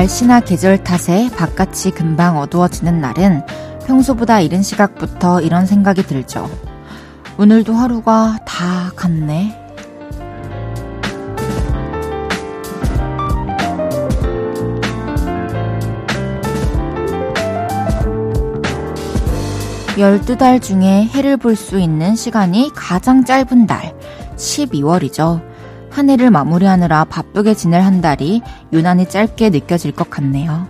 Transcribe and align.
날씨나 0.00 0.40
계절 0.40 0.82
탓에 0.82 1.28
바깥이 1.36 1.90
금방 1.94 2.38
어두워지는 2.38 3.02
날은 3.02 3.44
평소보다 3.86 4.40
이른 4.40 4.62
시각부터 4.62 5.42
이런 5.42 5.66
생각이 5.66 6.06
들죠. 6.06 6.50
오늘도 7.36 7.74
하루가 7.74 8.38
다 8.46 8.90
갔네. 8.96 9.54
열두 19.98 20.38
달 20.38 20.60
중에 20.60 21.04
해를 21.08 21.36
볼 21.36 21.56
수 21.56 21.78
있는 21.78 22.16
시간이 22.16 22.70
가장 22.74 23.26
짧은 23.26 23.66
달, 23.66 23.94
12월이죠. 24.36 25.50
한 25.90 26.08
해를 26.08 26.30
마무리하느라 26.30 27.04
바쁘게 27.04 27.52
지낼 27.54 27.82
한 27.82 28.00
달이 28.00 28.40
유난히 28.72 29.08
짧게 29.08 29.50
느껴질 29.50 29.92
것 29.92 30.10
같네요. 30.10 30.68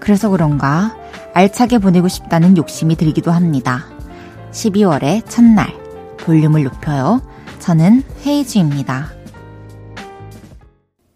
그래서 0.00 0.28
그런가 0.28 0.96
알차게 1.34 1.78
보내고 1.78 2.08
싶다는 2.08 2.56
욕심이 2.56 2.96
들기도 2.96 3.30
합니다. 3.30 3.86
12월의 4.50 5.28
첫날, 5.28 5.72
볼륨을 6.18 6.64
높여요. 6.64 7.22
저는 7.58 8.02
헤이즈입니다. 8.26 9.12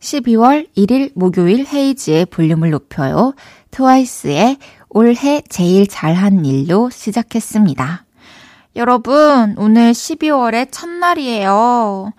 12월 0.00 0.68
1일 0.76 1.10
목요일 1.14 1.66
헤이즈의 1.66 2.26
볼륨을 2.26 2.70
높여요. 2.70 3.34
트와이스의 3.72 4.58
올해 4.88 5.42
제일 5.48 5.86
잘한 5.86 6.44
일로 6.44 6.88
시작했습니다. 6.90 8.04
여러분, 8.76 9.56
오늘 9.58 9.92
12월의 9.92 10.68
첫날이에요. 10.70 12.12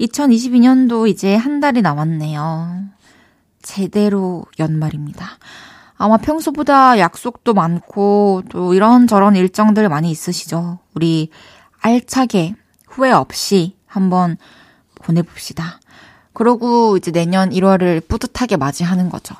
2022년도 0.00 1.08
이제 1.08 1.34
한 1.34 1.60
달이 1.60 1.82
남았네요. 1.82 2.95
제대로 3.66 4.44
연말입니다. 4.60 5.26
아마 5.98 6.16
평소보다 6.16 6.98
약속도 6.98 7.52
많고 7.52 8.44
또 8.48 8.74
이런저런 8.74 9.34
일정들 9.34 9.88
많이 9.88 10.10
있으시죠? 10.10 10.78
우리 10.94 11.30
알차게 11.80 12.54
후회 12.86 13.10
없이 13.10 13.76
한번 13.86 14.36
보내봅시다. 14.94 15.80
그러고 16.32 16.96
이제 16.96 17.10
내년 17.10 17.50
1월을 17.50 18.06
뿌듯하게 18.06 18.56
맞이하는 18.56 19.10
거죠. 19.10 19.34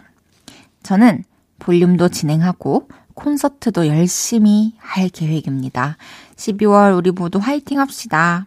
저는 0.83 1.25
볼륨도 1.59 2.09
진행하고 2.09 2.89
콘서트도 3.15 3.87
열심히 3.87 4.75
할 4.79 5.09
계획입니다. 5.09 5.97
12월 6.37 6.97
우리 6.97 7.11
모두 7.13 7.39
화이팅 7.39 7.79
합시다. 7.81 8.47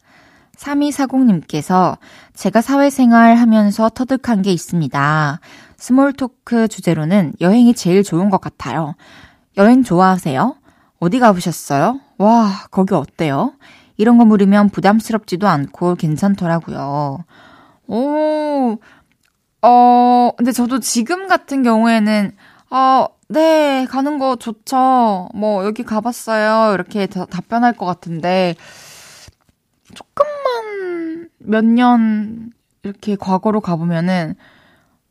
3240님께서 0.61 1.97
제가 2.33 2.61
사회생활 2.61 3.35
하면서 3.35 3.89
터득한 3.89 4.41
게 4.41 4.51
있습니다. 4.51 5.39
small 5.77 6.13
talk 6.13 6.67
주제로는 6.67 7.33
여행이 7.41 7.73
제일 7.73 8.03
좋은 8.03 8.29
것 8.29 8.39
같아요. 8.39 8.95
여행 9.57 9.83
좋아하세요? 9.83 10.55
어디 10.99 11.19
가보셨어요? 11.19 11.99
와, 12.17 12.51
거기 12.69 12.93
어때요? 12.93 13.53
이런 13.97 14.17
거 14.17 14.25
물으면 14.25 14.69
부담스럽지도 14.69 15.47
않고 15.47 15.95
괜찮더라고요. 15.95 17.25
오, 17.87 18.77
어, 19.63 20.31
근데 20.37 20.51
저도 20.51 20.79
지금 20.79 21.27
같은 21.27 21.63
경우에는, 21.63 22.31
어, 22.69 23.05
네, 23.27 23.85
가는 23.89 24.19
거 24.19 24.35
좋죠. 24.35 25.29
뭐, 25.33 25.65
여기 25.65 25.83
가봤어요. 25.83 26.73
이렇게 26.73 27.07
다, 27.07 27.25
답변할 27.25 27.73
것 27.73 27.85
같은데, 27.85 28.55
조금만 29.93 31.29
몇 31.39 31.63
년 31.65 32.51
이렇게 32.83 33.15
과거로 33.15 33.61
가보면은, 33.61 34.35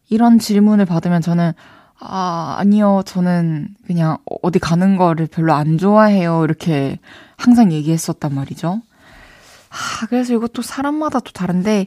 이런 0.09 0.39
질문을 0.39 0.87
받으면 0.87 1.23
저는, 1.23 1.53
아, 2.01 2.57
아니요. 2.59 3.03
저는 3.07 3.69
그냥 3.87 4.17
어디 4.43 4.59
가는 4.59 4.97
거를 4.97 5.27
별로 5.27 5.53
안 5.53 5.79
좋아해요. 5.79 6.43
이렇게 6.45 6.99
항상 7.37 7.71
얘기했었단 7.73 8.35
말이죠. 8.35 8.81
아, 9.71 10.07
그래서 10.09 10.33
이것도 10.35 10.63
사람마다 10.63 11.21
또 11.21 11.31
다른데, 11.31 11.87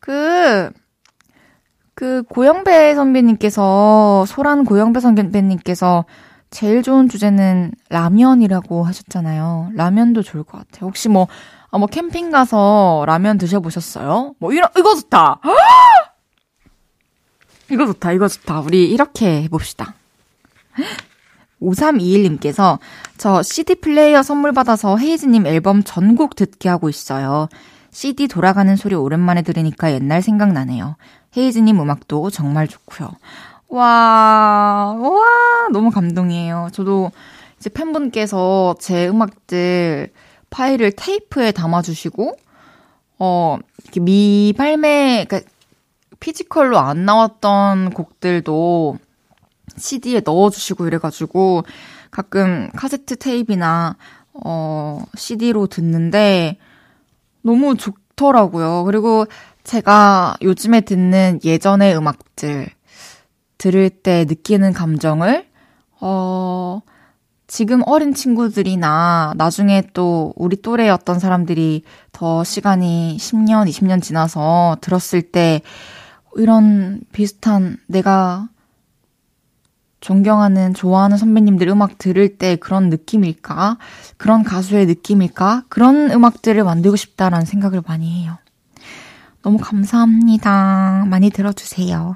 그, 0.00 0.70
그 1.94 2.22
고영배 2.22 2.94
선배님께서 2.94 4.24
소란 4.26 4.64
고영배 4.64 5.00
선배님께서 5.00 6.06
제일 6.50 6.82
좋은 6.82 7.08
주제는 7.08 7.72
라면이라고 7.90 8.84
하셨잖아요. 8.84 9.70
라면도 9.74 10.22
좋을 10.22 10.42
것 10.44 10.58
같아요. 10.58 10.86
혹시 10.86 11.08
뭐, 11.08 11.28
아, 11.72 11.78
뭐 11.78 11.86
캠핑 11.86 12.30
가서 12.30 13.04
라면 13.06 13.38
드셔보셨어요? 13.38 14.34
뭐 14.38 14.52
이런 14.52 14.68
이거 14.76 14.94
좋다. 14.94 15.40
이거 17.70 17.86
좋다. 17.86 18.12
이거 18.12 18.28
좋다. 18.28 18.60
우리 18.60 18.90
이렇게 18.90 19.42
해봅시다. 19.44 19.94
5321님께서 21.62 22.78
저 23.16 23.42
CD 23.42 23.76
플레이어 23.76 24.22
선물 24.22 24.52
받아서 24.52 24.98
헤이즈님 24.98 25.46
앨범 25.46 25.82
전곡 25.82 26.36
듣게 26.36 26.68
하고 26.68 26.90
있어요. 26.90 27.48
CD 27.90 28.28
돌아가는 28.28 28.74
소리 28.76 28.94
오랜만에 28.94 29.42
들으니까 29.42 29.92
옛날 29.92 30.20
생각나네요. 30.20 30.96
헤이즈님 31.36 31.80
음악도 31.80 32.28
정말 32.30 32.68
좋고요. 32.68 33.10
와, 33.68 34.94
와, 34.98 35.68
너무 35.72 35.90
감동이에요. 35.90 36.68
저도 36.72 37.12
이제 37.58 37.70
팬분께서 37.70 38.74
제 38.78 39.08
음악들 39.08 40.10
파일을 40.52 40.92
테이프에 40.92 41.50
담아주시고, 41.50 42.36
어, 43.18 43.58
이렇게 43.82 44.00
미발매, 44.00 45.26
그러니까 45.28 45.50
physical로 46.20 46.78
안 46.78 47.04
나왔던 47.04 47.90
곡들도 47.90 48.98
CD에 49.76 50.20
넣어주시고 50.24 50.86
이래가지고 50.86 51.64
가끔 52.10 52.70
카세트 52.76 53.16
테이프나 53.16 53.96
어, 54.34 55.02
CD로 55.16 55.66
듣는데 55.66 56.58
너무 57.42 57.76
좋더라고요. 57.76 58.84
그리고 58.84 59.26
제가 59.64 60.36
요즘에 60.42 60.82
듣는 60.82 61.40
예전의 61.44 61.96
음악들 61.96 62.68
들을 63.58 63.90
때 63.90 64.24
느끼는 64.28 64.72
감정을 64.72 65.46
어 66.00 66.80
지금 67.52 67.82
어린 67.84 68.14
친구들이나 68.14 69.34
나중에 69.36 69.82
또 69.92 70.32
우리 70.36 70.56
또래 70.62 70.88
어떤 70.88 71.18
사람들이 71.18 71.82
더 72.10 72.42
시간이 72.44 73.18
10년, 73.20 73.68
20년 73.68 74.00
지나서 74.02 74.78
들었을 74.80 75.20
때 75.20 75.60
이런 76.34 77.02
비슷한 77.12 77.76
내가 77.88 78.48
존경하는, 80.00 80.72
좋아하는 80.72 81.18
선배님들 81.18 81.68
음악 81.68 81.98
들을 81.98 82.38
때 82.38 82.56
그런 82.56 82.88
느낌일까? 82.88 83.76
그런 84.16 84.44
가수의 84.44 84.86
느낌일까? 84.86 85.64
그런 85.68 86.10
음악들을 86.10 86.64
만들고 86.64 86.96
싶다라는 86.96 87.44
생각을 87.44 87.82
많이 87.86 88.22
해요. 88.22 88.38
너무 89.42 89.58
감사합니다. 89.58 91.04
많이 91.06 91.28
들어주세요. 91.28 92.14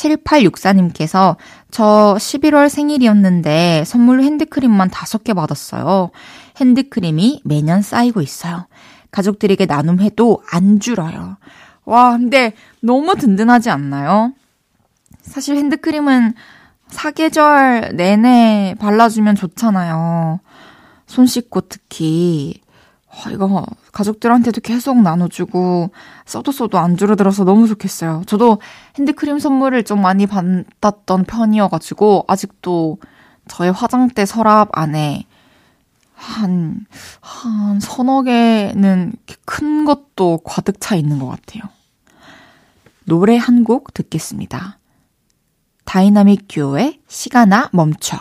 7864님께서 0.00 1.36
저 1.70 2.16
11월 2.18 2.68
생일이었는데 2.68 3.84
선물로 3.86 4.22
핸드크림만 4.22 4.90
5개 4.90 5.34
받았어요. 5.34 6.10
핸드크림이 6.56 7.42
매년 7.44 7.82
쌓이고 7.82 8.20
있어요. 8.20 8.66
가족들에게 9.10 9.66
나눔해도 9.66 10.42
안 10.50 10.80
줄어요. 10.80 11.36
와, 11.84 12.12
근데 12.12 12.54
너무 12.80 13.16
든든하지 13.16 13.70
않나요? 13.70 14.32
사실 15.22 15.56
핸드크림은 15.56 16.34
사계절 16.88 17.92
내내 17.94 18.74
발라주면 18.78 19.34
좋잖아요. 19.36 20.40
손 21.06 21.26
씻고 21.26 21.62
특히. 21.62 22.60
와, 23.24 23.32
이거 23.32 23.66
가족들한테도 23.92 24.60
계속 24.60 25.00
나눠주고 25.02 25.90
써도 26.24 26.52
써도 26.52 26.78
안 26.78 26.96
줄어들어서 26.96 27.44
너무 27.44 27.66
좋겠어요. 27.68 28.22
저도 28.26 28.60
핸드크림 28.98 29.38
선물을 29.38 29.84
좀 29.84 30.00
많이 30.00 30.26
받았던 30.26 31.24
편이어가지고 31.24 32.24
아직도 32.28 32.98
저의 33.48 33.72
화장대 33.72 34.26
서랍 34.26 34.68
안에 34.72 35.24
한, 36.14 36.86
한 37.20 37.80
서너 37.80 38.22
개는 38.22 39.12
큰 39.44 39.84
것도 39.84 40.40
가득 40.44 40.80
차 40.80 40.94
있는 40.94 41.18
것 41.18 41.26
같아요. 41.26 41.62
노래 43.04 43.36
한 43.36 43.64
곡 43.64 43.92
듣겠습니다. 43.94 44.78
다이나믹 45.84 46.46
듀오의 46.46 47.00
시간아 47.08 47.70
멈춰. 47.72 48.18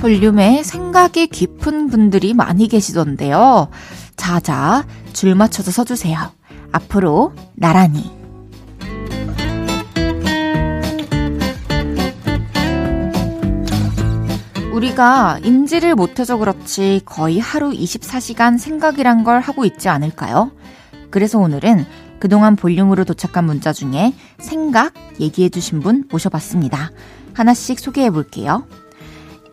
볼륨에 0.00 0.62
생각이 0.62 1.26
깊은 1.26 1.90
분들이 1.90 2.32
많이 2.32 2.68
계시던데요. 2.68 3.68
자자, 4.16 4.86
줄 5.12 5.34
맞춰서 5.34 5.70
서주세요. 5.70 6.18
앞으로 6.72 7.34
나란히. 7.54 8.10
우리가 14.72 15.38
인지를 15.44 15.94
못해서 15.94 16.38
그렇지 16.38 17.02
거의 17.04 17.38
하루 17.38 17.70
24시간 17.70 18.58
생각이란 18.58 19.22
걸 19.24 19.40
하고 19.40 19.66
있지 19.66 19.90
않을까요? 19.90 20.50
그래서 21.10 21.38
오늘은 21.38 21.84
그동안 22.18 22.56
볼륨으로 22.56 23.04
도착한 23.04 23.44
문자 23.44 23.74
중에 23.74 24.14
생각 24.38 24.94
얘기해주신 25.20 25.80
분 25.80 26.04
모셔봤습니다. 26.10 26.90
하나씩 27.34 27.78
소개해 27.78 28.08
볼게요. 28.10 28.64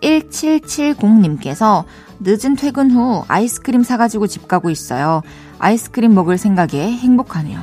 1770님께서 0.02 1.86
늦은 2.20 2.56
퇴근 2.56 2.92
후 2.92 3.24
아이스크림 3.28 3.84
사가지고 3.84 4.28
집 4.28 4.48
가고 4.48 4.70
있어요. 4.70 5.22
아이스크림 5.60 6.14
먹을 6.14 6.38
생각에 6.38 6.92
행복하네요. 6.92 7.60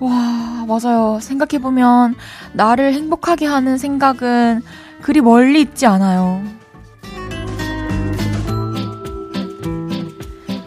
와, 0.00 0.66
맞아요. 0.66 1.18
생각해보면 1.20 2.14
나를 2.52 2.92
행복하게 2.92 3.46
하는 3.46 3.78
생각은 3.78 4.62
그리 5.02 5.20
멀리 5.20 5.60
있지 5.60 5.86
않아요. 5.86 6.42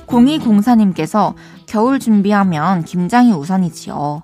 0204님께서 0.08 1.36
겨울 1.68 2.00
준비하면 2.00 2.84
김장이 2.84 3.32
우선이지요. 3.32 4.24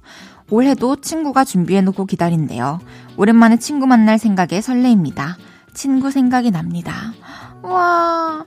올해도 0.50 0.98
친구가 0.98 1.44
준비해놓고 1.44 2.06
기다린대요. 2.06 2.80
오랜만에 3.18 3.58
친구 3.58 3.86
만날 3.88 4.18
생각에 4.18 4.62
설레입니다. 4.62 5.38
친구 5.76 6.10
생각이 6.10 6.50
납니다. 6.50 7.14
와, 7.62 8.46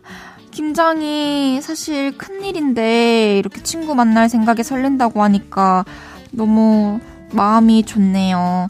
김장이 0.51 1.61
사실 1.63 2.17
큰일인데 2.19 3.39
이렇게 3.39 3.63
친구 3.63 3.95
만날 3.95 4.29
생각에 4.29 4.65
설렌다고 4.65 5.23
하니까 5.23 5.85
너무 6.33 6.99
마음이 7.33 7.85
좋네요. 7.85 8.69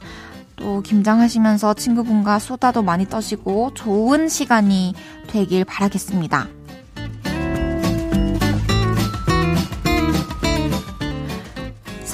또 0.56 0.82
김장하시면서 0.82 1.74
친구분과 1.74 2.40
수다도 2.40 2.82
많이 2.82 3.08
떠시고 3.08 3.72
좋은 3.74 4.28
시간이 4.28 4.94
되길 5.28 5.64
바라겠습니다. 5.64 6.57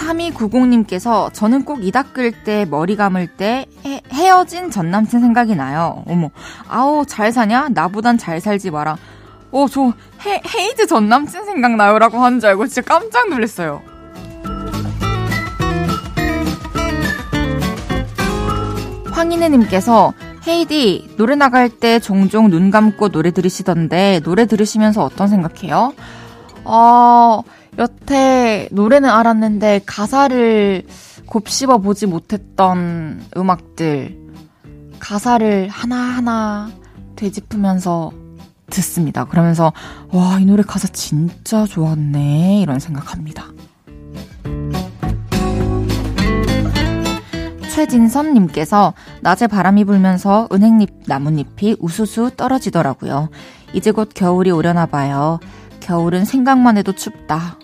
3290님께서 0.05 1.33
저는 1.33 1.65
꼭 1.65 1.81
이 1.85 1.91
닦을 1.91 2.45
때 2.45 2.65
머리 2.65 2.97
감을 2.97 3.27
때 3.27 3.67
헤, 3.85 4.01
헤어진 4.13 4.71
전 4.71 4.91
남친 4.91 5.21
생각이 5.21 5.55
나요. 5.55 6.03
어머, 6.07 6.31
아우 6.69 7.05
잘 7.07 7.33
사냐? 7.33 7.69
나보단 7.71 8.17
잘 8.19 8.41
살지 8.41 8.71
마라. 8.71 8.97
어, 9.51 9.67
저 9.71 9.93
헤, 10.25 10.41
헤이즈 10.57 10.87
전 10.87 11.09
남친 11.09 11.45
생각나요? 11.45 11.99
라고 11.99 12.19
하는 12.19 12.41
줄 12.41 12.51
알고 12.51 12.67
진짜 12.67 12.83
깜짝 12.83 13.29
놀랐어요. 13.29 13.83
황인혜님께서 19.13 20.13
헤이디 20.47 21.15
노래 21.17 21.35
나갈 21.37 21.69
때 21.69 21.99
종종 21.99 22.51
눈 22.51 22.71
감고 22.71 23.09
노래 23.09 23.31
들으시던데 23.31 24.21
노래 24.25 24.47
들으시면서 24.47 25.03
어떤 25.05 25.29
생각해요? 25.29 25.93
어, 26.65 27.43
여태 27.79 28.69
노래는 28.71 29.09
알았는데 29.09 29.83
가사를 29.87 30.87
곱씹어 31.27 31.79
보지 31.79 32.07
못했던 32.07 33.25
음악들 33.37 34.17
가사를 35.01 35.69
하나하나 35.69 36.71
되짚으면서 37.17 38.13
듣습니다. 38.71 39.25
그러면서 39.25 39.73
와, 40.13 40.39
이 40.41 40.45
노래 40.45 40.63
가사 40.63 40.89
진짜 40.89 41.67
좋았네. 41.67 42.61
이런 42.61 42.81
생각합니다. 42.81 43.47
최진선님께서 47.71 48.95
낮에 49.21 49.47
바람이 49.47 49.85
불면서 49.85 50.49
은행잎 50.53 50.91
나뭇잎이 51.07 51.77
우수수 51.81 52.31
떨어지더라고요. 52.37 53.31
이제 53.73 53.91
곧 53.91 54.11
겨울이 54.15 54.51
오려나 54.51 54.87
봐요. 54.87 55.41
겨울은 55.81 56.25
생각만 56.25 56.79
해도 56.79 56.93
춥다. 56.93 57.59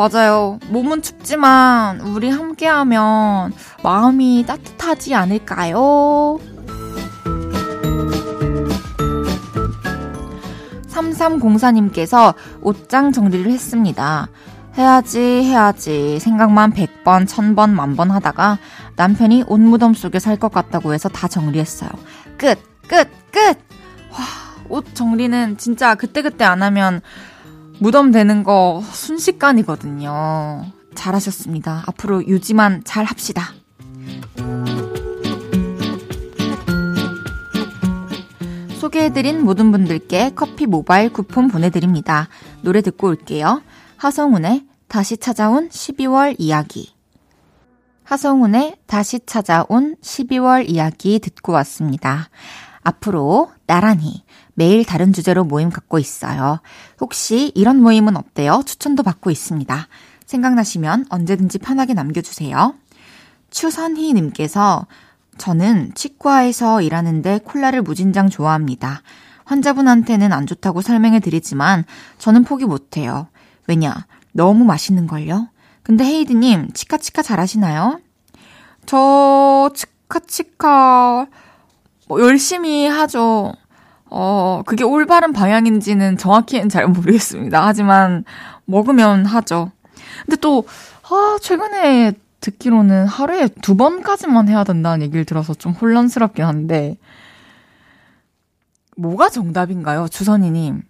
맞아요. 0.00 0.58
몸은 0.70 1.02
춥지만 1.02 2.00
우리 2.00 2.30
함께하면 2.30 3.52
마음이 3.82 4.46
따뜻하지 4.46 5.14
않을까요? 5.14 6.38
3304님께서 10.88 12.34
옷장 12.62 13.12
정리를 13.12 13.52
했습니다. 13.52 14.28
해야지, 14.78 15.18
해야지. 15.20 16.18
생각만 16.18 16.72
100번, 16.72 17.26
1000번, 17.26 17.68
만번 17.68 18.10
하다가 18.10 18.58
남편이 18.96 19.44
옷 19.48 19.60
무덤 19.60 19.92
속에 19.92 20.18
살 20.18 20.38
것 20.38 20.50
같다고 20.50 20.94
해서 20.94 21.10
다 21.10 21.28
정리했어요. 21.28 21.90
끝, 22.38 22.58
끝, 22.88 23.06
끝! 23.30 23.58
와, 24.12 24.18
옷 24.70 24.94
정리는 24.94 25.58
진짜 25.58 25.94
그때그때 25.94 26.44
안 26.44 26.62
하면 26.62 27.02
무덤 27.80 28.12
되는 28.12 28.44
거 28.44 28.82
순식간이거든요. 28.92 30.66
잘하셨습니다. 30.94 31.84
앞으로 31.86 32.26
유지만 32.26 32.82
잘 32.84 33.06
합시다. 33.06 33.54
소개해드린 38.78 39.42
모든 39.42 39.72
분들께 39.72 40.32
커피 40.34 40.66
모바일 40.66 41.10
쿠폰 41.10 41.48
보내드립니다. 41.48 42.28
노래 42.60 42.82
듣고 42.82 43.08
올게요. 43.08 43.62
하성운의 43.96 44.66
다시 44.86 45.16
찾아온 45.16 45.70
12월 45.70 46.36
이야기. 46.38 46.92
하성운의 48.04 48.76
다시 48.86 49.20
찾아온 49.24 49.96
12월 50.02 50.68
이야기 50.68 51.18
듣고 51.18 51.52
왔습니다. 51.52 52.28
앞으로 52.82 53.50
나란히 53.66 54.24
매일 54.60 54.84
다른 54.84 55.14
주제로 55.14 55.42
모임 55.42 55.70
갖고 55.70 55.98
있어요. 55.98 56.60
혹시 57.00 57.50
이런 57.54 57.80
모임은 57.80 58.18
어때요? 58.18 58.62
추천도 58.66 59.02
받고 59.02 59.30
있습니다. 59.30 59.88
생각나시면 60.26 61.06
언제든지 61.08 61.60
편하게 61.60 61.94
남겨주세요. 61.94 62.74
추선희님께서 63.48 64.86
저는 65.38 65.92
치과에서 65.94 66.82
일하는데 66.82 67.38
콜라를 67.38 67.80
무진장 67.80 68.28
좋아합니다. 68.28 69.00
환자분한테는 69.46 70.30
안 70.30 70.44
좋다고 70.46 70.82
설명해 70.82 71.20
드리지만 71.20 71.86
저는 72.18 72.44
포기 72.44 72.66
못해요. 72.66 73.28
왜냐? 73.66 74.06
너무 74.32 74.66
맛있는걸요? 74.66 75.48
근데 75.82 76.04
헤이드님, 76.04 76.72
치카치카 76.74 77.22
잘하시나요? 77.22 77.98
저, 78.84 79.70
치카치카, 79.74 81.28
뭐 82.08 82.20
열심히 82.20 82.86
하죠. 82.86 83.54
어, 84.10 84.62
그게 84.66 84.84
올바른 84.84 85.32
방향인지는 85.32 86.18
정확히는 86.18 86.68
잘 86.68 86.86
모르겠습니다. 86.88 87.64
하지만 87.64 88.24
먹으면 88.64 89.24
하죠. 89.24 89.70
근데 90.26 90.36
또, 90.36 90.64
아, 91.08 91.38
최근에 91.40 92.12
듣기로는 92.40 93.06
하루에 93.06 93.48
두 93.62 93.76
번까지만 93.76 94.48
해야 94.48 94.64
된다는 94.64 95.02
얘기를 95.02 95.24
들어서 95.24 95.54
좀 95.54 95.72
혼란스럽긴 95.72 96.44
한데, 96.44 96.96
뭐가 98.96 99.28
정답인가요? 99.28 100.08
주선이님. 100.08 100.82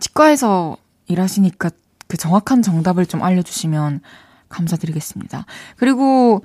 치과에서 0.00 0.76
일하시니까 1.06 1.70
그 2.08 2.16
정확한 2.16 2.62
정답을 2.62 3.06
좀 3.06 3.22
알려주시면 3.22 4.00
감사드리겠습니다. 4.48 5.46
그리고 5.76 6.44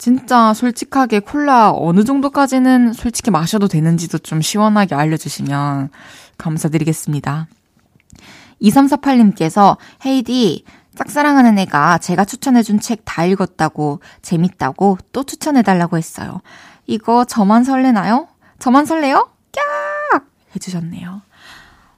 진짜 0.00 0.54
솔직하게 0.54 1.20
콜라 1.20 1.72
어느 1.76 2.04
정도까지는 2.04 2.94
솔직히 2.94 3.30
마셔도 3.30 3.68
되는지도 3.68 4.16
좀 4.16 4.40
시원하게 4.40 4.94
알려주시면 4.94 5.90
감사드리겠습니다. 6.38 7.48
2348님께서 8.62 9.76
헤이디 10.06 10.64
짝사랑하는 10.94 11.58
애가 11.58 11.98
제가 11.98 12.24
추천해준 12.24 12.80
책 12.80 13.02
다 13.04 13.26
읽었다고 13.26 14.00
재밌다고 14.22 14.96
또 15.12 15.22
추천해달라고 15.22 15.98
했어요. 15.98 16.40
이거 16.86 17.26
저만 17.26 17.64
설레나요? 17.64 18.26
저만 18.58 18.86
설레요? 18.86 19.28
깍! 19.52 20.24
해주셨네요. 20.56 21.20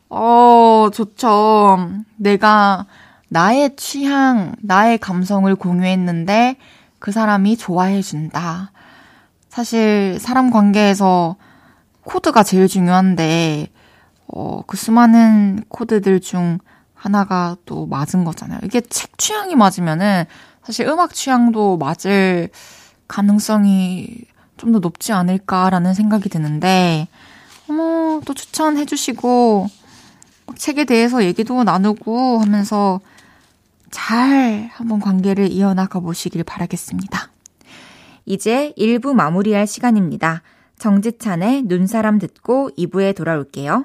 어, 0.09 0.89
좋죠. 0.93 1.89
내가 2.17 2.87
나의 3.29 3.77
취향, 3.77 4.57
나의 4.61 4.99
감성을 4.99 5.55
공유했는데 5.55 6.57
그 7.03 7.11
사람이 7.11 7.57
좋아해준다. 7.57 8.71
사실 9.49 10.19
사람 10.21 10.53
관계에서 10.53 11.35
코드가 12.05 12.45
제일 12.45 12.69
중요한데, 12.69 13.67
어, 14.29 14.63
그 14.69 14.77
수많은 14.77 15.65
코드들 15.69 16.21
중 16.21 16.59
하나가 16.95 17.57
또 17.67 17.87
맞은 17.87 18.23
거잖아요. 18.23 18.61
이게 18.63 18.81
책 18.83 19.19
취향이 19.19 19.57
맞으면은 19.57 20.27
사실 20.63 20.87
음악 20.87 21.13
취향도 21.13 21.77
맞을 21.77 22.51
가능성이 23.09 24.07
좀 24.57 24.71
더 24.71 24.79
높지 24.79 25.13
않을까라는 25.13 25.95
생각이 25.95 26.29
드는데, 26.29 27.09
어머, 27.69 28.21
또 28.25 28.33
추천해주시고, 28.33 29.67
책에 30.55 30.85
대해서 30.85 31.25
얘기도 31.25 31.65
나누고 31.65 32.39
하면서 32.39 33.01
잘 33.93 34.71
한번 34.73 34.99
관계를 34.99 35.53
이어나가 35.53 36.01
보시길 36.01 36.43
바라겠습니다. 36.43 37.31
이제 38.25 38.73
1부 38.77 39.15
마무리할 39.15 39.69
시간입니다. 39.69 40.43
정지찬의 40.79 41.63
눈사람 41.67 42.19
듣고 42.19 42.71
2부에 42.77 43.15
돌아올게요. 43.15 43.85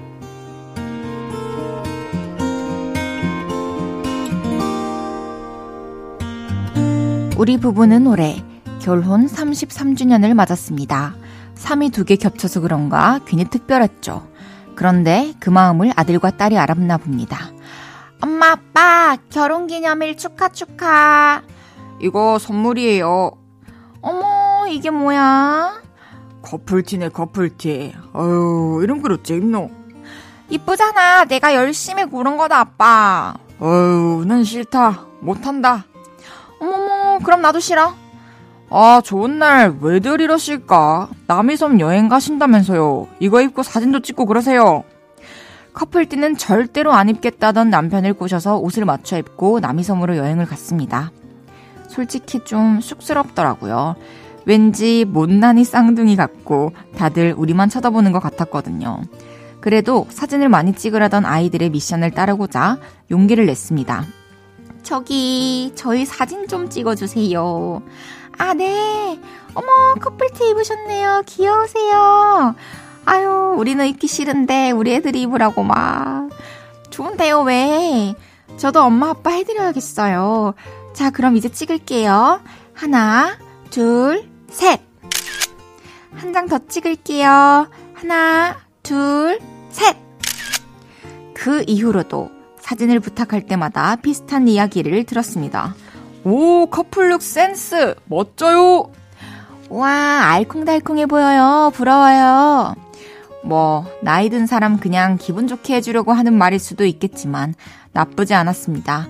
우리 7.41 7.57
부부는 7.57 8.05
올해 8.05 8.45
결혼 8.79 9.25
33주년을 9.25 10.35
맞았습니다. 10.35 11.15
3이 11.55 11.91
두 11.91 12.05
개 12.05 12.15
겹쳐서 12.15 12.61
그런가 12.61 13.19
괜히 13.25 13.45
특별했죠. 13.45 14.27
그런데 14.75 15.33
그 15.39 15.49
마음을 15.49 15.91
아들과 15.95 16.37
딸이 16.37 16.59
알았나 16.59 16.97
봅니다. 16.99 17.49
엄마, 18.21 18.51
아빠, 18.51 19.17
결혼 19.31 19.65
기념일 19.65 20.17
축하, 20.17 20.49
축하. 20.49 21.41
이거 21.99 22.37
선물이에요. 22.37 23.31
어머, 24.01 24.67
이게 24.69 24.91
뭐야? 24.91 25.81
커플티네, 26.43 27.09
커플티. 27.09 27.95
어휴, 28.13 28.81
이름 28.83 29.01
그렇지, 29.01 29.33
입노. 29.33 29.71
이쁘잖아. 30.47 31.25
내가 31.25 31.55
열심히 31.55 32.05
고른 32.05 32.37
거다, 32.37 32.59
아빠. 32.59 33.33
어휴, 33.59 34.25
난 34.27 34.43
싫다. 34.43 35.05
못한다. 35.21 35.85
그럼 37.19 37.41
나도 37.41 37.59
싫어. 37.59 37.93
아, 38.69 39.01
좋은 39.03 39.37
날 39.37 39.75
왜들 39.81 40.21
이러실까? 40.21 41.09
남이섬 41.27 41.79
여행 41.81 42.07
가신다면서요. 42.07 43.07
이거 43.19 43.41
입고 43.41 43.63
사진도 43.63 43.99
찍고 44.01 44.25
그러세요. 44.25 44.83
커플띠는 45.73 46.37
절대로 46.37 46.93
안 46.93 47.09
입겠다던 47.09 47.69
남편을 47.69 48.13
꼬셔서 48.13 48.57
옷을 48.57 48.85
맞춰 48.85 49.17
입고 49.17 49.59
남이섬으로 49.59 50.17
여행을 50.17 50.45
갔습니다. 50.45 51.11
솔직히 51.87 52.39
좀 52.45 52.79
쑥스럽더라고요. 52.81 53.95
왠지 54.45 55.05
못난이 55.05 55.63
쌍둥이 55.65 56.15
같고 56.15 56.71
다들 56.97 57.33
우리만 57.37 57.69
쳐다보는 57.69 58.11
것 58.11 58.19
같았거든요. 58.19 59.01
그래도 59.59 60.07
사진을 60.09 60.49
많이 60.49 60.73
찍으라던 60.73 61.25
아이들의 61.25 61.69
미션을 61.69 62.11
따르고자 62.11 62.79
용기를 63.11 63.45
냈습니다. 63.45 64.05
저기, 64.83 65.71
저희 65.75 66.05
사진 66.05 66.47
좀 66.47 66.69
찍어주세요. 66.69 67.81
아, 68.37 68.53
네. 68.53 69.19
어머, 69.53 69.95
커플티 69.95 70.49
입으셨네요. 70.49 71.23
귀여우세요. 71.25 72.55
아유, 73.05 73.55
우리는 73.57 73.85
입기 73.87 74.07
싫은데 74.07 74.71
우리 74.71 74.93
애들이 74.93 75.21
입으라고 75.23 75.63
막. 75.63 76.29
좋은데요, 76.89 77.41
왜? 77.41 78.13
저도 78.57 78.81
엄마 78.81 79.09
아빠 79.09 79.31
해드려야겠어요. 79.31 80.53
자, 80.93 81.09
그럼 81.09 81.37
이제 81.37 81.49
찍을게요. 81.49 82.41
하나, 82.73 83.37
둘, 83.69 84.27
셋. 84.49 84.81
한 86.15 86.33
장 86.33 86.47
더 86.47 86.59
찍을게요. 86.67 87.69
하나, 87.93 88.57
둘, 88.83 89.39
셋. 89.69 89.95
그 91.33 91.63
이후로도 91.67 92.29
사진을 92.71 93.01
부탁할 93.01 93.41
때마다 93.47 93.97
비슷한 93.97 94.47
이야기를 94.47 95.03
들었습니다. 95.03 95.75
오, 96.23 96.67
커플룩 96.67 97.21
센스! 97.21 97.95
멋져요! 98.05 98.91
와, 99.69 99.89
알콩달콩해 99.89 101.05
보여요. 101.05 101.71
부러워요. 101.73 102.75
뭐, 103.43 103.85
나이 104.01 104.29
든 104.29 104.47
사람 104.47 104.77
그냥 104.77 105.17
기분 105.19 105.47
좋게 105.47 105.75
해주려고 105.75 106.13
하는 106.13 106.33
말일 106.37 106.59
수도 106.59 106.85
있겠지만, 106.85 107.55
나쁘지 107.91 108.35
않았습니다. 108.35 109.09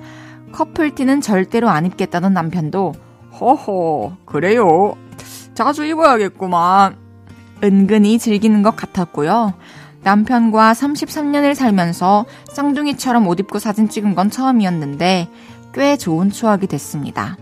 커플티는 0.54 1.22
절대로 1.22 1.70
안 1.70 1.86
입겠다던 1.86 2.34
남편도, 2.34 2.94
허허, 3.40 4.18
그래요. 4.26 4.96
자주 5.54 5.86
입어야겠구만. 5.86 6.96
은근히 7.64 8.18
즐기는 8.18 8.64
것 8.64 8.76
같았고요. 8.76 9.54
남편과 10.04 10.74
33년을 10.74 11.56
살면서 11.56 12.26
쌍둥이처럼 12.52 13.28
옷 13.28 13.40
입고 13.40 13.60
사진 13.60 13.90
찍은 13.90 14.16
건 14.16 14.30
처음이었는데, 14.30 15.30
꽤 15.74 15.98
좋은 15.98 16.30
추억이 16.30 16.68
됐습니다. 16.68 17.38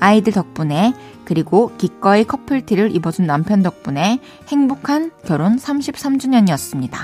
아이들 0.00 0.32
덕분에 0.32 0.94
그리고 1.24 1.72
기꺼이 1.78 2.24
커플티를 2.24 2.94
입어준 2.94 3.26
남편 3.26 3.62
덕분에 3.62 4.20
행복한 4.48 5.10
결혼 5.24 5.56
33주년이었습니다. 5.56 6.96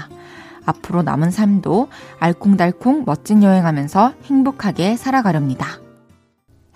앞으로 0.65 1.03
남은 1.03 1.31
삶도 1.31 1.89
알콩달콩 2.21 3.05
멋진 3.05 3.43
여행하면서 3.43 4.15
행복하게 4.25 4.97
살아가렵니다. 4.97 5.81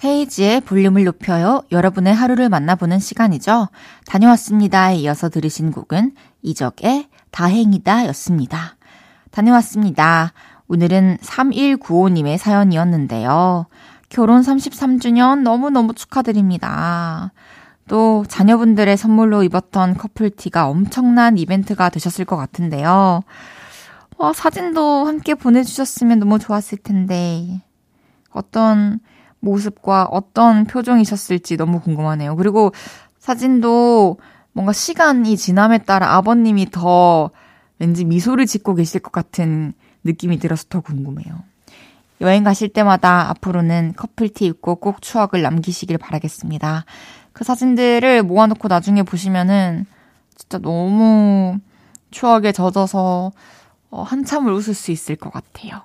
헤이지의 0.05 0.63
볼륨을 0.63 1.05
높여요. 1.05 1.63
여러분의 1.73 2.15
하루를 2.15 2.49
만나보는 2.49 2.99
시간이죠. 2.99 3.69
다녀왔습니다에 4.07 4.97
이어서 4.97 5.29
들으신 5.29 5.71
곡은 5.71 6.13
이적의 6.43 7.09
다행이다 7.30 8.06
였습니다. 8.06 8.76
다녀왔습니다. 9.30 10.33
오늘은 10.68 11.18
3195님의 11.23 12.38
사연이었는데요. 12.38 13.66
결혼 14.09 14.40
33주년 14.40 15.42
너무너무 15.42 15.95
축하드립니다. 15.95 17.33
또 17.88 18.25
자녀분들의 18.28 18.97
선물로 18.97 19.42
입었던 19.45 19.97
커플티가 19.97 20.68
엄청난 20.68 21.38
이벤트가 21.38 21.88
되셨을 21.88 22.25
것 22.25 22.37
같은데요. 22.37 23.23
어, 24.18 24.33
사진도 24.33 25.04
함께 25.06 25.35
보내주셨으면 25.35 26.18
너무 26.18 26.38
좋았을 26.38 26.78
텐데, 26.78 27.62
어떤 28.30 28.99
모습과 29.40 30.09
어떤 30.11 30.64
표정이셨을지 30.64 31.56
너무 31.56 31.80
궁금하네요. 31.80 32.35
그리고 32.37 32.73
사진도 33.18 34.18
뭔가 34.57 34.73
시간이 34.73 35.37
지남에 35.37 35.77
따라 35.77 36.15
아버님이 36.15 36.71
더 36.71 37.29
왠지 37.79 38.07
미소를 38.07 38.47
짓고 38.47 38.75
계실 38.75 39.03
것 39.03 39.13
같은 39.13 39.75
느낌이 40.03 40.39
들어서 40.39 40.65
더 40.71 40.81
궁금해요. 40.81 41.45
여행 42.23 42.43
가실 42.43 42.71
때마다 42.71 43.29
앞으로는 43.29 43.93
커플티 43.99 44.47
입고 44.47 44.77
꼭 44.77 45.03
추억을 45.03 45.43
남기시길 45.43 45.99
바라겠습니다. 45.99 46.87
그 47.35 47.45
사진들을 47.45 48.23
모아놓고 48.23 48.69
나중에 48.69 49.03
보시면은 49.03 49.85
진짜 50.35 50.57
너무 50.57 51.59
추억에 52.11 52.53
젖어서 52.53 53.33
어, 53.91 54.03
한참을 54.05 54.55
웃을 54.55 54.73
수 54.73 54.91
있을 54.91 55.17
것 55.17 55.31
같아요. 55.31 55.83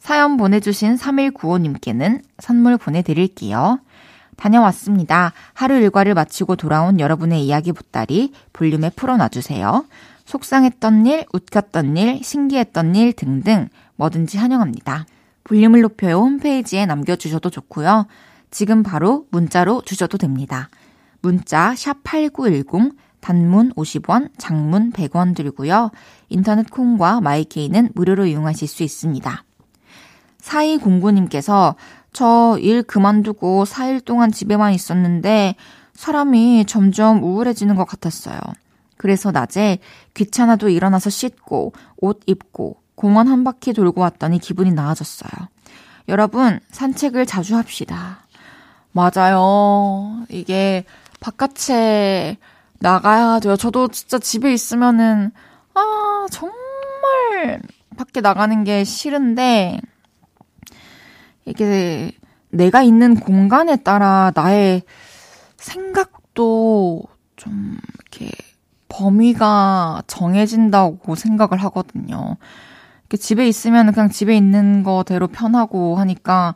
사연 0.00 0.36
보내주신 0.36 0.96
3195님께는 0.96 2.22
선물 2.40 2.76
보내드릴게요. 2.76 3.78
다녀왔습니다. 4.38 5.32
하루 5.52 5.74
일과를 5.74 6.14
마치고 6.14 6.56
돌아온 6.56 7.00
여러분의 7.00 7.44
이야기 7.44 7.72
보따리 7.72 8.32
볼륨에 8.54 8.90
풀어놔주세요. 8.90 9.84
속상했던 10.24 11.06
일, 11.06 11.26
웃겼던 11.32 11.96
일, 11.96 12.22
신기했던 12.22 12.94
일 12.94 13.12
등등 13.12 13.68
뭐든지 13.96 14.38
환영합니다. 14.38 15.04
볼륨을 15.44 15.80
높여요 15.82 16.18
홈페이지에 16.18 16.86
남겨주셔도 16.86 17.50
좋고요. 17.50 18.06
지금 18.50 18.82
바로 18.82 19.26
문자로 19.30 19.82
주셔도 19.82 20.16
됩니다. 20.16 20.70
문자 21.20 21.72
샵8910 21.74 22.94
단문 23.20 23.72
50원, 23.72 24.30
장문 24.38 24.92
100원 24.92 25.34
들고요. 25.34 25.90
인터넷 26.28 26.70
콩과 26.70 27.20
마이케이는 27.20 27.90
무료로 27.94 28.26
이용하실 28.26 28.68
수 28.68 28.82
있습니다. 28.82 29.44
4209님께서 30.40 31.74
저 32.12 32.56
일 32.60 32.82
그만두고 32.82 33.64
4일 33.64 34.04
동안 34.04 34.32
집에만 34.32 34.72
있었는데 34.72 35.54
사람이 35.94 36.64
점점 36.66 37.22
우울해지는 37.22 37.74
것 37.76 37.84
같았어요. 37.84 38.38
그래서 38.96 39.30
낮에 39.30 39.78
귀찮아도 40.14 40.68
일어나서 40.68 41.10
씻고 41.10 41.72
옷 41.98 42.20
입고 42.26 42.76
공원 42.94 43.28
한 43.28 43.44
바퀴 43.44 43.72
돌고 43.72 44.00
왔더니 44.00 44.40
기분이 44.40 44.72
나아졌어요. 44.72 45.30
여러분, 46.08 46.58
산책을 46.72 47.26
자주 47.26 47.56
합시다. 47.56 48.26
맞아요. 48.92 50.24
이게 50.30 50.84
바깥에 51.20 52.38
나가야 52.80 53.40
돼요. 53.40 53.56
저도 53.56 53.88
진짜 53.88 54.18
집에 54.18 54.52
있으면은, 54.52 55.30
아, 55.74 56.26
정말 56.30 57.60
밖에 57.96 58.20
나가는 58.20 58.64
게 58.64 58.82
싫은데, 58.84 59.80
이게 61.48 62.12
내가 62.50 62.82
있는 62.82 63.14
공간에 63.18 63.76
따라 63.76 64.32
나의 64.34 64.82
생각도 65.56 67.04
좀 67.36 67.78
이렇게 67.94 68.30
범위가 68.88 70.02
정해진다고 70.06 71.14
생각을 71.14 71.62
하거든요. 71.64 72.36
집에 73.18 73.48
있으면 73.48 73.92
그냥 73.92 74.10
집에 74.10 74.36
있는 74.36 74.82
거대로 74.82 75.28
편하고 75.28 75.96
하니까 75.96 76.54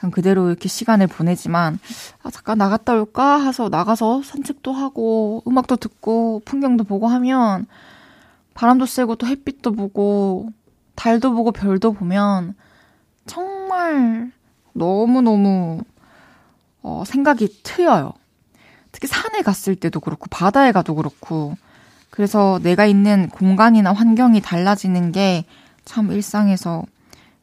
그냥 0.00 0.10
그대로 0.12 0.48
이렇게 0.48 0.66
시간을 0.66 1.06
보내지만, 1.08 1.78
아, 2.22 2.30
잠깐 2.30 2.56
나갔다 2.56 2.94
올까? 2.94 3.44
해서 3.44 3.68
나가서 3.68 4.22
산책도 4.22 4.72
하고, 4.72 5.42
음악도 5.46 5.76
듣고, 5.76 6.40
풍경도 6.46 6.84
보고 6.84 7.06
하면, 7.06 7.66
바람도 8.54 8.86
쐬고 8.86 9.16
또 9.16 9.26
햇빛도 9.26 9.72
보고, 9.72 10.48
달도 10.94 11.34
보고 11.34 11.52
별도 11.52 11.92
보면, 11.92 12.54
정말 13.70 14.32
너무너무, 14.72 15.82
어, 16.82 17.04
생각이 17.06 17.62
트여요. 17.62 18.12
특히 18.90 19.06
산에 19.06 19.42
갔을 19.42 19.76
때도 19.76 20.00
그렇고, 20.00 20.26
바다에 20.28 20.72
가도 20.72 20.96
그렇고, 20.96 21.56
그래서 22.10 22.58
내가 22.62 22.86
있는 22.86 23.28
공간이나 23.28 23.92
환경이 23.92 24.40
달라지는 24.40 25.12
게 25.12 25.44
참 25.84 26.12
일상에서 26.12 26.84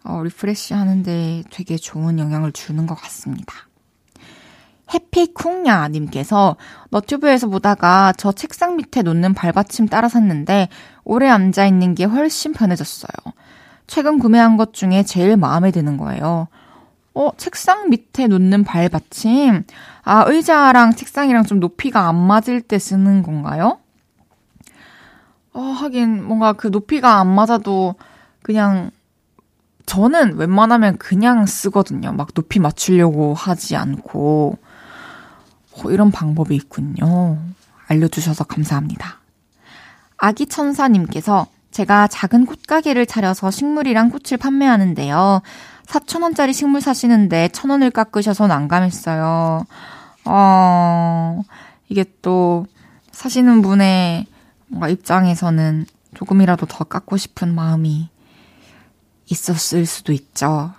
어, 0.05 0.23
refresh 0.23 0.73
하는데 0.73 1.43
되게 1.51 1.75
좋은 1.75 2.17
영향을 2.17 2.53
주는 2.53 2.87
것 2.87 2.95
같습니다. 2.95 3.53
해피쿵야님께서 4.93 6.55
너튜브에서 6.89 7.47
보다가 7.47 8.13
저 8.15 8.31
책상 8.31 8.77
밑에 8.77 9.01
놓는 9.01 9.33
발받침 9.33 9.87
따라 9.87 10.07
샀는데 10.07 10.69
오래 11.03 11.27
앉아있는 11.27 11.95
게 11.95 12.05
훨씬 12.05 12.53
편해졌어요. 12.53 13.33
최근 13.87 14.19
구매한 14.19 14.57
것 14.57 14.73
중에 14.73 15.03
제일 15.03 15.37
마음에 15.37 15.71
드는 15.71 15.97
거예요. 15.97 16.47
어, 17.13 17.31
책상 17.37 17.89
밑에 17.89 18.27
놓는 18.27 18.63
발받침. 18.63 19.63
아, 20.03 20.23
의자랑 20.27 20.93
책상이랑 20.93 21.45
좀 21.45 21.59
높이가 21.59 22.07
안 22.07 22.15
맞을 22.15 22.61
때 22.61 22.77
쓰는 22.77 23.23
건가요? 23.23 23.79
어, 25.53 25.61
하긴 25.61 26.23
뭔가 26.23 26.53
그 26.53 26.67
높이가 26.67 27.19
안 27.19 27.33
맞아도 27.33 27.95
그냥 28.43 28.91
저는 29.87 30.35
웬만하면 30.37 30.97
그냥 30.97 31.45
쓰거든요. 31.45 32.11
막 32.11 32.33
높이 32.33 32.59
맞추려고 32.59 33.33
하지 33.33 33.75
않고. 33.75 34.57
어, 35.73 35.89
이런 35.89 36.11
방법이 36.11 36.55
있군요. 36.55 37.37
알려주셔서 37.87 38.43
감사합니다. 38.43 39.21
아기 40.17 40.45
천사님께서 40.45 41.47
제가 41.77 42.07
작은 42.07 42.47
꽃가게를 42.47 43.05
차려서 43.05 43.51
식물이랑 43.51 44.09
꽃을 44.09 44.39
판매하는데요. 44.39 45.43
4천원짜리 45.85 46.51
식물 46.51 46.81
사시는데 46.81 47.49
천원을 47.49 47.91
깎으셔서 47.91 48.47
난감했어요. 48.47 49.63
어, 50.25 51.41
이게 51.87 52.03
또 52.23 52.65
사시는 53.11 53.61
분의 53.61 54.25
뭔가 54.65 54.89
입장에서는 54.89 55.85
조금이라도 56.15 56.65
더 56.65 56.83
깎고 56.83 57.15
싶은 57.15 57.53
마음이 57.53 58.09
있었을 59.27 59.85
수도 59.85 60.13
있죠. 60.13 60.73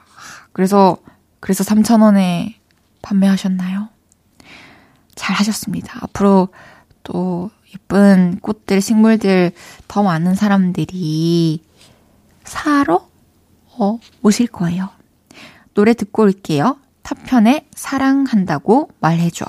그래서, 0.53 0.97
그래서 1.39 1.63
3,000원에 1.63 2.55
판매하셨나요? 3.03 3.89
잘 5.15 5.37
하셨습니다. 5.37 6.01
앞으로 6.03 6.49
또 7.05 7.53
예쁜 7.75 8.39
꽃들, 8.41 8.81
식물들 8.81 9.53
더 9.89 10.03
많은 10.03 10.35
사람들이 10.35 11.63
사러 12.45 13.09
어, 13.79 13.99
오실 14.23 14.49
거예요. 14.49 14.89
노래 15.75 15.95
듣고 15.95 16.23
올게요. 16.23 16.79
타편의 17.03 17.69
사랑한다고 17.75 18.91
말해줘. 19.01 19.47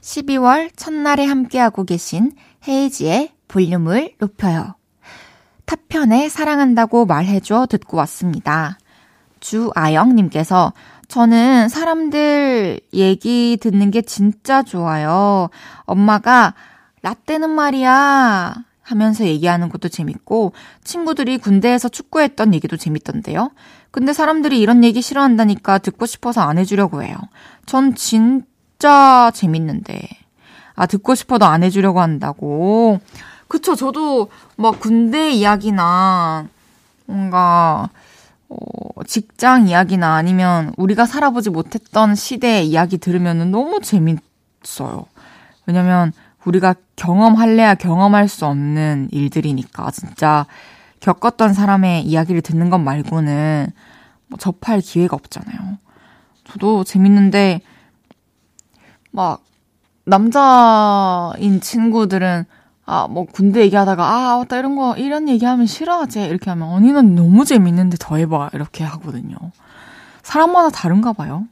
12월 0.00 0.70
첫날에 0.76 1.24
함께하고 1.26 1.84
계신 1.84 2.32
헤이지의 2.66 3.32
볼륨을 3.48 4.14
높여요. 4.18 4.74
타편에 5.64 6.28
사랑한다고 6.28 7.04
말해줘 7.04 7.66
듣고 7.68 7.96
왔습니다. 7.98 8.78
주아영님께서 9.40 10.72
저는 11.08 11.70
사람들 11.70 12.80
얘기 12.92 13.56
듣는 13.60 13.90
게 13.90 14.02
진짜 14.02 14.62
좋아요. 14.62 15.48
엄마가 15.84 16.54
라떼는 17.02 17.48
말이야 17.48 18.54
하면서 18.82 19.24
얘기하는 19.24 19.68
것도 19.70 19.88
재밌고 19.88 20.52
친구들이 20.84 21.38
군대에서 21.38 21.88
축구했던 21.88 22.54
얘기도 22.54 22.76
재밌던데요. 22.76 23.50
근데 23.90 24.12
사람들이 24.12 24.60
이런 24.60 24.84
얘기 24.84 25.00
싫어한다니까 25.00 25.78
듣고 25.78 26.04
싶어서 26.06 26.42
안 26.42 26.58
해주려고 26.58 27.02
해요. 27.02 27.16
전 27.64 27.94
진짜 27.94 29.30
재밌는데. 29.34 30.00
아, 30.74 30.86
듣고 30.86 31.14
싶어도 31.14 31.46
안 31.46 31.62
해주려고 31.62 32.00
한다고. 32.00 33.00
그쵸. 33.48 33.74
저도 33.74 34.28
막 34.56 34.78
군대 34.78 35.30
이야기나 35.30 36.46
뭔가 37.06 37.88
어, 38.48 39.04
직장 39.04 39.68
이야기나 39.68 40.14
아니면 40.14 40.72
우리가 40.76 41.06
살아보지 41.06 41.50
못했던 41.50 42.14
시대의 42.14 42.66
이야기 42.68 42.98
들으면 42.98 43.50
너무 43.50 43.80
재밌어요. 43.80 45.06
왜냐면 45.66 46.12
우리가 46.44 46.74
경험할래야 46.96 47.74
경험할 47.74 48.28
수 48.28 48.46
없는 48.46 49.08
일들이니까 49.12 49.90
진짜 49.90 50.46
겪었던 51.00 51.52
사람의 51.52 52.04
이야기를 52.04 52.40
듣는 52.40 52.70
것 52.70 52.78
말고는 52.78 53.68
뭐 54.28 54.38
접할 54.38 54.80
기회가 54.80 55.14
없잖아요. 55.14 55.78
저도 56.44 56.84
재밌는데 56.84 57.60
막 59.10 59.44
남자인 60.04 61.60
친구들은 61.60 62.46
아, 62.90 63.06
뭐 63.06 63.26
군대 63.30 63.60
얘기하다가 63.60 64.02
아, 64.02 64.38
맞다 64.38 64.56
이런 64.56 64.74
거 64.74 64.96
이런 64.96 65.28
얘기하면 65.28 65.66
싫어하지. 65.66 66.24
이렇게 66.24 66.48
하면 66.48 66.68
언니 66.68 66.90
는 66.90 67.14
너무 67.14 67.44
재밌는데 67.44 67.98
더 68.00 68.16
해봐. 68.16 68.48
이렇게 68.54 68.82
하거든요. 68.82 69.36
사람마다 70.22 70.70
다른가 70.70 71.12
봐요. 71.12 71.44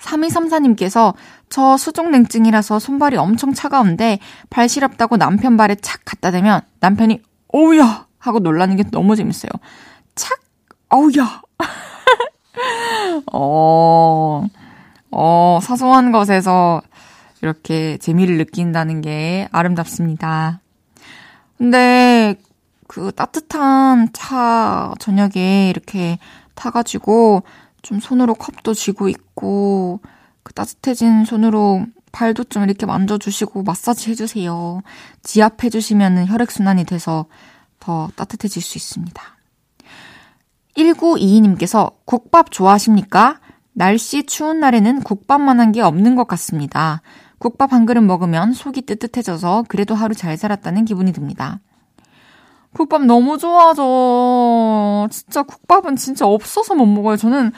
3234님께서 0.00 1.14
저 1.48 1.76
수족냉증이라서 1.76 2.80
손발이 2.80 3.16
엄청 3.16 3.54
차가운데 3.54 4.18
발 4.50 4.68
시렵다고 4.68 5.18
남편 5.18 5.56
발에 5.56 5.76
착 5.76 6.00
갖다 6.04 6.32
대면 6.32 6.62
남편이 6.80 7.22
어우야 7.52 8.06
하고 8.18 8.40
놀라는 8.40 8.74
게 8.74 8.82
너무 8.90 9.14
재밌어요. 9.14 9.50
착 10.16 10.40
어우야. 10.88 11.42
어, 13.32 14.44
어, 15.12 15.58
사소한 15.62 16.10
것에서 16.10 16.82
이렇게 17.42 17.98
재미를 17.98 18.36
느낀다는 18.38 19.00
게 19.00 19.48
아름답습니다. 19.52 20.60
근데 21.56 22.36
그 22.86 23.12
따뜻한 23.12 24.08
차 24.12 24.94
저녁에 24.98 25.68
이렇게 25.70 26.18
타가지고 26.54 27.42
좀 27.82 28.00
손으로 28.00 28.34
컵도 28.34 28.74
쥐고 28.74 29.08
있고 29.08 30.00
그 30.42 30.52
따뜻해진 30.54 31.24
손으로 31.24 31.84
발도 32.12 32.44
좀 32.44 32.64
이렇게 32.64 32.86
만져주시고 32.86 33.62
마사지 33.62 34.10
해주세요. 34.10 34.82
지압해주시면 35.22 36.26
혈액순환이 36.26 36.84
돼서 36.84 37.26
더 37.78 38.08
따뜻해질 38.16 38.62
수 38.62 38.78
있습니다. 38.78 39.22
1922님께서 40.76 41.94
국밥 42.04 42.50
좋아하십니까? 42.50 43.40
날씨 43.72 44.24
추운 44.24 44.60
날에는 44.60 45.02
국밥만한 45.02 45.72
게 45.72 45.82
없는 45.82 46.16
것 46.16 46.26
같습니다. 46.26 47.02
국밥 47.38 47.72
한 47.72 47.86
그릇 47.86 48.00
먹으면 48.00 48.52
속이 48.52 48.82
뜨뜻해져서 48.82 49.64
그래도 49.68 49.94
하루 49.94 50.14
잘 50.14 50.36
살았다는 50.36 50.84
기분이 50.84 51.12
듭니다. 51.12 51.60
국밥 52.72 53.04
너무 53.04 53.38
좋아하죠. 53.38 55.08
진짜 55.10 55.42
국밥은 55.42 55.96
진짜 55.96 56.26
없어서 56.26 56.74
못 56.74 56.86
먹어요. 56.86 57.16
저는 57.16 57.52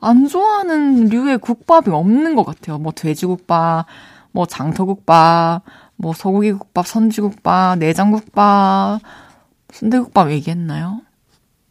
안 0.00 0.26
좋아하는 0.26 1.06
류의 1.06 1.38
국밥이 1.38 1.88
없는 1.88 2.34
것 2.34 2.44
같아요. 2.44 2.78
뭐 2.78 2.92
돼지국밥, 2.92 3.86
뭐 4.32 4.46
장터국밥, 4.46 5.62
뭐 5.96 6.12
소고기국밥, 6.12 6.86
선지국밥, 6.86 7.78
내장국밥, 7.78 9.00
순대국밥 9.72 10.30
얘기했나요? 10.30 11.00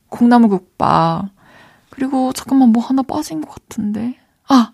콩나물국밥. 0.10 1.30
그리고 1.90 2.34
잠깐만 2.34 2.70
뭐 2.70 2.84
하나 2.84 3.02
빠진 3.04 3.42
것 3.42 3.50
같은데. 3.52 4.18
아! 4.48 4.72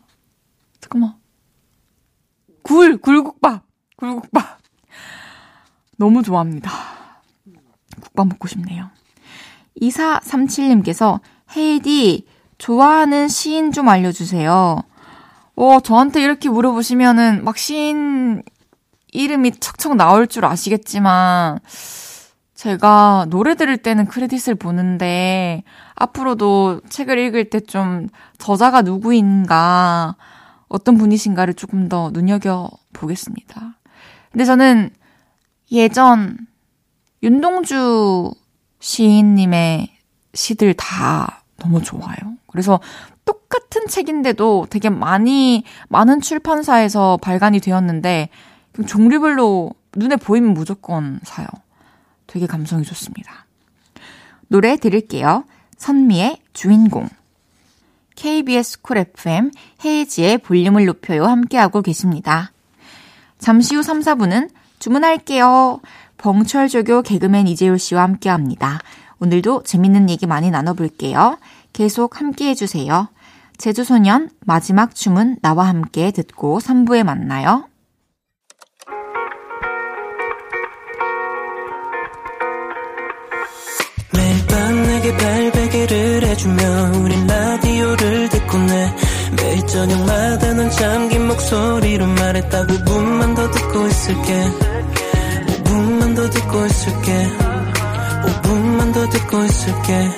잠깐만. 0.79 1.20
굴! 2.63 2.97
굴국밥! 2.97 3.63
굴국밥. 3.97 4.59
너무 5.97 6.23
좋아합니다. 6.23 6.71
국밥 8.01 8.27
먹고 8.27 8.47
싶네요. 8.47 8.89
2437님께서 9.81 11.19
헤이디 11.55 12.25
좋아하는 12.57 13.27
시인 13.27 13.71
좀 13.71 13.89
알려주세요. 13.89 14.81
어, 15.55 15.79
저한테 15.81 16.21
이렇게 16.21 16.49
물어보시면은 16.49 17.43
막 17.43 17.57
시인 17.57 18.41
이름이 19.11 19.59
척척 19.59 19.95
나올 19.95 20.27
줄 20.27 20.45
아시겠지만 20.45 21.59
제가 22.55 23.25
노래 23.29 23.55
들을 23.55 23.75
때는 23.77 24.05
크레딧을 24.05 24.55
보는데 24.55 25.63
앞으로도 25.95 26.81
책을 26.89 27.17
읽을 27.19 27.49
때 27.49 27.59
좀 27.59 28.07
저자가 28.37 28.81
누구인가 28.81 30.15
어떤 30.71 30.97
분이신가를 30.97 31.53
조금 31.53 31.89
더 31.89 32.09
눈여겨 32.11 32.69
보겠습니다. 32.93 33.77
근데 34.31 34.45
저는 34.45 34.89
예전 35.71 36.37
윤동주 37.23 38.31
시인님의 38.79 39.89
시들 40.33 40.73
다 40.73 41.43
너무 41.57 41.81
좋아요. 41.83 42.15
그래서 42.47 42.79
똑같은 43.25 43.87
책인데도 43.87 44.67
되게 44.69 44.89
많이, 44.89 45.63
많은 45.89 46.21
출판사에서 46.21 47.17
발간이 47.21 47.59
되었는데, 47.59 48.29
종류별로 48.87 49.71
눈에 49.95 50.15
보이면 50.15 50.53
무조건 50.53 51.19
사요. 51.23 51.47
되게 52.27 52.47
감성이 52.47 52.83
좋습니다. 52.83 53.45
노래 54.47 54.77
들을게요. 54.77 55.43
선미의 55.77 56.39
주인공. 56.53 57.09
KBS 58.21 58.83
쿨 58.83 58.99
FM 58.99 59.49
헤이지의 59.83 60.37
볼륨을 60.37 60.85
높여요 60.85 61.25
함께하고 61.25 61.81
계십니다. 61.81 62.51
잠시 63.39 63.73
후 63.75 63.81
3, 63.81 64.01
4분은 64.01 64.51
주문할게요. 64.77 65.81
벙철조교 66.17 67.01
개그맨 67.01 67.47
이재율 67.47 67.79
씨와 67.79 68.03
함께합니다. 68.03 68.77
오늘도 69.19 69.63
재밌는 69.63 70.07
얘기 70.11 70.27
많이 70.27 70.51
나눠볼게요. 70.51 71.39
계속 71.73 72.19
함께 72.19 72.49
해주세요. 72.49 73.07
제주소년 73.57 74.29
마지막 74.45 74.93
춤은 74.93 75.37
나와 75.41 75.67
함께 75.67 76.11
듣고 76.11 76.59
3부에 76.59 77.03
만나요. 77.03 77.67
매일 84.13 84.47
밤 84.47 84.83
내게 84.83 85.17
발베개를 85.17 86.23
해주며 86.27 86.63
우린 86.99 87.20
라디오를 87.81 88.29
듣고 88.29 88.57
내 88.59 88.95
매일 89.35 89.67
저녁마다 89.67 90.53
넌 90.53 90.69
잠긴 90.69 91.27
목소리로 91.27 92.05
말했다 92.05 92.67
5분만 92.67 93.35
더 93.35 93.49
듣고 93.49 93.87
있을게. 93.87 94.43
5분만 95.63 96.15
더 96.15 96.29
듣고 96.29 96.65
있을게. 96.65 97.27
5분만 98.23 98.93
더 98.93 99.09
듣고 99.09 99.43
있을게. 99.45 100.09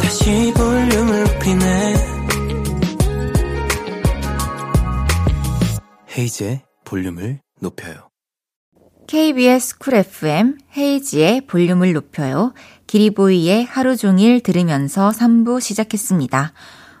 다시 0.00 0.52
볼륨을 0.54 1.24
높이네. 1.24 1.94
헤이즈의 6.16 6.62
볼륨을 6.84 7.40
높여요. 7.60 8.08
KBS 9.08 9.78
쿨 9.78 9.94
FM 9.94 10.58
헤이지의 10.76 11.46
볼륨을 11.46 11.92
높여요. 11.94 12.52
기리보이의 12.88 13.66
하루 13.66 13.96
종일 13.96 14.40
들으면서 14.42 15.10
3부 15.10 15.60
시작했습니다. 15.60 16.52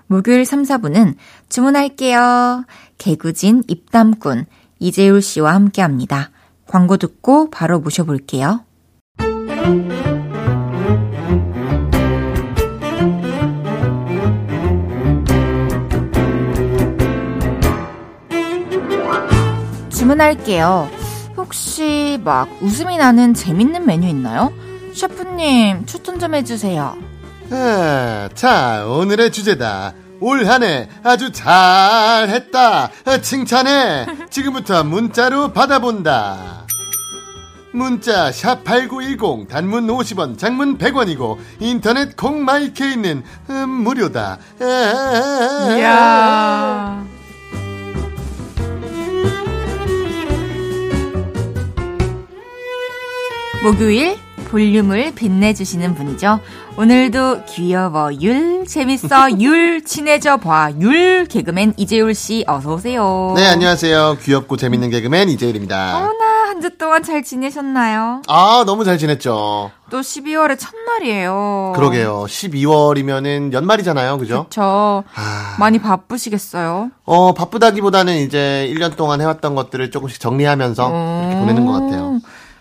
목요일 0.06 0.44
3, 0.44 0.62
4부는 0.62 1.16
주문할게요. 1.48 2.64
개구진 2.98 3.64
입담꾼 3.66 4.46
이재율 4.78 5.20
씨와 5.20 5.54
함께 5.54 5.82
합니다. 5.82 6.30
광고 6.66 6.98
듣고 6.98 7.50
바로 7.50 7.80
모셔볼게요. 7.80 8.64
주문할게요. 19.90 20.88
혹시 21.36 22.20
막 22.22 22.48
웃음이 22.60 22.98
나는 22.98 23.32
재밌는 23.32 23.86
메뉴 23.86 24.06
있나요? 24.08 24.52
셰프님 24.98 25.86
추천 25.86 26.18
좀 26.18 26.34
해주세요. 26.34 26.98
아, 27.52 28.28
자 28.34 28.84
오늘의 28.84 29.30
주제다. 29.30 29.94
올 30.20 30.44
한해 30.44 30.88
아주 31.04 31.30
잘했다. 31.30 32.90
칭찬해. 33.22 34.06
지금부터 34.28 34.82
문자로 34.82 35.52
받아본다. 35.52 36.66
문자 37.70 38.32
샵 38.32 38.64
8910 38.64 39.46
단문 39.48 39.86
50원 39.86 40.36
장문 40.36 40.78
100원이고 40.78 41.38
인터넷 41.60 42.16
콩마이케이는 42.16 43.22
음, 43.50 43.68
무료다. 43.70 44.38
이야. 45.78 47.04
목요일 53.62 54.16
볼륨을 54.48 55.12
빛내주시는 55.14 55.94
분이죠. 55.94 56.40
오늘도 56.76 57.44
귀여워 57.46 58.10
율 58.20 58.64
재밌어 58.66 59.40
율 59.40 59.84
친해져 59.84 60.36
봐 60.38 60.70
율 60.80 61.26
개그맨 61.26 61.74
이재율 61.76 62.14
씨 62.14 62.44
어서 62.46 62.74
오세요. 62.74 63.32
네 63.36 63.46
안녕하세요 63.46 64.18
귀엽고 64.22 64.56
재밌는 64.56 64.90
개그맨 64.90 65.28
이재율입니다. 65.30 65.96
어머나 65.98 66.24
한 66.48 66.58
주 66.60 66.76
동안 66.76 67.04
잘 67.04 67.22
지내셨나요? 67.22 68.22
아 68.26 68.64
너무 68.66 68.82
잘 68.84 68.98
지냈죠. 68.98 69.70
또 69.90 70.00
12월의 70.00 70.58
첫날이에요. 70.58 71.72
그러게요. 71.76 72.24
12월이면은 72.28 73.52
연말이잖아요, 73.52 74.18
그죠? 74.18 74.46
그렇죠. 74.50 75.04
아... 75.14 75.56
많이 75.60 75.78
바쁘시겠어요? 75.78 76.90
어 77.04 77.34
바쁘다기보다는 77.34 78.16
이제 78.16 78.68
1년 78.74 78.96
동안 78.96 79.20
해왔던 79.20 79.54
것들을 79.54 79.90
조금씩 79.92 80.18
정리하면서 80.20 80.88
음... 80.88 81.20
이렇게 81.28 81.40
보내는 81.40 81.66
것 81.66 81.72
같아요. 81.72 82.20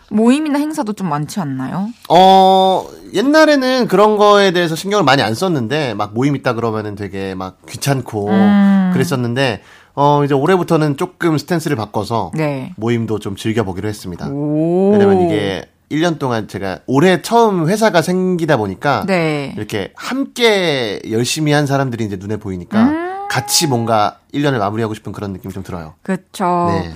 모임이나 0.09 0.59
행사도 0.59 0.93
좀 0.93 1.09
많지 1.09 1.39
않나요? 1.39 1.89
어, 2.09 2.87
옛날에는 3.13 3.87
그런 3.87 4.17
거에 4.17 4.51
대해서 4.51 4.75
신경을 4.75 5.03
많이 5.03 5.21
안 5.21 5.33
썼는데, 5.33 5.93
막 5.93 6.13
모임 6.13 6.35
있다 6.35 6.53
그러면은 6.53 6.95
되게 6.95 7.35
막 7.35 7.57
귀찮고 7.67 8.29
음. 8.29 8.91
그랬었는데, 8.93 9.61
어, 9.95 10.23
이제 10.23 10.33
올해부터는 10.33 10.97
조금 10.97 11.37
스탠스를 11.37 11.75
바꿔서 11.75 12.31
네. 12.35 12.73
모임도 12.77 13.19
좀 13.19 13.35
즐겨보기로 13.35 13.87
했습니다. 13.89 14.27
왜냐면 14.27 15.21
이게 15.21 15.65
1년 15.91 16.19
동안 16.19 16.47
제가 16.47 16.79
올해 16.85 17.21
처음 17.21 17.67
회사가 17.67 18.01
생기다 18.01 18.57
보니까 18.57 19.05
네. 19.07 19.53
이렇게 19.57 19.93
함께 19.95 21.01
열심히 21.09 21.51
한 21.51 21.65
사람들이 21.65 22.05
이제 22.05 22.17
눈에 22.19 22.37
보이니까 22.37 22.83
음. 22.83 23.27
같이 23.29 23.67
뭔가 23.67 24.19
1년을 24.33 24.59
마무리하고 24.59 24.93
싶은 24.93 25.11
그런 25.11 25.33
느낌이 25.33 25.53
좀 25.53 25.63
들어요. 25.63 25.95
그렇죠. 26.03 26.67
네. 26.69 26.93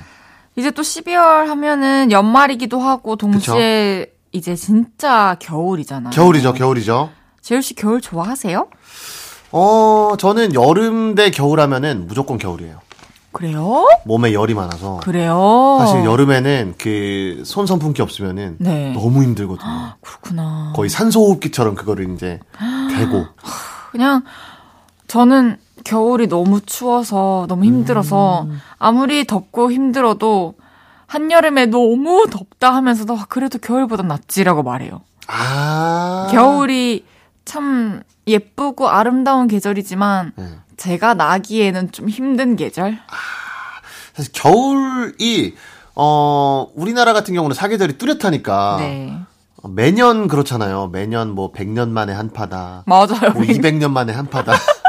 이제 0.61 0.69
또 0.69 0.83
12월 0.83 1.47
하면은 1.47 2.11
연말이기도 2.11 2.79
하고 2.79 3.15
동시에 3.15 4.05
그쵸? 4.05 4.11
이제 4.31 4.55
진짜 4.55 5.35
겨울이잖아요. 5.39 6.11
겨울이죠, 6.11 6.53
겨울이죠. 6.53 7.09
재율 7.41 7.63
씨 7.63 7.73
겨울 7.73 7.99
좋아하세요? 7.99 8.67
어, 9.53 10.13
저는 10.19 10.53
여름 10.53 11.15
대 11.15 11.31
겨울 11.31 11.59
하면은 11.59 12.05
무조건 12.05 12.37
겨울이에요. 12.37 12.79
그래요? 13.31 13.87
몸에 14.05 14.33
열이 14.33 14.53
많아서. 14.53 14.97
그래요? 15.03 15.77
사실 15.79 16.05
여름에는 16.05 16.75
그 16.77 17.41
손 17.43 17.65
선풍기 17.65 18.03
없으면은 18.03 18.57
네. 18.59 18.93
너무 18.93 19.23
힘들거든요. 19.23 19.95
그렇구나. 20.01 20.73
거의 20.75 20.89
산소호흡기처럼 20.91 21.73
그거를 21.73 22.13
이제 22.13 22.39
대고. 22.95 23.25
그냥 23.91 24.21
저는 25.07 25.57
겨울이 25.83 26.27
너무 26.27 26.61
추워서 26.61 27.45
너무 27.47 27.65
힘들어서 27.65 28.43
음. 28.43 28.59
아무리 28.77 29.25
덥고 29.25 29.71
힘들어도 29.71 30.55
한여름에 31.07 31.65
너무 31.65 32.27
덥다 32.29 32.73
하면서도 32.73 33.17
아, 33.17 33.25
그래도 33.27 33.59
겨울보다 33.59 34.03
낫지라고 34.03 34.63
말해요. 34.63 35.01
아. 35.27 36.27
겨울이 36.31 37.05
참 37.43 38.01
예쁘고 38.27 38.89
아름다운 38.89 39.47
계절이지만 39.47 40.33
네. 40.35 40.49
제가 40.77 41.13
나기에는 41.13 41.91
좀 41.91 42.09
힘든 42.09 42.55
계절. 42.55 42.93
아, 42.93 43.15
사실 44.13 44.31
겨울이 44.31 45.55
어 45.95 46.67
우리나라 46.75 47.13
같은 47.13 47.33
경우는 47.33 47.53
사계절이 47.53 47.97
뚜렷하니까 47.97 48.77
네. 48.79 49.17
매년 49.69 50.27
그렇잖아요. 50.27 50.87
매년 50.87 51.31
뭐 51.31 51.51
100년 51.51 51.89
만에 51.89 52.13
한 52.13 52.31
파다. 52.31 52.83
맞아요. 52.85 53.31
뭐 53.33 53.43
200년 53.43 53.91
만에 53.91 54.13
한 54.13 54.27
파다. 54.27 54.53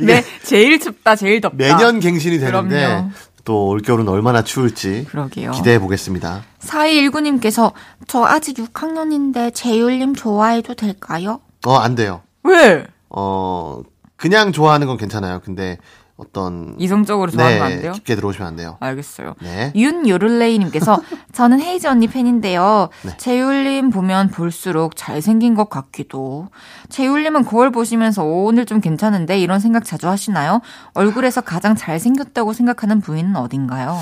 네, 0.00 0.24
제일 0.42 0.78
춥다, 0.80 1.16
제일 1.16 1.40
덥다. 1.40 1.56
매년 1.56 2.00
갱신이 2.00 2.38
되는데 2.38 3.04
또 3.44 3.68
올겨울은 3.68 4.08
얼마나 4.08 4.42
추울지 4.42 5.06
그러게요. 5.08 5.52
기대해 5.52 5.78
보겠습니다. 5.78 6.42
4219님께서 6.60 7.72
저 8.06 8.24
아직 8.24 8.56
6학년인데 8.56 9.54
재율님 9.54 10.14
좋아해도 10.14 10.74
될까요? 10.74 11.40
어, 11.66 11.76
안 11.76 11.94
돼요. 11.94 12.22
왜? 12.44 12.86
어, 13.08 13.82
그냥 14.16 14.52
좋아하는 14.52 14.86
건 14.86 14.96
괜찮아요. 14.96 15.40
근데 15.44 15.78
어떤 16.20 16.74
이성적으로 16.78 17.30
좋아하면 17.30 17.58
네, 17.58 17.64
안 17.64 17.80
돼요? 17.82 17.92
깊게 17.92 18.14
들어오시면 18.14 18.46
안 18.46 18.56
돼요. 18.56 18.76
알겠어요. 18.80 19.34
네. 19.40 19.72
윤요를레이님께서 19.74 21.00
저는 21.32 21.60
헤이즈 21.60 21.86
언니 21.86 22.06
팬인데요. 22.06 22.90
네. 23.02 23.16
재율님 23.16 23.90
보면 23.90 24.28
볼수록 24.28 24.96
잘생긴 24.96 25.54
것 25.54 25.70
같기도. 25.70 26.48
재율님은 26.90 27.44
거울 27.46 27.70
보시면서 27.72 28.22
오늘 28.24 28.66
좀 28.66 28.80
괜찮은데 28.80 29.38
이런 29.38 29.60
생각 29.60 29.84
자주 29.84 30.08
하시나요? 30.08 30.60
얼굴에서 30.94 31.40
가장 31.40 31.74
잘생겼다고 31.74 32.52
생각하는 32.52 33.00
부위는 33.00 33.36
어딘가요? 33.36 33.98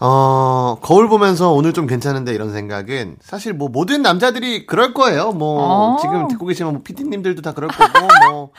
어, 0.00 0.78
거울 0.80 1.08
보면서 1.08 1.50
오늘 1.52 1.72
좀 1.72 1.86
괜찮은데 1.86 2.32
이런 2.32 2.52
생각은 2.52 3.16
사실 3.20 3.52
뭐 3.52 3.68
모든 3.68 4.02
남자들이 4.02 4.64
그럴 4.66 4.94
거예요. 4.94 5.32
뭐 5.32 5.94
어. 5.94 5.96
지금 6.00 6.28
듣고 6.28 6.46
계시면 6.46 6.72
뭐 6.72 6.82
PD님들도 6.84 7.42
다 7.42 7.52
그럴 7.52 7.68
거고 7.68 8.06
뭐 8.30 8.50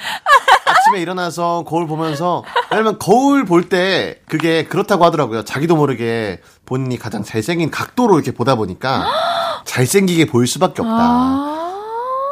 아침에 0.66 1.02
일어나서 1.02 1.64
거울 1.66 1.88
보면서 1.88 2.44
왜냐면 2.72 3.00
거울 3.00 3.46
볼 3.46 3.70
때 3.70 4.20
그게 4.28 4.66
그렇다고 4.66 5.06
하더라고요. 5.06 5.44
자기도 5.46 5.76
모르게 5.78 6.42
본인이 6.66 6.98
가장 6.98 7.24
잘생긴 7.24 7.72
각도로 7.72 8.16
이렇게 8.16 8.32
보다 8.32 8.56
보니까 8.56 9.06
잘생기게 9.66 10.26
보일 10.26 10.48
수밖에 10.48 10.82
없다. 10.82 10.94
아. 10.98 11.46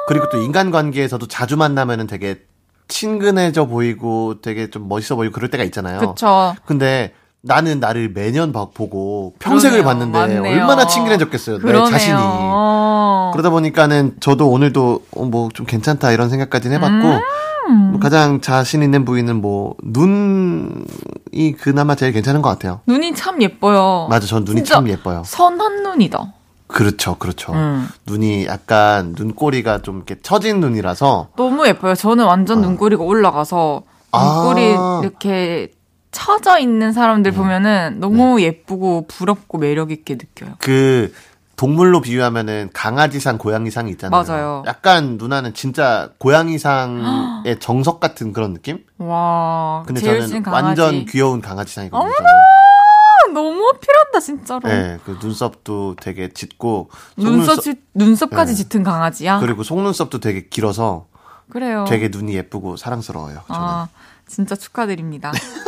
그리고 0.08 0.28
또 0.30 0.38
인간관계에서도 0.42 1.28
자주 1.28 1.56
만나면은 1.58 2.08
되게 2.08 2.40
친근해져 2.88 3.66
보이고 3.68 4.42
되게 4.42 4.70
좀 4.70 4.88
멋있어 4.90 5.16
보이고 5.16 5.34
그럴 5.34 5.50
때가 5.50 5.64
있잖아요. 5.66 6.00
그쵸. 6.00 6.56
근데 6.66 7.14
나는 7.42 7.80
나를 7.80 8.12
매년 8.14 8.52
보고 8.52 9.34
평생을 9.40 9.84
그러네요. 9.84 9.84
봤는데 10.12 10.38
맞네요. 10.38 10.54
얼마나 10.54 10.88
친근해졌겠어요. 10.88 11.60
그러네요. 11.60 11.86
내 11.86 11.92
자신이. 11.92 12.18
그러다 13.34 13.50
보니까는 13.50 14.16
저도 14.20 14.50
오늘도 14.50 15.02
어, 15.16 15.24
뭐좀 15.26 15.66
괜찮다 15.66 16.12
이런 16.12 16.30
생각까지는 16.30 16.78
해봤고 16.78 17.08
음. 17.70 17.92
뭐 17.92 18.00
가장 18.00 18.42
자신 18.42 18.82
있는 18.82 19.06
부위는 19.06 19.42
뭐 19.42 19.76
눈이 19.84 21.56
그나마 21.60 21.96
제일 21.96 22.12
괜찮은 22.12 22.42
것 22.42 22.50
같아요. 22.50 22.82
눈이 22.88 23.14
참 23.14 23.42
예뻐요. 23.42 24.08
맞아, 24.10 24.26
전 24.26 24.44
눈이 24.44 24.64
참 24.64 24.88
예뻐요. 24.90 25.24
선한 25.26 25.84
눈이다. 25.84 26.34
그렇죠, 26.68 27.16
그렇죠. 27.18 27.54
음. 27.54 27.88
눈이 28.08 28.46
약간 28.48 29.14
눈꼬리가 29.18 29.82
좀 29.82 29.98
이렇게 29.98 30.16
처진 30.22 30.60
눈이라서 30.60 31.30
너무 31.38 31.66
예뻐요. 31.68 31.96
저는 31.96 32.26
완전 32.26 32.60
어. 32.60 32.62
눈꼬리가 32.62 33.04
올라가서 33.04 33.84
눈꼬리 34.14 34.76
아. 34.78 35.00
이렇게 35.04 35.72
처져 36.18 36.58
있는 36.58 36.94
사람들 36.94 37.32
네. 37.32 37.38
보면은 37.38 38.00
너무 38.00 38.38
네. 38.38 38.46
예쁘고 38.46 39.06
부럽고 39.08 39.60
매력 39.60 39.92
있게 39.92 40.16
느껴요. 40.16 40.56
그 40.58 41.14
동물로 41.58 42.02
비유하면은 42.02 42.72
강아지상, 42.74 43.38
고양이상이 43.38 43.92
있잖아요. 43.92 44.24
맞아요. 44.24 44.64
약간 44.66 45.18
누나는 45.20 45.54
진짜 45.54 46.10
고양이상의 46.18 47.60
정석 47.62 48.00
같은 48.00 48.34
그런 48.34 48.54
느낌? 48.54 48.84
와. 48.98 49.84
근데 49.86 50.02
저는 50.02 50.44
완전 50.48 51.06
귀여운 51.06 51.40
강아지상이거든요. 51.40 52.02
어머나! 52.02 52.30
너무 53.34 53.70
어필한다 53.70 54.20
진짜로. 54.20 54.68
네, 54.68 54.98
그 55.06 55.20
눈썹도 55.22 55.98
되게 56.02 56.30
짙고 56.30 56.90
눈썹 57.16 57.62
지, 57.62 57.76
눈썹까지 57.94 58.54
네. 58.54 58.64
짙은 58.64 58.82
강아지야. 58.84 59.40
그리고 59.40 59.62
속눈썹도 59.62 60.20
되게 60.20 60.48
길어서 60.48 61.06
그래요. 61.50 61.86
되게 61.88 62.08
눈이 62.08 62.34
예쁘고 62.34 62.76
사랑스러워요. 62.78 63.42
저는. 63.48 63.62
아, 63.62 63.88
진짜 64.28 64.56
축하드립니다. 64.56 65.32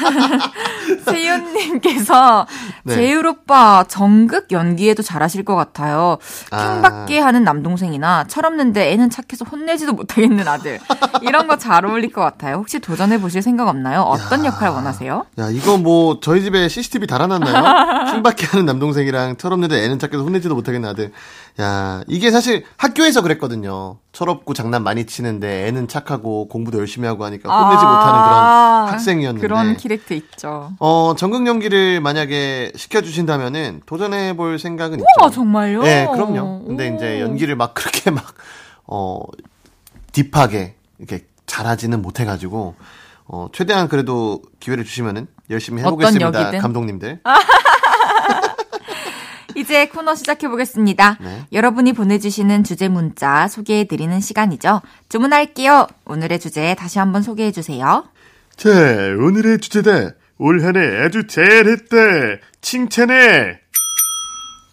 세윤님께서 1.04 2.46
네. 2.84 2.94
재율 2.94 3.26
오빠 3.26 3.84
정극 3.88 4.50
연기에도 4.52 5.02
잘하실 5.02 5.44
것 5.44 5.54
같아요. 5.54 6.18
킹받게 6.50 7.20
아. 7.22 7.26
하는 7.26 7.44
남동생이나 7.44 8.24
철없는데 8.24 8.92
애는 8.92 9.10
착해서 9.10 9.44
혼내지도 9.44 9.92
못하겠는 9.92 10.46
아들 10.48 10.78
이런 11.22 11.46
거 11.46 11.60
잘 11.60 11.84
어울릴 11.84 12.10
것 12.10 12.22
같아요. 12.22 12.56
혹시 12.56 12.78
도전해 12.80 13.20
보실 13.20 13.42
생각 13.42 13.68
없나요? 13.68 14.00
어떤 14.00 14.44
야. 14.44 14.48
역할 14.48 14.70
원하세요? 14.70 15.26
야 15.38 15.50
이거 15.50 15.76
뭐 15.76 16.18
저희 16.20 16.40
집에 16.42 16.68
CCTV 16.68 17.06
달아놨나요? 17.06 18.10
킹받게 18.12 18.46
하는 18.46 18.64
남동생이랑 18.64 19.36
철없는데 19.36 19.84
애는 19.84 19.98
착해서 19.98 20.22
혼내지도 20.22 20.54
못하겠는 20.54 20.88
아들. 20.88 21.12
야 21.60 22.02
이게 22.06 22.30
사실 22.30 22.64
학교에서 22.76 23.22
그랬거든요. 23.22 23.98
철없고 24.12 24.54
장난 24.54 24.82
많이 24.82 25.06
치는데 25.06 25.68
애는 25.68 25.88
착하고 25.88 26.48
공부도 26.48 26.78
열심히 26.78 27.06
하고 27.06 27.24
하니까 27.24 27.48
혼내지 27.48 27.84
아~ 27.84 27.90
못하는 27.90 28.22
그런 28.24 28.92
학생이었는데 28.92 29.46
그런 29.46 29.76
캐릭터 29.76 30.14
있죠. 30.14 30.72
어 30.78 31.14
전극 31.16 31.46
연기를 31.46 32.00
만약에 32.00 32.72
시켜주신다면은 32.76 33.82
도전해 33.86 34.36
볼 34.36 34.58
생각은 34.58 35.00
우와, 35.00 35.28
있죠. 35.28 35.34
정말요? 35.34 35.82
네, 35.82 36.06
그럼요. 36.12 36.64
근데 36.66 36.90
오. 36.90 36.96
이제 36.96 37.20
연기를 37.20 37.56
막 37.56 37.74
그렇게 37.74 38.10
막 38.12 38.34
어 38.90 39.20
딥하게 40.12 40.74
이렇게 40.98 41.24
잘하지는 41.46 42.02
못해가지고 42.02 42.74
어 43.26 43.48
최대한 43.52 43.88
그래도 43.88 44.42
기회를 44.58 44.84
주시면은 44.84 45.28
열심히 45.48 45.82
해보겠습니다, 45.82 46.58
감독님들. 46.60 47.20
이제 49.56 49.86
코너 49.88 50.14
시작해 50.14 50.48
보겠습니다. 50.48 51.16
네. 51.20 51.44
여러분이 51.52 51.92
보내주시는 51.92 52.64
주제 52.64 52.88
문자 52.88 53.48
소개해 53.48 53.84
드리는 53.84 54.20
시간이죠. 54.20 54.80
주문할게요. 55.08 55.86
오늘의 56.04 56.40
주제 56.40 56.74
다시 56.78 56.98
한번 56.98 57.22
소개해 57.22 57.52
주세요. 57.52 58.04
자, 58.56 58.68
오늘의 58.70 59.58
주제다. 59.60 60.10
올한해 60.38 61.04
아주 61.04 61.26
잘했다. 61.26 61.96
칭찬해. 62.60 63.58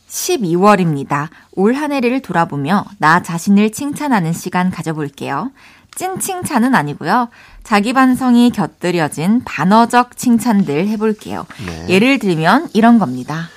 12월입니다. 0.07 1.29
올 1.53 1.75
한 1.75 1.91
해를 1.91 2.21
돌아보며 2.21 2.85
나 2.97 3.21
자신을 3.21 3.71
칭찬하는 3.71 4.33
시간 4.33 4.71
가져볼게요. 4.71 5.51
찐 5.95 6.19
칭찬은 6.19 6.75
아니고요. 6.75 7.29
자기 7.63 7.91
반성이 7.93 8.51
곁들여진 8.51 9.43
반어적 9.43 10.15
칭찬들 10.15 10.87
해볼게요. 10.87 11.45
네. 11.65 11.85
예를 11.89 12.19
들면 12.19 12.69
이런 12.73 12.99
겁니다. 12.99 13.49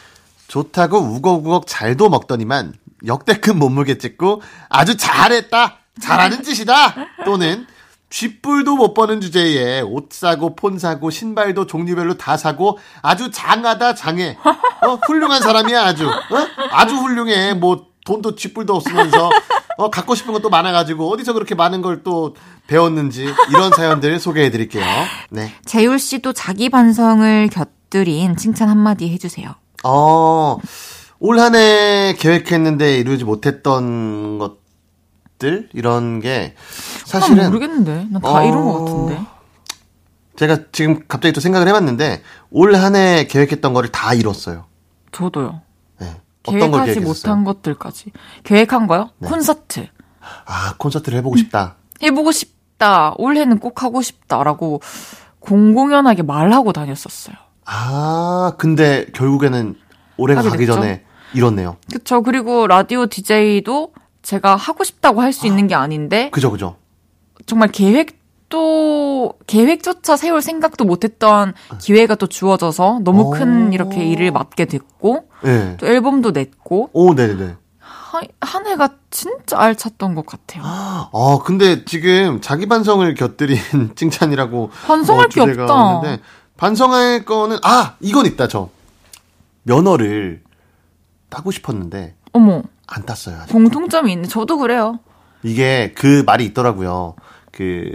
좋다고 0.51 0.99
우걱우걱 0.99 1.65
잘도 1.69 2.09
먹더니만 2.09 2.75
역대급 3.07 3.57
몸무게 3.57 3.99
찍고 3.99 4.43
아주 4.69 4.97
잘했다. 4.97 5.77
잘하는 6.01 6.43
짓이다. 6.43 6.95
또는 7.25 7.67
쥐뿔도 8.11 8.75
못 8.75 8.93
버는 8.93 9.21
주제에 9.21 9.81
옷 9.83 10.13
사고 10.13 10.57
폰 10.57 10.77
사고 10.79 11.11
신발도 11.11 11.69
종류별로 11.69 12.15
다 12.19 12.37
사고 12.37 12.79
아주 13.01 13.31
장하다 13.31 13.95
장해. 13.95 14.37
어 14.45 14.95
훌륭한 15.07 15.41
사람이야 15.41 15.85
아주. 15.85 16.09
어? 16.09 16.47
아주 16.73 16.97
훌륭해. 16.97 17.55
뭐 17.55 17.87
돈도 18.05 18.35
쥐뿔도 18.35 18.75
없으면서 18.75 19.31
어 19.79 19.89
갖고 19.89 20.17
싶은 20.17 20.33
것도 20.33 20.51
많아가지고 20.51 21.09
어디서 21.13 21.33
그렇게 21.33 21.55
많은 21.55 21.81
걸 21.81 22.03
또 22.03 22.35
배웠는지 22.67 23.33
이런 23.51 23.71
사연들 23.71 24.19
소개해드릴게요. 24.19 24.85
네. 25.31 25.53
재율 25.65 25.99
씨도 26.01 26.33
자기 26.33 26.71
반성을 26.71 27.49
곁들인 27.53 28.37
칭찬 28.37 28.69
한마디 28.69 29.09
해주세요. 29.13 29.55
어, 29.85 30.59
올 31.19 31.39
한 31.39 31.55
해 31.55 32.15
계획했는데 32.19 32.99
이루지 32.99 33.25
못했던 33.25 34.39
것들 34.39 35.69
이런 35.73 36.21
게 36.21 36.55
사실은 37.05 37.47
모르겠는데 37.47 38.07
나다 38.11 38.29
어, 38.33 38.43
이룬 38.45 38.65
것 38.65 38.85
같은데. 38.85 39.21
제가 40.37 40.59
지금 40.73 41.01
갑자기 41.09 41.33
또 41.35 41.41
생각을 41.41 41.69
해봤는데 41.69 42.23
올 42.51 42.75
한 42.75 42.95
해 42.97 43.27
계획했던 43.27 43.75
거를 43.75 43.91
다 43.91 44.15
이뤘어요. 44.15 44.65
저도요. 45.13 45.61
네. 45.99 46.17
어떤 46.47 46.71
걸 46.71 46.85
계획하지 46.85 47.01
못한 47.01 47.45
것들까지 47.45 48.13
계획한 48.45 48.87
거요? 48.87 49.11
네. 49.19 49.29
콘서트. 49.29 49.87
아 50.47 50.75
콘서트를 50.79 51.19
해보고 51.19 51.37
싶다. 51.37 51.77
해보고 52.03 52.33
싶다. 52.33 53.15
올해는 53.19 53.59
꼭 53.59 53.83
하고 53.83 54.01
싶다라고 54.01 54.81
공공연하게 55.41 56.23
말하고 56.23 56.73
다녔었어요. 56.73 57.37
아, 57.73 58.53
근데 58.59 59.07
결국에는 59.15 59.77
올해가 60.17 60.43
가기 60.43 60.59
됐죠? 60.59 60.75
전에 60.75 61.05
이렇네요. 61.35 61.77
그쵸. 61.93 62.23
그리고 62.23 62.67
라디오 62.67 63.07
DJ도 63.07 63.93
제가 64.23 64.57
하고 64.57 64.83
싶다고 64.85 65.23
할 65.23 65.33
수 65.33 65.47
있는 65.47 65.69
게 65.69 65.75
아닌데. 65.77 66.31
그죠, 66.33 66.51
그죠. 66.51 66.77
정말 67.47 67.69
계획도, 67.69 69.35
계획조차 69.47 70.17
세울 70.17 70.43
생각도 70.43 70.85
못했던 70.85 71.55
기회가 71.81 72.17
또 72.17 72.27
주어져서 72.27 73.01
너무 73.05 73.31
큰 73.31 73.73
이렇게 73.73 74.05
일을 74.05 74.33
맡게 74.33 74.65
됐고. 74.67 75.29
네. 75.45 75.77
또 75.79 75.87
앨범도 75.87 76.33
냈고. 76.33 76.91
오, 76.93 77.15
네네네. 77.15 77.55
한, 77.79 78.23
한 78.41 78.67
해가 78.67 78.91
진짜 79.11 79.57
알찼던 79.59 80.17
것 80.17 80.27
같아요. 80.27 80.63
아, 80.65 81.39
근데 81.45 81.85
지금 81.85 82.41
자기 82.41 82.67
반성을 82.67 83.15
곁들인 83.15 83.57
칭찬이라고. 83.95 84.71
반성할 84.87 85.29
뭐게 85.37 85.53
없다. 85.61 85.73
없는데 85.75 86.23
반성할 86.61 87.25
거는, 87.25 87.57
아! 87.63 87.95
이건 88.01 88.27
있다, 88.27 88.47
저. 88.47 88.69
면허를 89.63 90.43
따고 91.31 91.51
싶었는데. 91.51 92.15
어머. 92.33 92.63
안 92.87 93.07
땄어요. 93.07 93.39
아직. 93.41 93.53
공통점이 93.53 94.13
있네. 94.13 94.29
저도 94.29 94.59
그래요. 94.59 94.99
이게 95.43 95.93
그 95.97 96.23
말이 96.27 96.45
있더라고요. 96.45 97.15
그, 97.51 97.95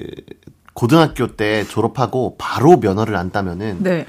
고등학교 0.73 1.35
때 1.35 1.63
졸업하고 1.67 2.37
바로 2.39 2.77
면허를 2.77 3.15
안 3.15 3.29
따면은. 3.29 3.77
네. 3.83 4.07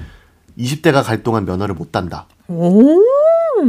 20대가 0.59 1.05
갈 1.05 1.23
동안 1.23 1.45
면허를 1.45 1.75
못 1.75 1.92
딴다. 1.92 2.27
오. 2.49 2.99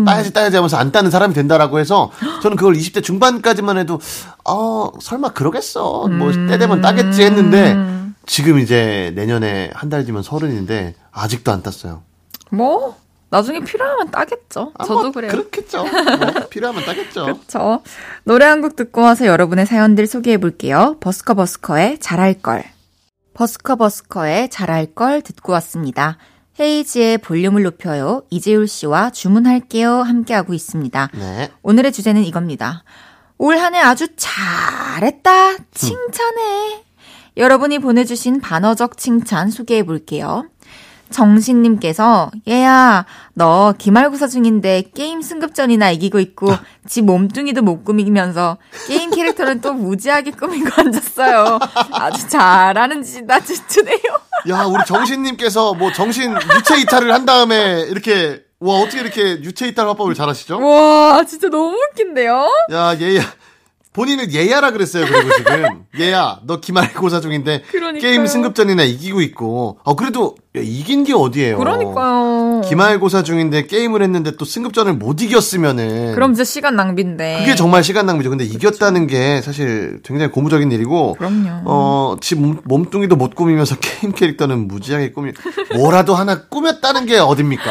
따야지 0.06 0.32
따야지 0.32 0.56
하면서 0.56 0.78
안 0.78 0.94
따는 0.94 1.12
사람이 1.12 1.34
된다라고 1.34 1.80
해서 1.80 2.12
저는 2.42 2.56
그걸 2.58 2.76
20대 2.76 3.02
중반까지만 3.04 3.78
해도 3.78 4.00
어 4.46 4.90
설마 5.00 5.30
그러겠어 5.30 6.08
뭐 6.10 6.32
때 6.50 6.58
되면 6.58 6.82
따겠지 6.82 7.24
했는데 7.24 7.74
지금 8.28 8.60
이제 8.60 9.12
내년에 9.16 9.72
한 9.74 9.90
달 9.90 10.06
뒤면 10.06 10.22
서른인데 10.22 10.94
아직도 11.12 11.52
안 11.52 11.64
땄어요. 11.64 12.04
뭐 12.52 12.96
나중에 13.30 13.60
필요하면 13.62 14.12
따겠죠. 14.12 14.72
아, 14.78 14.86
저도 14.86 15.02
뭐, 15.04 15.12
그래요. 15.12 15.32
그렇겠죠. 15.32 15.84
뭐, 15.86 16.48
필요하면 16.50 16.86
따겠죠. 16.86 17.26
그렇죠. 17.48 17.82
노래 18.24 18.46
한 18.46 18.62
곡 18.62 18.76
듣고 18.76 19.02
와서 19.02 19.26
여러분의 19.26 19.66
사연들 19.66 20.08
소개해 20.08 20.38
볼게요. 20.38 20.98
버스커 21.00 21.34
버스커의 21.34 22.00
잘할 22.00 22.36
걸. 22.36 22.64
버스커 23.34 23.76
버스커의 23.78 24.50
잘할 24.50 24.88
걸 24.94 25.22
듣고 25.22 25.52
왔습니다. 25.54 26.18
헤이지의 26.60 27.20
볼륨을 27.20 27.64
높여요. 27.64 28.24
이재율 28.30 28.68
씨와 28.68 29.12
주문할게요. 29.12 30.02
함께하고 30.02 30.54
있습니다. 30.54 31.10
네. 31.14 31.52
오늘의 31.62 31.92
주제는 31.92 32.24
이겁니다. 32.24 32.84
올 33.38 33.56
한 33.58 33.76
해 33.76 33.80
아주 33.80 34.08
잘했다. 34.16 35.58
칭찬해. 35.74 36.76
음. 36.78 36.87
여러분이 37.38 37.80
보내주신 37.80 38.42
반어적 38.42 38.98
칭찬 38.98 39.52
소개해 39.52 39.84
볼게요. 39.84 40.46
정신님께서 41.10 42.32
얘야 42.50 43.06
너 43.34 43.74
기말고사 43.78 44.28
중인데 44.28 44.92
게임 44.94 45.22
승급전이나 45.22 45.92
이기고 45.92 46.20
있고 46.20 46.52
지 46.86 47.02
몸뚱이도 47.02 47.62
못 47.62 47.86
꾸미면서 47.86 48.58
게임 48.88 49.12
캐릭터는 49.12 49.62
또 49.62 49.74
무지하게 49.74 50.32
꾸미고 50.32 50.70
앉았어요. 50.76 51.60
아주 51.94 52.28
잘하는 52.28 53.04
짓이다 53.04 53.40
지추네요. 53.40 54.00
야 54.50 54.64
우리 54.66 54.84
정신님께서 54.86 55.76
뭐 55.76 55.94
정신 55.94 56.36
유체 56.58 56.82
이탈을 56.82 57.14
한 57.14 57.26
다음에 57.26 57.86
이렇게 57.90 58.44
와 58.60 58.80
어떻게 58.80 59.00
이렇게 59.00 59.22
유체 59.44 59.68
이탈 59.68 59.88
화법을 59.88 60.14
잘하시죠? 60.14 60.60
와 60.60 61.24
진짜 61.24 61.48
너무 61.48 61.78
웃긴데요? 61.92 62.50
야 62.74 63.00
얘야 63.00 63.22
본인은 63.98 64.32
예야라 64.32 64.70
그랬어요. 64.72 65.08
그리고 65.08 65.36
지금 65.36 65.84
예야 66.00 66.40
너 66.46 66.60
기말 66.60 66.94
고사 66.94 67.20
중인데 67.20 67.64
그러니까요. 67.72 68.00
게임 68.00 68.28
승급전이나 68.28 68.84
이기고 68.84 69.22
있고 69.22 69.80
어 69.84 69.96
그래도 69.96 70.36
야, 70.56 70.62
이긴 70.64 71.04
게 71.04 71.14
어디예요? 71.14 71.58
그러니까요. 71.58 72.62
기말고사 72.62 73.24
중인데 73.24 73.66
게임을 73.66 74.04
했는데 74.04 74.38
또 74.38 74.46
승급전을 74.46 74.94
못 74.94 75.20
이겼으면은 75.22 76.14
그럼 76.14 76.36
진짜 76.36 76.44
시간 76.44 76.76
낭비인데 76.76 77.40
그게 77.40 77.56
정말 77.56 77.84
시간 77.84 78.06
낭비죠. 78.06 78.30
근데 78.30 78.46
그렇죠. 78.48 78.68
이겼다는 78.68 79.08
게 79.08 79.42
사실 79.42 80.00
굉장히 80.04 80.32
고무적인 80.32 80.72
일이고 80.72 81.16
그럼요. 81.16 81.68
어지 81.68 82.36
몸뚱이도 82.36 83.16
못 83.16 83.34
꾸미면서 83.34 83.78
게임 83.82 84.14
캐릭터는 84.14 84.68
무지하게 84.68 85.12
꾸미 85.12 85.32
뭐라도 85.76 86.14
하나 86.14 86.44
꾸몄다는 86.44 87.08
게 87.08 87.18
어딥니까? 87.18 87.64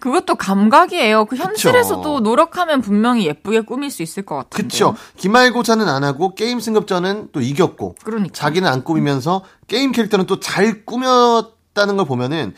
그것도 0.00 0.34
감각이에요. 0.36 1.26
그 1.26 1.36
현실에서도 1.36 2.00
그쵸. 2.00 2.20
노력하면 2.20 2.80
분명히 2.80 3.26
예쁘게 3.26 3.60
꾸밀 3.60 3.90
수 3.90 4.02
있을 4.02 4.24
것 4.24 4.36
같아요. 4.36 4.48
그렇죠. 4.50 4.94
기말고사는 5.16 5.86
안 5.88 6.04
하고 6.04 6.34
게임 6.34 6.58
승급전은 6.60 7.28
또 7.32 7.40
이겼고 7.40 7.96
그러니까. 8.02 8.32
자기는 8.32 8.68
안 8.68 8.82
꾸미면서 8.82 9.42
게임 9.68 9.92
캐릭터는 9.92 10.26
또 10.26 10.40
잘 10.40 10.84
꾸몄다는 10.86 11.96
걸 11.98 12.06
보면은 12.06 12.54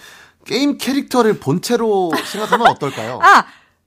게임 0.46 0.78
캐릭터를 0.78 1.38
본체로 1.38 2.12
생각하면 2.24 2.68
어떨까요? 2.68 3.18
아 3.22 3.44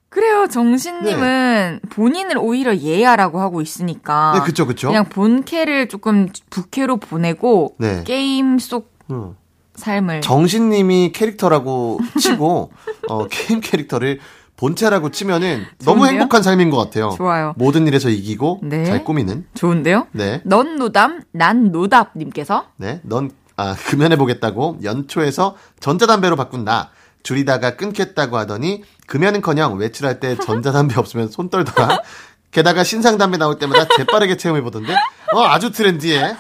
그래요. 0.10 0.48
정신님은 0.48 1.80
네. 1.84 1.90
본인을 1.90 2.38
오히려 2.38 2.76
예야라고 2.78 3.42
하고 3.42 3.62
있으니까. 3.62 4.34
네, 4.36 4.42
그쵸, 4.46 4.66
그쵸. 4.66 4.88
그냥 4.88 5.06
본캐를 5.10 5.90
조금 5.90 6.30
부캐로 6.50 6.98
보내고 6.98 7.76
네. 7.80 8.04
게임 8.06 8.58
속 8.60 8.94
음. 9.12 9.36
삶을 9.76 10.22
정신님이 10.22 11.12
캐릭터라고 11.14 12.00
치고 12.20 12.72
어, 13.10 13.28
게임 13.28 13.62
캐릭터를 13.62 14.20
본체라고 14.58 15.12
치면은 15.12 15.66
좋은데요? 15.84 15.86
너무 15.86 16.08
행복한 16.08 16.42
삶인 16.42 16.70
것 16.70 16.78
같아요. 16.78 17.14
좋아요. 17.18 17.54
모든 17.58 17.88
일에서 17.88 18.10
이기고 18.10 18.62
네. 18.64 18.86
잘 18.86 19.04
꾸미는. 19.04 19.46
좋은데요? 19.54 20.08
네. 20.14 20.42
넌 20.46 20.78
노담, 20.78 21.24
난 21.32 21.72
노답님께서. 21.74 22.68
네. 22.78 23.02
넌, 23.04 23.32
아, 23.58 23.76
금연해 23.76 24.16
보겠다고 24.18 24.80
연초에서 24.84 25.56
전자담배로 25.82 26.36
바꾼 26.38 26.64
나. 26.64 26.90
줄이다가 27.24 27.76
끊겠다고 27.76 28.38
하더니 28.38 28.84
금연은커녕 29.08 29.78
외출할 29.78 30.20
때 30.20 30.38
전자담배 30.38 30.96
없으면 30.98 31.30
손 31.30 31.50
떨더라. 31.50 32.00
게다가 32.52 32.84
신상 32.86 33.18
담배 33.18 33.38
나올 33.38 33.58
때마다 33.60 33.86
재빠르게 33.98 34.38
체험해 34.38 34.62
보던데. 34.62 34.94
어 35.34 35.42
아주 35.42 35.72
트렌디해. 35.72 36.24
어 36.24 36.36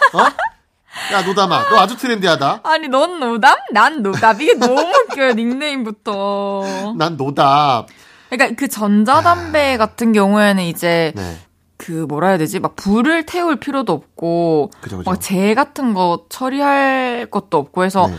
야, 1.14 1.22
노담아, 1.24 1.70
너 1.70 1.78
아주 1.78 1.98
트렌디하다. 1.98 2.62
아니, 2.64 2.88
넌 2.88 3.20
노담? 3.20 3.56
난 3.72 4.02
노답. 4.02 4.42
이게 4.42 4.54
너무 4.54 4.82
웃겨요, 4.82 5.34
닉네임부터. 5.34 6.94
난 6.98 7.18
노답. 7.18 7.88
그러니까 8.30 8.56
그 8.56 8.68
전자담배 8.68 9.76
아... 9.76 9.78
같은 9.78 10.14
경우에는 10.14 10.64
이제 10.64 11.14
네. 11.16 11.38
그 11.78 12.06
뭐라 12.08 12.30
해야 12.30 12.38
되지? 12.38 12.60
막 12.60 12.76
불을 12.76 13.26
태울 13.26 13.58
필요도 13.58 13.92
없고 13.94 14.72
그죠, 14.82 14.98
그죠. 14.98 15.10
막 15.10 15.32
재 15.32 15.54
같은 15.54 15.94
거 15.94 16.26
처리할 16.30 17.28
것도 17.30 17.58
없고 17.58 17.84
해서 17.84 18.08
네. 18.08 18.16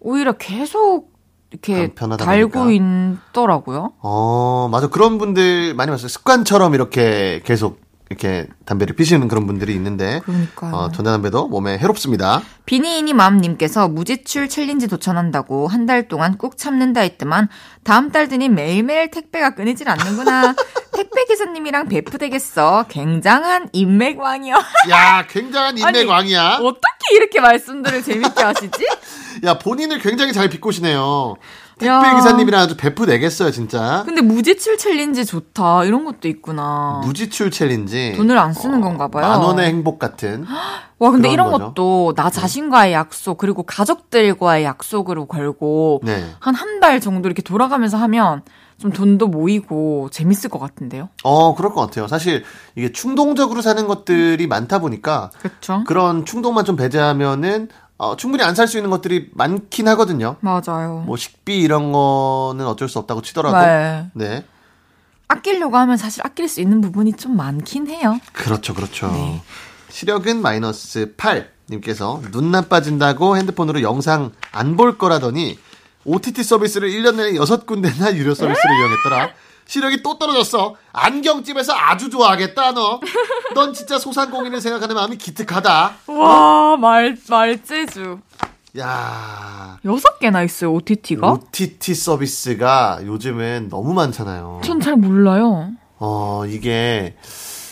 오히려 0.00 0.32
계속 0.32 1.12
이렇게 1.50 1.94
달고 1.94 2.50
보니까. 2.50 3.18
있더라고요. 3.30 3.94
어, 4.00 4.68
맞아. 4.70 4.88
그런 4.88 5.18
분들 5.18 5.74
많이 5.74 5.90
봤어요. 5.90 6.08
습관처럼 6.08 6.74
이렇게 6.74 7.40
계속 7.44 7.80
이렇게 8.10 8.46
담배를 8.64 8.96
피시는 8.96 9.28
그런 9.28 9.46
분들이 9.46 9.74
있는데 9.74 10.20
그러니까요. 10.24 10.74
어, 10.74 10.90
전자담배도 10.90 11.48
몸에 11.48 11.76
해롭습니다. 11.78 12.40
비니이니 12.64 13.12
맘님께서 13.12 13.88
무지출 13.88 14.48
챌린지 14.48 14.86
도전한다고 14.88 15.66
한 15.68 15.88
달 15.88 16.06
동안 16.08 16.36
꾹 16.36 16.58
참는다 16.58 17.00
했더만 17.00 17.48
다음 17.82 18.10
달 18.10 18.28
드니 18.28 18.48
매일매일 18.50 19.10
택배가 19.10 19.54
끊이질 19.54 19.88
않는구나. 19.88 20.54
택배 20.92 21.24
기사님이랑 21.24 21.88
베프 21.88 22.18
되겠어. 22.18 22.84
굉장한 22.88 23.68
인맥왕이요. 23.72 24.54
야, 24.90 25.26
굉장한 25.26 25.78
인맥왕이야. 25.78 26.58
어떻게 26.60 27.14
이렇게 27.14 27.40
말씀들을 27.40 28.02
재밌게 28.02 28.42
하시지? 28.42 28.86
야, 29.44 29.58
본인을 29.58 29.98
굉장히 30.00 30.32
잘 30.32 30.48
비꼬시네요. 30.50 31.36
택배 31.78 32.14
기사님이랑 32.16 32.60
아주 32.60 32.76
베프 32.76 33.04
되겠어요, 33.04 33.50
진짜. 33.50 34.02
근데 34.04 34.20
무지출 34.20 34.76
challenge 34.78 35.24
좋다. 35.24 35.84
이런 35.84 36.04
것도 36.04 36.28
있구나. 36.28 37.00
무지출 37.04 37.50
challenge. 37.50 38.14
돈을 38.16 38.36
안 38.36 38.52
쓰는 38.52 38.78
어, 38.82 38.86
건가 38.88 39.08
봐요. 39.08 39.26
만 39.26 39.40
원의 39.40 39.66
행복 39.66 39.98
같은. 39.98 40.44
와, 40.98 41.10
근데 41.10 41.30
이런 41.30 41.50
거죠. 41.52 41.66
것도 41.66 42.14
나 42.16 42.24
네. 42.24 42.40
자신과의 42.40 42.92
약속, 42.92 43.38
그리고 43.38 43.62
가족들과의 43.62 44.64
약속으로 44.64 45.26
걸고 45.26 46.00
네. 46.02 46.24
한한 46.40 46.80
달 46.80 47.00
정도 47.00 47.28
이렇게 47.28 47.40
돌아가면서 47.42 47.96
하면 47.98 48.42
좀 48.78 48.92
돈도 48.92 49.26
모이고 49.28 50.08
재밌을 50.10 50.50
것 50.50 50.58
같은데요? 50.58 51.08
어, 51.24 51.54
그럴 51.56 51.72
것 51.72 51.80
같아요. 51.80 52.06
사실 52.06 52.44
이게 52.76 52.92
충동적으로 52.92 53.60
사는 53.60 53.86
것들이 53.88 54.46
많다 54.46 54.78
보니까 54.78 55.30
그쵸? 55.40 55.82
그런 55.86 56.24
충동만 56.24 56.64
좀 56.64 56.76
배제하면은 56.76 57.68
어, 57.98 58.16
충분히 58.16 58.44
안 58.44 58.54
살 58.54 58.66
수 58.68 58.78
있는 58.78 58.90
것들이 58.90 59.30
많긴 59.34 59.88
하거든요. 59.88 60.36
맞아요. 60.40 61.02
뭐 61.06 61.16
식비 61.16 61.58
이런 61.60 61.92
거는 61.92 62.66
어쩔 62.66 62.88
수 62.88 62.98
없다고 63.00 63.22
치더라도. 63.22 63.56
네. 63.58 64.06
네. 64.14 64.44
아끼려고 65.26 65.76
하면 65.76 65.96
사실 65.96 66.22
아낄 66.24 66.48
수 66.48 66.60
있는 66.60 66.80
부분이 66.80 67.12
좀 67.14 67.36
많긴 67.36 67.88
해요. 67.88 68.18
그렇죠, 68.32 68.72
그렇죠. 68.74 69.08
네. 69.08 69.42
시력은 69.90 70.40
마이너스 70.40 71.14
8 71.16 71.50
님께서 71.70 72.22
눈 72.30 72.50
나빠진다고 72.50 73.36
핸드폰으로 73.36 73.82
영상 73.82 74.32
안 74.52 74.76
볼 74.76 74.96
거라더니 74.96 75.58
OTT 76.04 76.42
서비스를 76.44 76.88
1년 76.90 77.16
내내 77.16 77.32
6군데나 77.38 78.14
유료 78.14 78.34
서비스를 78.34 78.76
이용했더라. 78.78 79.30
시력이 79.68 80.02
또 80.02 80.18
떨어졌어. 80.18 80.74
안경집에서 80.92 81.74
아주 81.74 82.08
좋아하겠다, 82.08 82.72
너. 82.72 83.00
넌 83.54 83.74
진짜 83.74 83.98
소상공인을 83.98 84.60
생각하는 84.62 84.94
마음이 84.94 85.16
기특하다. 85.18 85.92
와, 86.06 86.76
말, 86.78 87.16
말재주. 87.28 88.18
야 88.78 89.78
여섯 89.84 90.18
개나 90.18 90.42
있어요, 90.42 90.72
OTT가? 90.72 91.30
OTT 91.32 91.94
서비스가 91.94 93.00
요즘은 93.04 93.68
너무 93.70 93.92
많잖아요. 93.92 94.60
전 94.64 94.80
잘 94.80 94.96
몰라요. 94.96 95.70
어, 95.98 96.44
이게 96.46 97.16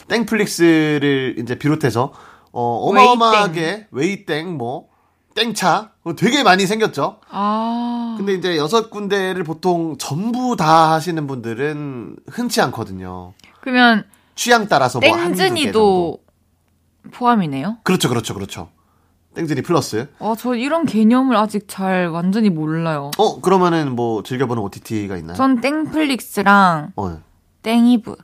땡플릭스를 0.09 1.37
이제 1.39 1.59
비롯해서 1.59 2.13
어, 2.53 2.89
어마어마하게 2.89 3.89
웨이땡, 3.91 4.57
뭐 4.57 4.89
땡차 5.37 5.91
뭐 6.03 6.17
되게 6.17 6.43
많이 6.43 6.67
생겼죠. 6.67 7.21
아. 7.31 8.15
근데 8.19 8.35
이제 8.35 8.57
여섯 8.57 8.91
군데를 8.91 9.45
보통 9.45 9.97
전부 9.99 10.57
다 10.57 10.93
하시는 10.93 11.27
분들은 11.27 12.17
흔치 12.29 12.61
않거든요. 12.63 13.35
그러면 13.61 14.05
취향 14.35 14.67
따라서 14.67 14.99
뭐 14.99 15.17
땡즈니도 15.17 16.19
포함이네요. 17.13 17.79
그렇죠, 17.85 18.09
그렇죠, 18.09 18.35
그렇죠. 18.35 18.71
땡즈니 19.35 19.61
플러스. 19.63 20.09
아, 20.19 20.35
저 20.39 20.55
이런 20.55 20.87
개념을 20.87 21.37
아직 21.37 21.69
잘 21.69 22.09
완전히 22.09 22.49
몰라요. 22.49 23.11
어, 23.19 23.41
그러면은 23.43 23.95
뭐 23.95 24.23
즐겨보는 24.23 24.63
OTT가 24.63 25.19
있나요? 25.19 25.37
전 25.37 25.61
땡플릭스랑 25.61 26.93
어. 26.97 27.21
땡이브. 27.63 28.17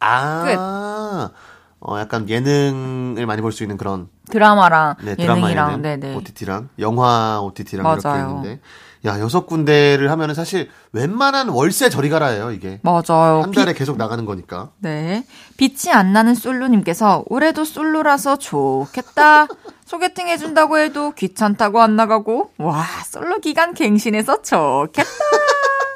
아. 0.00 0.44
끝. 0.44 1.34
어, 1.80 1.98
약간 1.98 2.28
예능을 2.28 3.24
많이 3.26 3.40
볼 3.42 3.52
수 3.52 3.62
있는 3.62 3.76
그런 3.76 4.08
드라마랑 4.30 4.96
네, 5.02 5.14
예능이랑. 5.18 5.80
네네. 5.82 6.14
OTT랑 6.16 6.68
영화 6.80 7.40
OTT랑 7.40 7.84
맞아요. 7.84 7.98
이렇게 8.00 8.18
있는데. 8.18 8.60
야 9.06 9.20
여섯 9.20 9.46
군데를 9.46 10.10
하면은 10.10 10.34
사실 10.34 10.68
웬만한 10.92 11.50
월세 11.50 11.88
저리 11.88 12.08
가라예요 12.10 12.50
이게. 12.50 12.80
맞아요. 12.82 13.42
한 13.42 13.52
달에 13.52 13.72
비... 13.72 13.78
계속 13.78 13.96
나가는 13.96 14.24
거니까. 14.24 14.70
네. 14.78 15.24
빛이 15.56 15.92
안 15.94 16.12
나는 16.12 16.34
솔로님께서 16.34 17.22
올해도 17.28 17.64
솔로라서 17.64 18.36
좋겠다. 18.38 19.46
소개팅 19.86 20.26
해준다고 20.28 20.78
해도 20.78 21.12
귀찮다고 21.12 21.80
안 21.80 21.94
나가고. 21.94 22.50
와 22.58 22.84
솔로 23.06 23.38
기간 23.38 23.72
갱신해서 23.72 24.42
좋겠다 24.42 25.08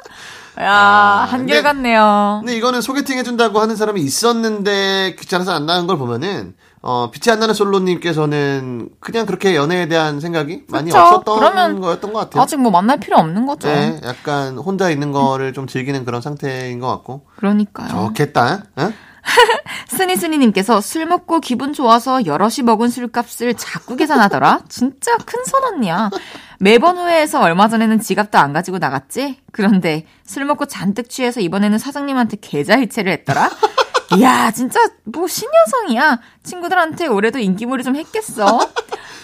야, 0.59 0.71
아, 0.71 1.27
한결같네요. 1.29 2.41
근데 2.41 2.55
이거는 2.55 2.81
소개팅 2.81 3.17
해준다고 3.17 3.59
하는 3.59 3.75
사람이 3.75 4.01
있었는데 4.01 5.15
귀찮아서 5.19 5.51
안 5.53 5.65
나는 5.65 5.87
걸 5.87 5.97
보면은 5.97 6.53
어, 6.81 7.09
빛이 7.11 7.31
안 7.31 7.39
나는 7.39 7.53
솔로님께서는 7.55 8.89
그냥 8.99 9.25
그렇게 9.25 9.55
연애에 9.55 9.87
대한 9.87 10.19
생각이 10.19 10.63
많이 10.67 10.91
그쵸? 10.91 10.99
없었던 10.99 11.79
거였던 11.81 12.11
것 12.13 12.19
같아요. 12.19 12.43
아직 12.43 12.57
뭐 12.59 12.71
만날 12.71 12.99
필요 12.99 13.17
없는 13.17 13.45
거죠. 13.45 13.67
네, 13.69 13.99
약간 14.03 14.57
혼자 14.57 14.89
있는 14.89 15.11
거를 15.11 15.53
좀 15.53 15.65
즐기는 15.65 16.03
그런 16.05 16.21
상태인 16.21 16.79
것 16.79 16.87
같고. 16.89 17.25
그러니까요. 17.37 17.87
좋겠다. 17.89 18.63
어? 18.75 18.91
스니스니님께서 19.87 20.81
술 20.81 21.05
먹고 21.05 21.39
기분 21.39 21.71
좋아서 21.71 22.25
여럿이 22.25 22.57
먹은 22.65 22.89
술값을 22.89 23.53
자꾸 23.55 23.95
계산하더라? 23.95 24.61
진짜 24.67 25.15
큰 25.25 25.43
선 25.45 25.63
언니야. 25.63 26.09
매번 26.63 26.97
후회해서 26.97 27.41
얼마 27.41 27.67
전에는 27.67 27.99
지갑도 27.99 28.37
안 28.37 28.53
가지고 28.53 28.77
나갔지? 28.77 29.37
그런데 29.51 30.05
술 30.25 30.45
먹고 30.45 30.65
잔뜩 30.65 31.09
취해서 31.09 31.41
이번에는 31.41 31.77
사장님한테 31.77 32.37
계좌 32.39 32.77
이체를 32.77 33.11
했더라? 33.11 33.49
이야, 34.17 34.49
진짜 34.51 34.79
뭐 35.03 35.27
신여성이야. 35.27 36.21
친구들한테 36.43 37.07
올해도 37.07 37.39
인기몰이 37.39 37.83
좀 37.83 37.97
했겠어. 37.97 38.59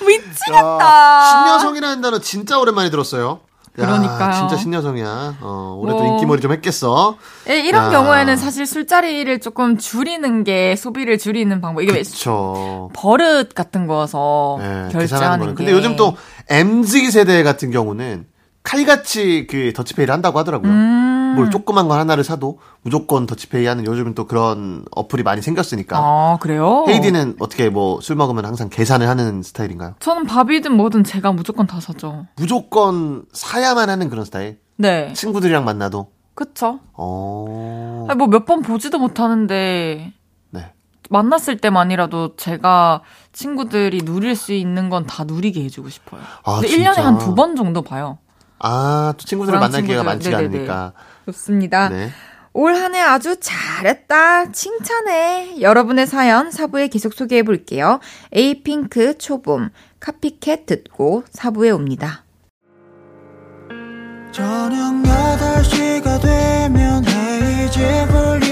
미치겠다. 0.05 1.29
신여성이라는 1.45 2.01
단어 2.01 2.19
진짜 2.19 2.59
오랜만에 2.59 2.89
들었어요. 2.89 3.39
그러니까 3.73 4.31
진짜 4.33 4.57
신여성이야. 4.57 5.37
어, 5.41 5.77
올해도 5.79 5.99
뭐, 5.99 6.13
인기몰이 6.13 6.41
좀 6.41 6.51
했겠어. 6.51 7.17
예, 7.49 7.59
이런 7.59 7.85
야. 7.85 7.89
경우에는 7.89 8.35
사실 8.35 8.65
술자리를 8.65 9.39
조금 9.39 9.77
줄이는 9.77 10.43
게 10.43 10.75
소비를 10.75 11.17
줄이는 11.17 11.61
방법. 11.61 11.83
이게 11.83 11.93
그쵸. 11.93 12.89
버릇 12.93 13.53
같은 13.53 13.87
거서 13.87 14.57
네, 14.59 14.89
결제하는 14.91 15.47
게. 15.49 15.53
근데 15.53 15.71
요즘 15.71 15.95
또 15.95 16.15
MZ 16.49 17.11
세대 17.11 17.43
같은 17.43 17.71
경우는 17.71 18.25
칼같이 18.63 19.47
그 19.49 19.71
더치페이를 19.73 20.13
한다고 20.13 20.37
하더라고요. 20.39 20.71
음. 20.71 21.33
뭘 21.35 21.49
조그만 21.51 21.87
거 21.87 21.97
하나를 21.97 22.23
사도 22.23 22.59
무조건 22.81 23.25
더치페이 23.27 23.65
하는 23.67 23.85
요즘은 23.85 24.15
또 24.15 24.25
그런 24.25 24.83
어플이 24.91 25.23
많이 25.23 25.41
생겼으니까. 25.41 25.97
아, 25.97 26.37
그래요? 26.41 26.85
헤이디는 26.89 27.35
어떻게 27.39 27.69
뭐 27.69 27.99
술 28.01 28.15
먹으면 28.15 28.45
항상 28.45 28.69
계산을 28.69 29.07
하는 29.07 29.43
스타일인가요? 29.43 29.95
저는 29.99 30.25
밥이든 30.25 30.73
뭐든 30.73 31.03
제가 31.03 31.31
무조건 31.31 31.67
다 31.67 31.79
사죠. 31.79 32.25
무조건 32.35 33.23
사야만 33.31 33.89
하는 33.89 34.09
그런 34.09 34.25
스타일? 34.25 34.57
네. 34.77 35.13
친구들이랑 35.13 35.63
만나도? 35.65 36.07
그쵸. 36.35 36.79
어. 36.93 38.07
아니, 38.09 38.17
뭐 38.17 38.27
몇 38.27 38.45
번 38.45 38.61
보지도 38.61 38.97
못하는데. 38.97 40.13
네. 41.09 41.17
만났을 41.17 41.57
때만이라도 41.57 42.35
제가 42.37 43.01
친구들이 43.33 44.03
누릴 44.03 44.35
수 44.35 44.53
있는 44.53 44.89
건 44.89 45.05
다 45.07 45.23
누리게 45.23 45.63
해주고 45.65 45.89
싶어요. 45.89 46.21
아, 46.43 46.55
근데 46.55 46.67
진짜? 46.67 46.91
1년에 46.93 47.01
한 47.01 47.17
두 47.17 47.35
번 47.35 47.55
정도 47.55 47.81
봐요. 47.81 48.19
아, 48.59 49.13
또 49.17 49.25
친구들을 49.25 49.59
만날 49.59 49.81
기회가 49.83 50.03
많지가 50.03 50.37
네네네. 50.37 50.55
않으니까. 50.57 50.93
좋습니다. 51.25 51.89
네. 51.89 52.09
올 52.53 52.73
한 52.75 52.93
해 52.95 52.99
아주 52.99 53.37
잘했다. 53.39 54.51
칭찬해. 54.51 55.61
여러분의 55.61 56.07
사연 56.07 56.51
사부에 56.51 56.87
계속 56.87 57.13
소개해 57.13 57.43
볼게요. 57.43 57.99
에이핑크 58.33 59.17
초봄, 59.17 59.69
카피캣 59.99 60.65
듣고 60.65 61.23
사부에 61.31 61.69
옵니다. 61.69 62.23
저녁 64.31 64.93
8시가 65.03 66.21
되면 66.21 67.03
헤이즈 67.05 68.07
볼륨 68.11 68.48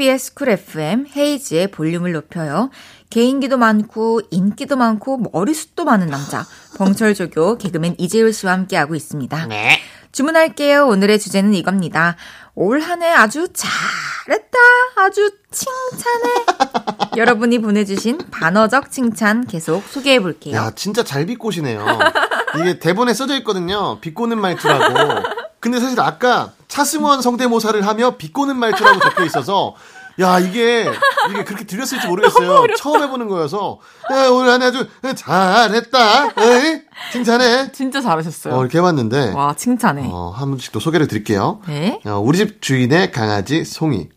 KBS 0.00 0.32
쿨 0.32 0.48
FM 0.48 1.06
헤이즈의 1.14 1.70
볼륨을 1.70 2.12
높여요 2.12 2.70
개인기도 3.10 3.58
많고 3.58 4.22
인기도 4.30 4.76
많고 4.76 5.18
머리숱도 5.30 5.84
많은 5.84 6.06
남자 6.06 6.46
봉철조교 6.78 7.58
개그맨 7.58 7.96
이재율 7.98 8.32
씨와 8.32 8.52
함께하고 8.52 8.94
있습니다. 8.94 9.46
네. 9.48 9.78
주문할게요. 10.12 10.86
오늘의 10.86 11.18
주제는 11.18 11.52
이겁니다. 11.52 12.16
올 12.54 12.80
한 12.80 13.02
해 13.02 13.08
아주 13.10 13.48
잘했다. 13.52 14.58
아주 14.96 15.32
칭찬해. 15.50 17.10
여러분이 17.18 17.58
보내주신 17.58 18.18
반어적 18.30 18.90
칭찬 18.90 19.46
계속 19.46 19.82
소개해 19.84 20.20
볼게요. 20.20 20.56
야, 20.56 20.70
진짜 20.74 21.04
잘 21.04 21.26
비꼬시네요. 21.26 21.84
이게 22.58 22.78
대본에 22.78 23.12
써져 23.12 23.36
있거든요. 23.38 24.00
비꼬는 24.00 24.40
말투라고. 24.40 25.22
근데 25.60 25.78
사실 25.78 26.00
아까 26.00 26.52
차승원 26.70 27.20
성대모사를 27.20 27.86
하며 27.86 28.16
비꼬는 28.16 28.56
말투라고 28.56 29.00
적혀 29.10 29.24
있어서 29.24 29.74
야 30.20 30.38
이게 30.38 30.86
이게 31.30 31.44
그렇게 31.44 31.64
들렸을지 31.64 32.06
모르겠어요. 32.06 32.66
처음 32.76 33.02
해보는 33.02 33.28
거여서 33.28 33.78
야, 34.12 34.28
오늘 34.28 34.50
한 34.52 34.62
아주 34.62 34.86
잘했다. 35.16 36.24
에이? 36.38 36.82
칭찬해. 37.12 37.72
진짜 37.72 38.00
잘하셨어요. 38.00 38.54
어, 38.54 38.60
이렇게 38.62 38.78
해봤는데 38.78 39.32
와 39.34 39.54
칭찬해. 39.54 40.08
어, 40.10 40.30
한 40.34 40.50
분씩 40.50 40.72
또 40.72 40.80
소개를 40.80 41.06
드릴게요. 41.08 41.60
네. 41.66 42.00
어, 42.06 42.18
우리 42.18 42.38
집 42.38 42.62
주인의 42.62 43.12
강아지 43.12 43.64
송이. 43.64 44.08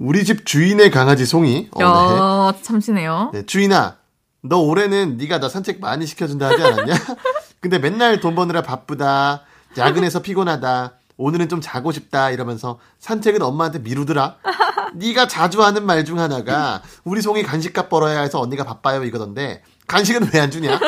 우리 0.00 0.24
집 0.24 0.46
주인의 0.46 0.90
강아지 0.90 1.26
송이. 1.26 1.68
어, 1.72 1.82
야, 1.82 2.52
네. 2.52 2.62
참시네요. 2.62 3.30
네, 3.32 3.46
주인아, 3.46 3.96
너 4.42 4.58
올해는 4.58 5.16
네가 5.18 5.38
나 5.38 5.48
산책 5.48 5.80
많이 5.80 6.06
시켜준다 6.06 6.48
하지 6.48 6.62
않았냐? 6.62 6.94
근데 7.60 7.78
맨날 7.78 8.18
돈 8.20 8.34
버느라 8.34 8.62
바쁘다. 8.62 9.42
야근해서 9.78 10.20
피곤하다. 10.22 10.94
오늘은 11.22 11.48
좀 11.48 11.60
자고 11.60 11.92
싶다 11.92 12.30
이러면서 12.30 12.78
산책은 12.98 13.42
엄마한테 13.42 13.78
미루더라. 13.78 14.36
네가 14.94 15.28
자주 15.28 15.62
하는 15.62 15.86
말 15.86 16.04
중 16.04 16.18
하나가 16.18 16.82
우리 17.04 17.22
송이 17.22 17.42
간식값 17.44 17.88
벌어야 17.88 18.20
해서 18.22 18.40
언니가 18.40 18.64
바빠요 18.64 19.04
이거던데 19.04 19.62
간식은 19.86 20.30
왜 20.34 20.40
안 20.40 20.50
주냐? 20.50 20.78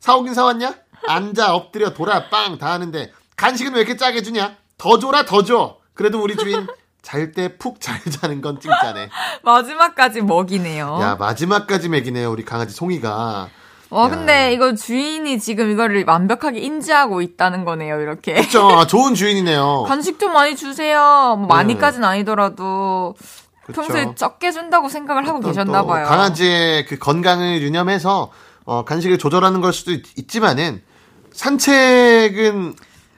사오긴 0.00 0.32
사왔냐? 0.34 0.74
앉아 1.06 1.54
엎드려 1.54 1.92
돌아 1.92 2.28
빵 2.30 2.56
다 2.58 2.72
하는데 2.72 3.12
간식은 3.36 3.74
왜 3.74 3.80
이렇게 3.80 3.96
짜게 3.96 4.22
주냐? 4.22 4.56
더 4.78 4.98
줘라 4.98 5.26
더 5.26 5.44
줘. 5.44 5.76
그래도 5.94 6.22
우리 6.22 6.36
주인 6.36 6.66
잘 7.02 7.32
때 7.32 7.58
푹 7.58 7.80
잘 7.80 8.00
자는 8.02 8.40
건 8.40 8.58
칭찬해. 8.60 9.10
마지막까지 9.44 10.22
먹이네요. 10.22 10.98
야 11.02 11.16
마지막까지 11.16 11.88
먹이네요 11.90 12.30
우리 12.30 12.44
강아지 12.44 12.74
송이가. 12.74 13.48
와, 13.92 14.06
어, 14.06 14.08
근데 14.08 14.54
이거 14.54 14.74
주인이 14.74 15.38
지금 15.38 15.70
이거를 15.70 16.04
완벽하게 16.06 16.60
인지하고 16.60 17.20
있다는 17.20 17.66
거네요, 17.66 18.00
이렇게. 18.00 18.32
그쵸. 18.36 18.66
아, 18.66 18.86
좋은 18.86 19.14
주인이네요. 19.14 19.84
간식 19.86 20.18
좀 20.18 20.32
많이 20.32 20.56
주세요. 20.56 21.36
뭐 21.38 21.46
많이까지는 21.46 22.08
아니더라도. 22.08 23.14
그쵸. 23.66 23.82
평소에 23.82 24.14
적게 24.14 24.50
준다고 24.50 24.88
생각을 24.88 25.28
하고 25.28 25.40
계셨나 25.40 25.84
봐요. 25.84 26.06
강아지의 26.06 26.86
그 26.86 26.98
건강을 26.98 27.60
유념해서 27.60 28.30
어, 28.64 28.84
간식을 28.84 29.18
조절하는 29.18 29.60
걸 29.60 29.74
수도 29.74 29.92
있, 29.92 30.02
지만은 30.26 30.82
산책은 31.32 32.74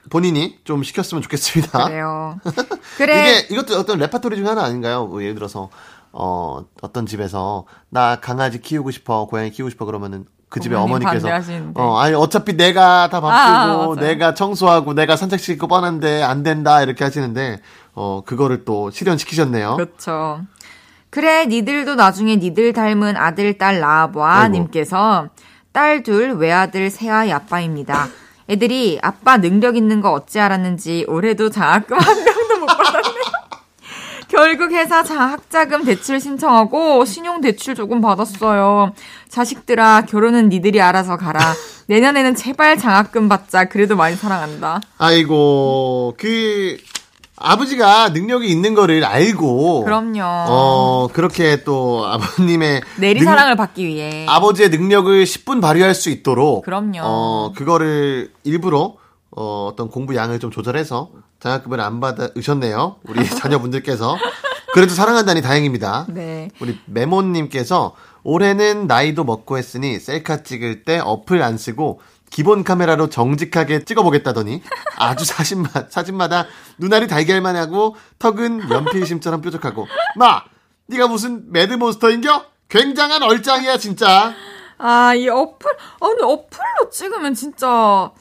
본인이 0.09 0.59
좀 0.65 0.83
시켰으면 0.83 1.21
좋겠습니다. 1.21 1.85
그래요. 1.85 2.37
그래. 2.97 3.21
이게 3.21 3.53
이것도 3.55 3.79
어떤 3.79 3.97
레파토리 3.99 4.35
중 4.35 4.47
하나 4.47 4.63
아닌가요? 4.65 5.05
뭐 5.05 5.21
예를 5.23 5.35
들어서 5.35 5.69
어 6.11 6.65
어떤 6.81 7.05
집에서 7.05 7.65
나 7.89 8.19
강아지 8.19 8.61
키우고 8.61 8.91
싶어, 8.91 9.25
고양이 9.25 9.51
키우고 9.51 9.69
싶어 9.69 9.85
그러면은 9.85 10.25
그 10.55 10.61
집에 10.61 10.73
어머니께서 10.73 11.27
어 11.73 11.97
아니 11.97 12.15
어차피 12.15 12.55
내가 12.55 13.09
다 13.09 13.19
밥주고 13.19 13.91
아, 13.91 13.95
내가 13.99 14.33
청소하고 14.33 14.93
내가 14.93 15.17
산책 15.17 15.41
시키고 15.41 15.67
뻔한데 15.67 16.23
안 16.23 16.43
된다 16.43 16.81
이렇게 16.81 17.03
하시는데 17.03 17.59
어 17.93 18.21
그거를 18.25 18.63
또 18.63 18.89
실현시키셨네요. 18.89 19.75
그렇죠. 19.75 20.39
그래 21.09 21.45
니들도 21.47 21.95
나중에 21.95 22.37
니들 22.37 22.71
닮은 22.71 23.17
아들 23.17 23.57
딸 23.57 23.81
낳아봐 23.81 24.47
님께서 24.47 25.27
딸 25.73 26.03
둘 26.03 26.31
외아들 26.31 26.89
새아이 26.89 27.33
아빠입니다. 27.33 28.07
애들이 28.49 28.97
아빠 29.01 29.35
능력 29.35 29.75
있는 29.75 29.99
거 29.99 30.13
어찌 30.13 30.39
알았는지 30.39 31.03
올해도 31.09 31.49
장학금 31.49 31.99
한 31.99 32.23
명도 32.23 32.31
못 32.31 32.34
받았네요. 32.34 32.34
결국 34.29 34.71
회사 34.71 35.03
장학자금 35.03 35.85
대출 35.85 36.19
신청하고 36.19 37.05
신용 37.05 37.41
대출 37.41 37.75
조금 37.75 38.01
받았어요. 38.01 38.93
자식들아, 39.29 40.05
결혼은 40.07 40.49
니들이 40.49 40.81
알아서 40.81 41.17
가라. 41.17 41.39
내년에는 41.87 42.35
제발 42.35 42.77
장학금 42.77 43.29
받자. 43.29 43.65
그래도 43.65 43.95
많이 43.95 44.15
사랑한다. 44.15 44.81
아이고, 44.97 46.15
그, 46.17 46.77
아버지가 47.37 48.09
능력이 48.09 48.47
있는 48.47 48.73
거를 48.75 49.03
알고 49.03 49.83
그럼요. 49.83 50.21
어 50.23 51.07
그렇게 51.11 51.63
또 51.65 52.05
아버님의 52.07 52.81
내리 52.97 53.19
능, 53.19 53.25
사랑을 53.25 53.57
받기 53.57 53.85
위해 53.85 54.25
아버지의 54.29 54.69
능력을 54.69 55.21
10분 55.25 55.61
발휘할 55.61 55.93
수 55.93 56.09
있도록 56.09 56.63
그럼요. 56.63 57.01
어 57.03 57.51
그거를 57.53 58.31
일부러 58.45 58.95
어 59.35 59.69
어떤 59.71 59.89
공부 59.89 60.15
양을 60.15 60.39
좀 60.39 60.49
조절해서 60.51 61.09
장학금을 61.39 61.81
안 61.81 61.99
받으셨네요. 61.99 62.97
우리 63.07 63.25
자녀분들께서 63.29 64.17
그래도 64.73 64.93
사랑한다니 64.93 65.41
다행입니다. 65.41 66.05
네. 66.09 66.49
우리 66.59 66.79
메모님께서 66.85 67.95
올해는 68.23 68.87
나이도 68.87 69.23
먹고 69.23 69.57
했으니 69.57 69.99
셀카 69.99 70.43
찍을 70.43 70.83
때 70.83 70.99
어플 70.99 71.41
안 71.41 71.57
쓰고 71.57 72.01
기본 72.31 72.63
카메라로 72.63 73.09
정직하게 73.09 73.85
찍어보겠다더니 73.85 74.61
아주 74.97 75.23
사진마, 75.25 75.69
사진마다 75.89 76.47
눈알이 76.79 77.07
달걀만 77.07 77.55
하고 77.55 77.95
턱은 78.19 78.69
연필심처럼 78.69 79.41
뾰족하고 79.41 79.87
마! 80.17 80.43
네가 80.87 81.07
무슨 81.07 81.51
매드몬스터인겨? 81.51 82.45
굉장한 82.69 83.21
얼짱이야 83.23 83.77
진짜 83.77 84.33
아 84.77 85.13
이 85.15 85.29
어플 85.29 85.71
아니 86.01 86.21
어플로 86.21 86.89
찍으면 86.91 87.33
진짜 87.33 88.11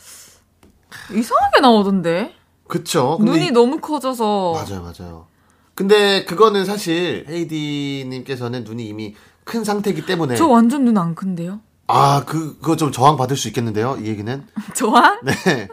이상하게 1.13 1.61
나오던데 1.61 2.35
그쵸 2.69 3.19
눈이 3.21 3.51
너무 3.51 3.79
커져서 3.81 4.53
맞아요 4.55 4.83
맞아요 4.83 5.27
근데 5.75 6.25
그거는 6.25 6.65
사실 6.65 7.25
헤이디님께서는 7.29 8.65
눈이 8.65 8.87
이미 8.87 9.15
큰 9.45 9.65
상태이기 9.65 10.07
때문에 10.07 10.37
저 10.37 10.47
완전 10.47 10.85
눈 10.85 10.97
안 10.99 11.15
큰데요? 11.15 11.61
아, 11.87 12.25
그, 12.25 12.59
그거 12.61 12.77
좀 12.77 12.93
저항 12.93 13.19
받을 13.19 13.37
수 13.37 13.49
있겠는데요, 13.49 13.99
이 14.01 14.07
얘기는? 14.07 14.47
저항? 14.73 15.21
네. 15.23 15.69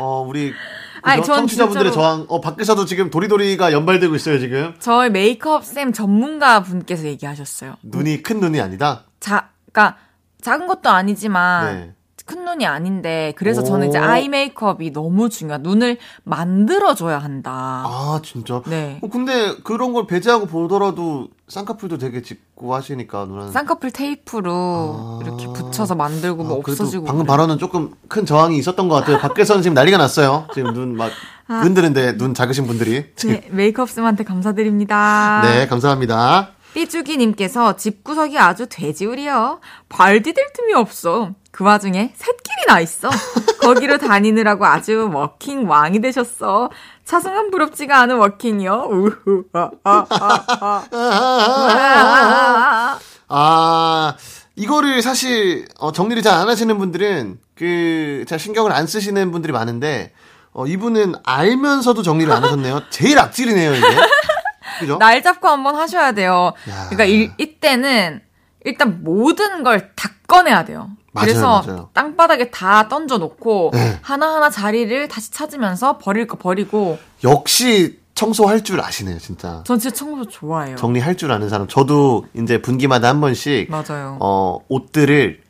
어, 0.00 0.20
우리. 0.26 0.52
전 1.06 1.22
청취자분들의 1.22 1.92
저항, 1.92 2.26
어, 2.28 2.40
밖에서도 2.40 2.84
지금 2.84 3.10
도리도리가 3.10 3.72
연발되고 3.72 4.14
있어요, 4.16 4.40
지금. 4.40 4.74
저희 4.80 5.08
메이크업 5.10 5.64
쌤 5.64 5.92
전문가 5.92 6.62
분께서 6.64 7.04
얘기하셨어요. 7.04 7.76
눈이 7.84 8.22
큰 8.24 8.40
눈이 8.40 8.60
아니다? 8.60 9.04
자, 9.20 9.50
그니까, 9.66 9.96
작은 10.40 10.66
것도 10.66 10.90
아니지만, 10.90 11.64
네. 11.76 11.94
큰 12.24 12.44
눈이 12.44 12.66
아닌데 12.66 13.32
그래서 13.36 13.62
저는 13.62 13.88
이제 13.88 13.98
아이 13.98 14.28
메이크업이 14.28 14.92
너무 14.92 15.28
중요해. 15.28 15.58
눈을 15.62 15.98
만들어줘야 16.24 17.18
한다. 17.18 17.82
아 17.86 18.20
진짜? 18.24 18.62
네. 18.66 18.98
어, 19.02 19.08
근데 19.08 19.54
그런 19.64 19.92
걸 19.92 20.06
배제하고 20.06 20.46
보더라도 20.46 21.28
쌍꺼풀도 21.48 21.98
되게 21.98 22.22
짚고 22.22 22.74
하시니까 22.74 23.26
누나는 23.26 23.52
쌍꺼풀 23.52 23.90
테이프로 23.90 24.52
아... 24.52 25.20
이렇게 25.22 25.46
붙여서 25.48 25.94
만들고 25.94 26.44
뭐 26.44 26.56
아, 26.56 26.58
없어지고. 26.58 27.04
방금 27.04 27.24
그래. 27.24 27.28
발언은 27.28 27.58
조금 27.58 27.92
큰 28.08 28.24
저항이 28.24 28.56
있었던 28.58 28.88
것 28.88 28.94
같아요. 28.96 29.18
밖에서는 29.18 29.60
지금 29.62 29.74
난리가 29.74 29.98
났어요. 29.98 30.46
지금 30.54 30.72
눈막 30.72 31.10
아... 31.48 31.60
흔드는데 31.60 32.16
눈 32.16 32.34
작으신 32.34 32.66
분들이. 32.66 33.04
네, 33.16 33.48
메이크업 33.50 33.90
쌤한테 33.90 34.24
감사드립니다. 34.24 35.42
네, 35.44 35.66
감사합니다. 35.66 36.50
삐쭈기님께서 36.74 37.76
집구석이 37.76 38.38
아주 38.38 38.66
돼지우리요. 38.68 39.60
발 39.88 40.22
디딜 40.22 40.52
틈이 40.54 40.72
없어. 40.72 41.32
그 41.52 41.64
와중에 41.64 42.12
샛길이 42.16 42.66
나 42.66 42.80
있어. 42.80 43.10
거기로 43.60 43.98
다니느라고 43.98 44.64
아주 44.66 45.10
워킹 45.12 45.68
왕이 45.68 46.00
되셨어. 46.00 46.70
차승원 47.04 47.50
부럽지가 47.50 48.00
않은 48.00 48.16
워킹이요. 48.16 48.88
우후, 48.90 49.44
아, 49.52 49.70
아, 49.84 50.06
아, 50.90 52.98
아, 53.28 54.16
이거를 54.56 55.02
사실, 55.02 55.66
어, 55.78 55.92
정리를 55.92 56.22
잘 56.22 56.34
안 56.34 56.48
하시는 56.48 56.76
분들은, 56.78 57.38
그, 57.54 58.24
잘 58.28 58.38
신경을 58.38 58.72
안 58.72 58.86
쓰시는 58.86 59.30
분들이 59.30 59.52
많은데, 59.52 60.12
어, 60.52 60.66
이분은 60.66 61.14
알면서도 61.24 62.02
정리를 62.02 62.32
안 62.32 62.42
하셨네요. 62.44 62.82
제일 62.90 63.18
악질이네요, 63.18 63.74
이게. 63.74 63.86
그죠? 64.80 64.98
날 64.98 65.22
잡고 65.22 65.48
한번 65.48 65.76
하셔야 65.76 66.12
돼요. 66.12 66.52
야. 66.70 66.86
그러니까 66.88 67.04
이, 67.04 67.30
이때는 67.38 68.20
일단 68.64 69.02
모든 69.02 69.62
걸 69.62 69.92
다 69.96 70.10
꺼내야 70.26 70.64
돼요. 70.64 70.88
맞아요, 71.12 71.26
그래서 71.26 71.62
맞아요. 71.66 71.88
땅바닥에 71.92 72.50
다 72.50 72.88
던져 72.88 73.18
놓고 73.18 73.70
네. 73.74 73.98
하나하나 74.02 74.48
자리를 74.50 75.08
다시 75.08 75.30
찾으면서 75.30 75.98
버릴 75.98 76.26
거 76.26 76.38
버리고 76.38 76.98
역시 77.22 78.00
청소할 78.14 78.62
줄 78.64 78.80
아시네요, 78.80 79.18
진짜. 79.18 79.62
전 79.66 79.78
진짜 79.78 79.94
청소 79.94 80.26
좋아해요. 80.28 80.76
정리할 80.76 81.16
줄 81.16 81.30
아는 81.32 81.48
사람. 81.48 81.66
저도 81.68 82.26
이제 82.34 82.60
분기마다 82.62 83.08
한 83.08 83.20
번씩 83.20 83.70
맞아요. 83.70 84.16
어, 84.20 84.58
옷들을 84.68 85.40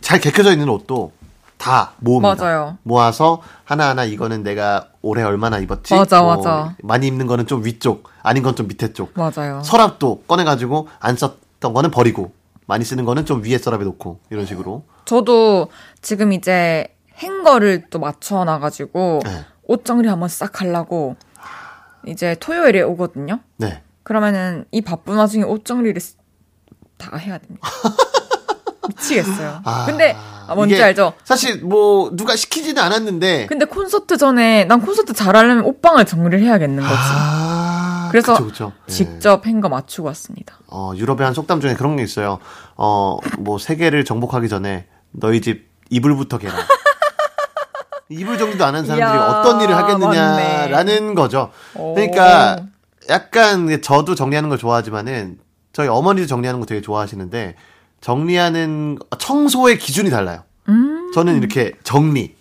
잘 0.00 0.20
개켜져 0.20 0.52
있는 0.52 0.68
옷도 0.68 1.12
다 1.56 1.92
모읍니다. 1.98 2.34
맞아요. 2.44 2.78
모아서 2.82 3.40
하나하나 3.64 4.04
이거는 4.04 4.42
내가 4.42 4.88
올해 5.02 5.22
얼마나 5.22 5.58
입었지? 5.58 5.94
맞아, 5.94 6.20
뭐 6.22 6.36
맞아. 6.36 6.74
많이 6.82 7.06
입는 7.06 7.26
거는 7.26 7.46
좀 7.46 7.64
위쪽, 7.64 8.08
아닌 8.22 8.42
건 8.42 8.54
좀 8.54 8.68
밑에 8.68 8.92
쪽. 8.92 9.12
맞아요. 9.14 9.62
서랍도 9.64 10.24
꺼내 10.28 10.44
가지고 10.44 10.88
안 11.00 11.16
썼던 11.16 11.72
거는 11.72 11.90
버리고, 11.90 12.32
많이 12.66 12.84
쓰는 12.84 13.04
거는 13.04 13.24
좀 13.24 13.42
위에 13.44 13.56
서랍에 13.58 13.84
놓고, 13.84 14.20
이런 14.30 14.44
식으로. 14.46 14.84
저도 15.06 15.68
지금 16.02 16.32
이제 16.32 16.86
행거를 17.14 17.86
또 17.88 17.98
맞춰놔가지고 17.98 19.20
네. 19.24 19.44
옷 19.62 19.84
정리 19.84 20.08
한번 20.08 20.28
싹 20.28 20.60
하려고 20.60 21.16
이제 22.06 22.36
토요일에 22.38 22.82
오거든요. 22.82 23.40
네. 23.56 23.82
그러면은 24.02 24.66
이 24.70 24.82
바쁜 24.82 25.16
와중에 25.16 25.44
옷 25.44 25.64
정리를 25.64 26.00
다 26.98 27.16
해야 27.16 27.38
됩니다. 27.38 27.66
미치겠어요. 28.88 29.60
아, 29.64 29.84
근데 29.86 30.14
아, 30.46 30.54
뭔지 30.54 30.80
알죠? 30.80 31.14
사실 31.24 31.60
뭐 31.62 32.10
누가 32.14 32.36
시키지는 32.36 32.80
않았는데. 32.80 33.46
근데 33.46 33.64
콘서트 33.64 34.16
전에 34.16 34.64
난 34.64 34.80
콘서트 34.80 35.12
잘하려면 35.12 35.64
옷방을 35.64 36.04
정리를 36.06 36.40
해야겠는 36.40 36.82
거지. 36.82 36.94
아, 36.96 38.08
그래서 38.12 38.34
그쵸, 38.34 38.46
그쵸. 38.46 38.72
예. 38.88 38.92
직접 38.92 39.42
네. 39.42 39.50
행거 39.50 39.68
맞추고 39.68 40.06
왔습니다. 40.08 40.58
어, 40.68 40.92
유럽의 40.94 41.24
한 41.24 41.34
속담 41.34 41.60
중에 41.60 41.74
그런 41.74 41.96
게 41.96 42.04
있어요. 42.04 42.38
어, 42.76 43.18
뭐 43.38 43.58
세계를 43.58 44.04
정복하기 44.04 44.48
전에 44.48 44.86
너희 45.12 45.40
집 45.40 45.68
이불부터 45.90 46.38
개라. 46.38 46.54
이불 48.08 48.38
정리도 48.38 48.64
안 48.64 48.74
한 48.74 48.86
사람들이 48.86 49.18
이야, 49.20 49.26
어떤 49.40 49.60
일을 49.60 49.76
하겠느냐라는 49.76 51.02
맞네. 51.04 51.14
거죠. 51.14 51.50
그러니까 51.74 52.64
약간 53.08 53.80
저도 53.82 54.14
정리하는 54.14 54.48
걸 54.48 54.58
좋아하지만은 54.58 55.38
저희 55.72 55.88
어머니도 55.88 56.26
정리하는 56.26 56.60
거 56.60 56.66
되게 56.66 56.80
좋아하시는데 56.80 57.56
정리하는 58.00 58.98
청소의 59.18 59.78
기준이 59.78 60.10
달라요. 60.10 60.44
음. 60.68 61.10
저는 61.14 61.36
이렇게 61.36 61.72
정리, 61.82 62.36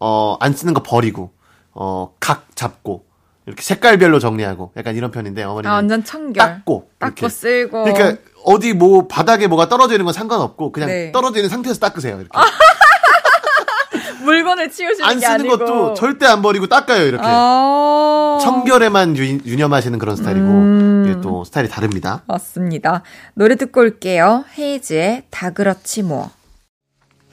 어, 0.00 0.36
안 0.40 0.52
쓰는 0.54 0.72
거 0.72 0.82
버리고, 0.82 1.32
어, 1.72 2.14
각 2.20 2.46
잡고, 2.54 3.04
이렇게 3.50 3.62
색깔별로 3.62 4.18
정리하고, 4.18 4.72
약간 4.76 4.96
이런 4.96 5.10
편인데, 5.10 5.42
어머니는. 5.42 5.70
아, 5.70 5.74
완전 5.74 6.04
청결. 6.04 6.34
닦고. 6.34 6.90
닦고 6.98 7.14
이렇게. 7.18 7.28
쓸고. 7.28 7.84
그러니까, 7.84 8.20
어디 8.44 8.72
뭐, 8.72 9.06
바닥에 9.08 9.46
뭐가 9.48 9.68
떨어져 9.68 9.94
있는 9.94 10.04
건 10.04 10.14
상관없고, 10.14 10.72
그냥 10.72 10.88
네. 10.88 11.12
떨어져 11.12 11.40
있는 11.40 11.50
상태에서 11.50 11.80
닦으세요, 11.80 12.20
이렇게. 12.20 12.30
물건을 14.22 14.70
치우시는 14.70 15.08
안 15.08 15.18
쓰는 15.18 15.48
것도 15.48 15.94
절대 15.94 16.26
안 16.26 16.42
버리고 16.42 16.66
닦아요, 16.66 17.04
이렇게. 17.06 17.24
아~ 17.26 18.38
청결에만 18.42 19.16
유, 19.16 19.56
념하시는 19.56 19.98
그런 19.98 20.14
스타일이고, 20.14 20.46
음~ 20.46 21.04
이게 21.06 21.20
또 21.20 21.42
스타일이 21.44 21.68
다릅니다. 21.68 22.22
맞습니다. 22.26 23.02
노래 23.34 23.56
듣고 23.56 23.80
올게요. 23.80 24.44
헤이즈의 24.56 25.24
다 25.30 25.50
그렇지 25.50 26.02
뭐. 26.02 26.30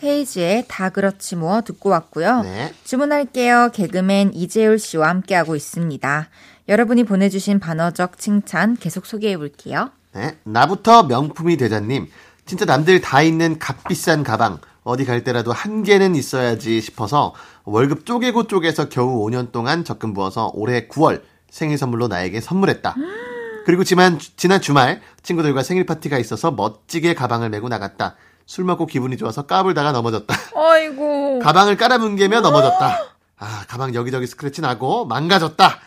헤이즈의 0.03 0.65
다 0.67 0.89
그렇지 0.89 1.35
뭐 1.35 1.61
듣고 1.61 1.89
왔고요. 1.89 2.41
네. 2.41 2.73
주문할게요. 2.83 3.71
개그맨 3.73 4.31
이재율 4.33 4.79
씨와 4.79 5.09
함께하고 5.09 5.55
있습니다. 5.55 6.29
여러분이 6.69 7.03
보내주신 7.03 7.59
반어적 7.59 8.17
칭찬 8.17 8.75
계속 8.77 9.05
소개해 9.05 9.37
볼게요. 9.37 9.91
네. 10.13 10.37
나부터 10.43 11.03
명품이 11.03 11.57
되자님. 11.57 12.07
진짜 12.45 12.65
남들 12.65 13.01
다 13.01 13.21
있는 13.21 13.59
값비싼 13.59 14.23
가방. 14.23 14.59
어디 14.83 15.03
갈 15.03 15.23
때라도 15.23 15.51
한 15.51 15.83
개는 15.83 16.15
있어야지 16.15 16.79
싶어서 16.79 17.33
월급 17.65 18.05
쪼개고 18.05 18.47
쪼개서 18.47 18.87
겨우 18.87 19.25
5년 19.25 19.51
동안 19.51 19.83
적금 19.83 20.13
부어서 20.13 20.51
올해 20.53 20.87
9월 20.87 21.21
생일 21.49 21.77
선물로 21.77 22.07
나에게 22.07 22.39
선물했다. 22.39 22.95
그리고 23.65 23.83
지난, 23.83 24.17
지난 24.37 24.61
주말 24.61 25.01
친구들과 25.23 25.61
생일 25.61 25.85
파티가 25.85 26.17
있어서 26.19 26.51
멋지게 26.51 27.15
가방을 27.15 27.49
메고 27.49 27.67
나갔다. 27.67 28.15
술 28.47 28.63
먹고 28.63 28.85
기분이 28.87 29.17
좋아서 29.17 29.43
까불다가 29.43 29.91
넘어졌다. 29.91 30.33
아이고. 30.55 31.39
가방을 31.43 31.77
깔아뭉개며 31.77 32.41
넘어졌다. 32.41 32.99
아, 33.39 33.63
가방 33.67 33.93
여기저기 33.93 34.25
스크래치 34.25 34.61
나고 34.61 35.05
망가졌다. 35.05 35.79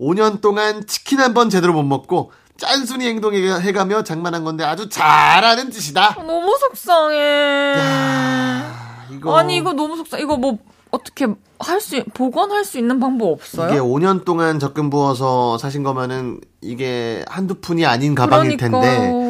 5년 0.00 0.40
동안 0.42 0.86
치킨 0.86 1.20
한 1.20 1.32
번 1.34 1.48
제대로 1.50 1.72
못 1.72 1.82
먹고 1.84 2.32
짠순이 2.58 3.06
행동해가며 3.06 4.02
장만한 4.02 4.44
건데 4.44 4.64
아주 4.64 4.88
잘하는 4.88 5.70
짓이다. 5.70 6.16
너무 6.26 6.56
속상해. 6.58 7.74
야, 7.78 9.06
이거 9.10 9.38
아니 9.38 9.56
이거 9.56 9.72
너무 9.72 9.96
속상. 9.96 10.20
이거 10.20 10.36
뭐 10.36 10.58
어떻게 10.90 11.26
할 11.60 11.80
수, 11.80 12.02
복원할 12.12 12.64
수 12.64 12.76
있는 12.78 12.98
방법 12.98 13.28
없어요? 13.32 13.70
이게 13.70 13.78
5년 13.78 14.24
동안 14.24 14.58
적금 14.58 14.90
부어서 14.90 15.56
사신 15.58 15.82
거면은 15.84 16.40
이게 16.60 17.24
한두 17.28 17.54
푼이 17.60 17.86
아닌 17.86 18.14
가방일 18.14 18.56
그러니까. 18.56 18.80
텐데, 18.80 19.29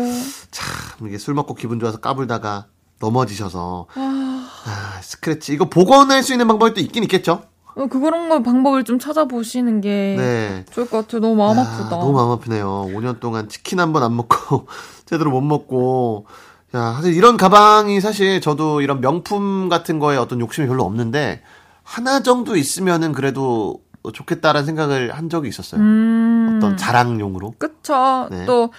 참, 0.50 1.06
이게 1.06 1.18
술 1.18 1.34
먹고 1.34 1.54
기분 1.54 1.78
좋아서 1.80 1.98
까불다가 1.98 2.66
넘어지셔서, 3.00 3.86
아... 3.94 4.48
아, 4.66 5.00
스크래치. 5.02 5.52
이거 5.54 5.68
복원할 5.70 6.22
수 6.22 6.32
있는 6.32 6.46
방법이 6.48 6.74
또 6.74 6.80
있긴 6.80 7.02
있겠죠? 7.04 7.42
어, 7.76 7.86
그런 7.86 8.28
거 8.28 8.42
방법을 8.42 8.84
좀 8.84 8.98
찾아보시는 8.98 9.80
게 9.80 10.16
네. 10.18 10.64
좋을 10.72 10.88
것 10.90 10.98
같아요. 11.06 11.20
너무 11.20 11.36
마음 11.36 11.56
야, 11.56 11.62
아프다. 11.62 11.88
너무 11.96 12.12
마음 12.12 12.30
아프네요. 12.30 12.86
5년 12.88 13.20
동안 13.20 13.48
치킨 13.48 13.78
한 13.80 13.92
번 13.92 14.02
안 14.02 14.14
먹고, 14.16 14.66
제대로 15.06 15.30
못 15.30 15.40
먹고, 15.40 16.26
야, 16.74 16.92
사실 16.94 17.14
이런 17.14 17.36
가방이 17.36 18.00
사실 18.00 18.40
저도 18.40 18.80
이런 18.80 19.00
명품 19.00 19.68
같은 19.68 19.98
거에 19.98 20.16
어떤 20.16 20.40
욕심이 20.40 20.66
별로 20.68 20.84
없는데 20.84 21.42
하나 21.82 22.22
정도 22.22 22.54
있으면은 22.56 23.12
그래도 23.12 23.80
좋겠다라는 24.12 24.66
생각을 24.66 25.12
한 25.16 25.28
적이 25.28 25.48
있었어요. 25.48 25.80
음... 25.80 26.54
어떤 26.56 26.76
자랑용으로. 26.76 27.54
그쵸. 27.58 28.28
네. 28.30 28.44
또 28.46 28.70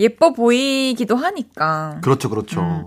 예뻐 0.00 0.32
보이기도 0.32 1.14
하니까. 1.14 2.00
그렇죠, 2.02 2.28
그렇죠. 2.28 2.60
음. 2.60 2.84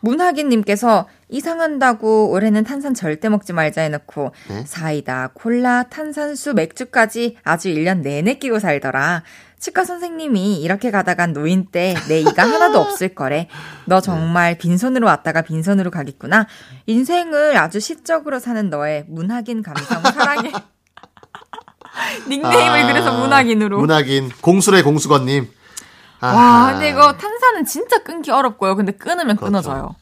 문하기님께서 0.00 1.08
이상한다고 1.28 2.30
올해는 2.30 2.62
탄산 2.64 2.94
절대 2.94 3.28
먹지 3.28 3.52
말자 3.52 3.82
해놓고 3.82 4.32
네? 4.48 4.64
사이다, 4.64 5.30
콜라, 5.34 5.84
탄산수, 5.84 6.54
맥주까지 6.54 7.36
아주 7.42 7.68
1년 7.68 8.00
내내 8.02 8.34
끼고 8.34 8.58
살더라. 8.60 9.24
치과 9.58 9.84
선생님이 9.84 10.60
이렇게 10.62 10.92
가다간 10.92 11.32
노인 11.32 11.66
때 11.66 11.94
내 12.08 12.20
이가 12.20 12.44
하나도 12.44 12.78
없을 12.78 13.08
거래. 13.16 13.48
너 13.86 14.00
정말 14.00 14.56
빈손으로 14.56 15.04
왔다가 15.06 15.42
빈손으로 15.42 15.90
가겠구나. 15.90 16.46
인생을 16.86 17.56
아주 17.56 17.80
시적으로 17.80 18.38
사는 18.38 18.70
너의 18.70 19.04
문학인 19.08 19.62
감성 19.64 20.00
사랑해. 20.02 20.52
닉네임을 22.28 22.78
아, 22.78 22.86
그래서 22.86 23.18
문학인으로. 23.18 23.80
문학인 23.80 24.30
공수래 24.40 24.82
공수건님. 24.82 25.48
와, 26.20 26.72
근데 26.72 26.90
이거 26.90 27.12
탄산은 27.12 27.64
진짜 27.66 28.02
끊기 28.02 28.30
어렵고요. 28.30 28.76
근데 28.76 28.92
끊으면 28.92 29.36
그렇죠. 29.36 29.44
끊어져요. 29.46 29.94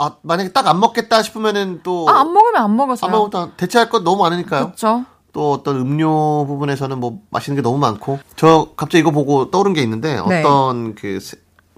아, 0.00 0.16
만약에 0.22 0.52
딱 0.52 0.66
안 0.68 0.80
먹겠다 0.80 1.22
싶으면은 1.22 1.80
또. 1.82 2.06
아, 2.08 2.20
안 2.20 2.32
먹으면 2.32 2.62
안 2.62 2.76
먹었어요. 2.76 3.06
안 3.06 3.12
먹었다. 3.12 3.50
대체할 3.56 3.88
것 3.90 4.02
너무 4.02 4.22
많으니까요. 4.22 4.66
그렇죠. 4.66 5.04
또 5.32 5.52
어떤 5.52 5.76
음료 5.76 6.46
부분에서는 6.46 6.98
뭐 6.98 7.20
맛있는 7.30 7.56
게 7.56 7.62
너무 7.62 7.78
많고 7.78 8.18
저 8.36 8.70
갑자기 8.76 9.00
이거 9.00 9.10
보고 9.10 9.50
떠오른 9.50 9.72
게 9.74 9.82
있는데 9.82 10.20
네. 10.26 10.40
어떤 10.42 10.94
그, 10.94 11.18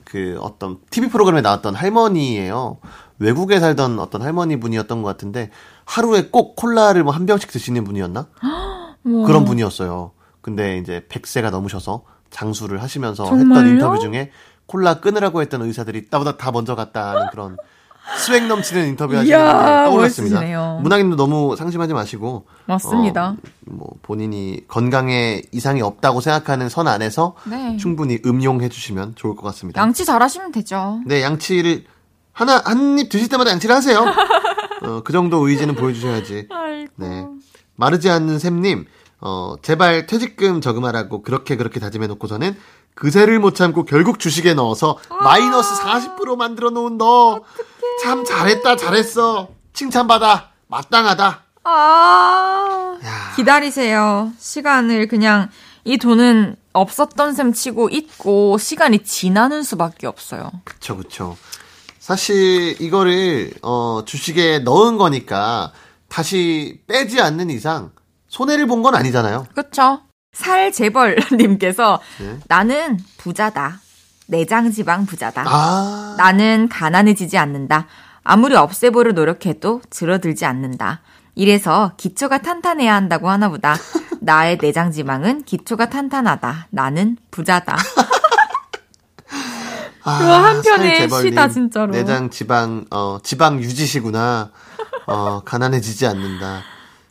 그 0.05 0.39
어떤 0.41 0.79
TV 0.91 1.09
프로그램에 1.11 1.41
나왔던 1.41 1.75
할머니예요. 1.75 2.79
외국에 3.19 3.59
살던 3.59 3.99
어떤 3.99 4.23
할머니 4.23 4.59
분이었던 4.61 5.03
것 5.03 5.09
같은데 5.09 5.51
하루에 5.85 6.29
꼭 6.31 6.55
콜라를 6.57 7.03
뭐 7.03 7.13
한 7.13 7.27
병씩 7.27 7.51
드시는 7.51 7.83
분이었나? 7.85 8.29
그런 9.03 9.45
분이었어요. 9.45 10.13
근데 10.41 10.79
이제 10.79 11.05
100세가 11.11 11.51
넘으셔서 11.51 12.03
장수를 12.31 12.83
하시면서 12.83 13.25
정말요? 13.25 13.55
했던 13.59 13.69
인터뷰 13.75 13.99
중에 14.01 14.31
콜라 14.67 15.01
끊으라고 15.01 15.41
했던 15.43 15.63
의사들이 15.63 16.07
나보다 16.11 16.37
다 16.37 16.51
먼저 16.53 16.75
갔다는 16.77 17.27
그런 17.33 17.57
swag 18.19 18.47
넘치는 18.49 18.89
인터뷰 18.89 19.17
하시는 19.17 19.37
게 19.39 19.45
떠올랐습니다. 19.45 20.37
멋지시네요. 20.37 20.81
문학인도 20.83 21.17
너무 21.17 21.55
상심하지 21.57 21.93
마시고 21.93 22.47
맞습니다. 22.67 23.31
어, 23.31 23.37
뭐 23.67 23.89
본인이 24.03 24.61
건강에 24.69 25.43
이상이 25.53 25.83
없다고 25.83 26.21
생각하는 26.21 26.69
선 26.69 26.89
안에서 26.89 27.35
네. 27.45 27.77
충분히 27.77 28.19
음용해 28.25 28.69
주시면 28.69 29.15
좋을 29.17 29.37
것 29.37 29.43
같습니다. 29.49 29.81
양치 29.81 30.05
잘하시면 30.05 30.53
되죠. 30.53 31.01
네, 31.07 31.23
양치를 31.23 31.85
하나 32.33 32.63
한 32.65 32.99
입 32.99 33.09
드실 33.11 33.29
때마다 33.29 33.51
양치를 33.51 33.75
하세요. 33.75 34.05
어, 34.83 35.03
그 35.05 35.13
정도 35.13 35.47
의지는 35.47 35.75
보여주셔야지. 35.75 36.49
네, 36.97 37.27
마르지 37.77 38.09
않는 38.11 38.39
샘님. 38.39 38.87
어, 39.21 39.55
제발 39.63 40.07
퇴직금 40.07 40.61
저금하라고 40.61 41.23
그렇게 41.23 41.57
그렇게 41.57 41.81
다짐해 41.81 42.07
놓고서는 42.09 42.57
그새를 42.95 43.39
못 43.39 43.55
참고 43.55 43.85
결국 43.85 44.19
주식에 44.19 44.55
넣어서 44.55 44.99
아~ 45.09 45.23
마이너스 45.23 45.75
40% 45.83 46.37
만들어 46.37 46.71
놓은 46.71 46.99
너. 46.99 47.29
어떡해. 47.33 47.45
참 48.03 48.25
잘했다, 48.25 48.77
잘했어. 48.77 49.49
칭찬받아. 49.73 50.51
마땅하다. 50.69 51.43
아. 51.65 52.99
야. 53.05 53.33
기다리세요. 53.37 54.33
시간을 54.39 55.09
그냥 55.09 55.49
이 55.85 55.99
돈은 55.99 56.57
없었던 56.73 57.35
셈 57.35 57.53
치고 57.53 57.89
있고 57.91 58.59
시간이 58.59 59.01
지나는 59.01 59.63
수밖에 59.63 60.07
없어요. 60.07 60.51
그쵸, 60.65 60.97
그쵸. 60.97 61.37
사실 61.99 62.81
이거를 62.81 63.53
어 63.63 64.03
주식에 64.05 64.61
넣은 64.61 64.99
거니까 64.99 65.73
다시 66.09 66.81
빼지 66.87 67.21
않는 67.21 67.51
이상 67.51 67.93
손해를 68.31 68.67
본 68.67 68.81
건 68.83 68.95
아니잖아요. 68.95 69.47
그렇죠. 69.55 70.01
살재벌님께서 70.33 72.01
네? 72.21 72.39
나는 72.49 72.99
부자다. 73.19 73.81
내장 74.27 74.71
지방 74.71 75.05
부자다. 75.05 75.45
아~ 75.47 76.15
나는 76.17 76.69
가난해지지 76.69 77.37
않는다. 77.37 77.87
아무리 78.23 78.55
없애보려 78.55 79.13
노력해도 79.13 79.83
줄어들지 79.91 80.47
않는다. 80.47 81.01
이래서 81.35 81.93
기초가 81.97 82.39
탄탄해야 82.39 82.95
한다고 82.95 83.29
하나보다. 83.29 83.75
나의 84.23 84.59
내장 84.59 84.93
지방은 84.93 85.43
기초가 85.43 85.91
탄탄하다. 85.91 86.69
나는 86.71 87.17
부자다. 87.33 87.77
아, 90.03 90.13
한편의 90.13 91.11
시다 91.11 91.49
진짜로. 91.49 91.93
내장 91.93 92.31
지방 92.31 92.85
어 92.91 93.19
지방 93.23 93.61
유지시구나. 93.61 94.51
어 95.07 95.41
가난해지지 95.45 96.07
않는다. 96.07 96.63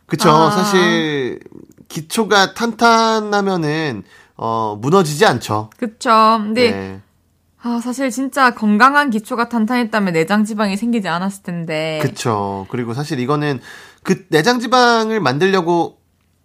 그쵸. 0.10 0.30
아. 0.30 0.52
사실 0.52 1.40
기초가 1.88 2.54
탄탄하면은 2.54 4.04
어 4.38 4.78
무너지지 4.82 5.26
않죠. 5.26 5.70
그쵸. 5.78 6.10
근데 6.42 6.72
네. 6.72 7.02
아, 7.62 7.82
사실 7.84 8.10
진짜 8.10 8.54
건강한 8.54 9.10
기초가 9.10 9.50
탄탄했다면 9.50 10.14
내장 10.14 10.46
지방이 10.46 10.78
생기지 10.78 11.10
않았을 11.10 11.44
텐데. 11.44 12.00
그쵸. 12.02 12.66
그리고 12.70 12.94
사실 12.94 13.20
이거는 13.20 13.60
그 14.04 14.26
내장 14.30 14.60
지방을 14.60 15.20
만들려고 15.20 15.98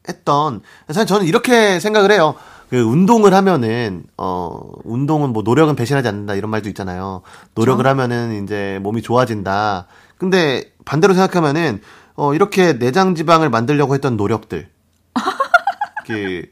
했던 0.08 0.60
사실 0.88 1.06
저는 1.06 1.26
이렇게 1.26 1.78
생각을 1.78 2.10
해요. 2.10 2.34
그 2.68 2.80
운동을 2.80 3.32
하면은 3.34 4.02
어 4.16 4.58
운동은 4.84 5.32
뭐 5.32 5.42
노력은 5.42 5.76
배신하지 5.76 6.08
않는다 6.08 6.34
이런 6.34 6.50
말도 6.50 6.68
있잖아요. 6.70 7.22
노력을 7.54 7.84
그렇죠? 7.84 7.90
하면은 7.90 8.42
이제 8.42 8.80
몸이 8.82 9.02
좋아진다. 9.02 9.86
근데 10.18 10.72
반대로 10.84 11.14
생각하면은 11.14 11.80
어 12.16 12.34
이렇게 12.34 12.78
내장 12.78 13.14
지방을 13.14 13.50
만들려고 13.50 13.94
했던 13.94 14.16
노력들 14.16 14.68
그 16.06 16.42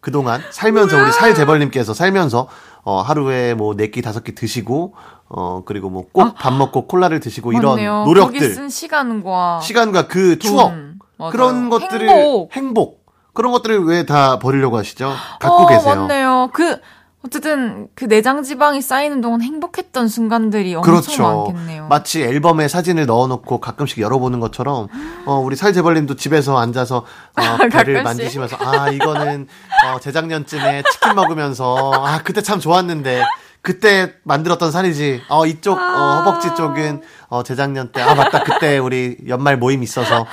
그동안 0.00 0.40
살면서 0.50 1.02
우리 1.02 1.12
살재벌님께서 1.12 1.94
살면서 1.94 2.48
어, 2.84 3.00
하루에 3.00 3.54
뭐, 3.54 3.76
네 3.76 3.90
끼, 3.92 4.02
다섯 4.02 4.24
끼 4.24 4.34
드시고, 4.34 4.94
어, 5.28 5.62
그리고 5.64 5.88
뭐, 5.88 6.06
꼭밥 6.10 6.46
아, 6.46 6.50
먹고 6.50 6.88
콜라를 6.88 7.20
드시고, 7.20 7.52
맞네요. 7.52 7.76
이런 7.78 8.04
노력들. 8.06 8.54
쓴 8.54 8.68
시간과. 8.68 9.60
시간과 9.62 10.08
그 10.08 10.36
돈. 10.40 10.40
추억. 10.40 10.72
맞아요. 11.16 11.30
그런 11.30 11.70
것들을. 11.70 12.08
행복. 12.08 12.56
행복. 12.56 13.06
그런 13.34 13.52
것들을 13.52 13.84
왜 13.84 14.04
다 14.04 14.40
버리려고 14.40 14.76
하시죠? 14.78 15.12
갖고 15.38 15.58
어, 15.58 15.66
계세요. 15.68 15.94
맞네요. 15.94 16.50
그, 16.52 16.80
어쨌든 17.24 17.88
그 17.94 18.08
내장 18.08 18.42
지방이 18.42 18.82
쌓이는 18.82 19.20
동안 19.20 19.42
행복했던 19.42 20.08
순간들이 20.08 20.74
엄청 20.74 20.92
그렇죠. 20.94 21.22
많겠네요. 21.46 21.86
마치 21.88 22.22
앨범에 22.22 22.66
사진을 22.68 23.06
넣어놓고 23.06 23.60
가끔씩 23.60 23.98
열어보는 24.00 24.40
것처럼 24.40 24.88
어 25.24 25.38
우리 25.38 25.54
살재벌님도 25.54 26.16
집에서 26.16 26.58
앉아서 26.58 26.96
어, 27.36 27.68
배를 27.70 28.02
만지시면서 28.02 28.56
아 28.60 28.90
이거는 28.90 29.46
어 29.86 30.00
재작년쯤에 30.00 30.82
치킨 30.90 31.14
먹으면서 31.14 31.92
아 31.94 32.20
그때 32.24 32.42
참 32.42 32.58
좋았는데 32.58 33.22
그때 33.60 34.14
만들었던 34.24 34.72
살이지. 34.72 35.22
어 35.28 35.46
이쪽 35.46 35.78
어 35.78 36.22
허벅지 36.24 36.52
쪽은 36.56 37.02
어 37.28 37.44
재작년 37.44 37.92
때 37.92 38.02
아 38.02 38.16
맞다 38.16 38.42
그때 38.42 38.78
우리 38.78 39.16
연말 39.28 39.56
모임 39.56 39.84
있어서 39.84 40.26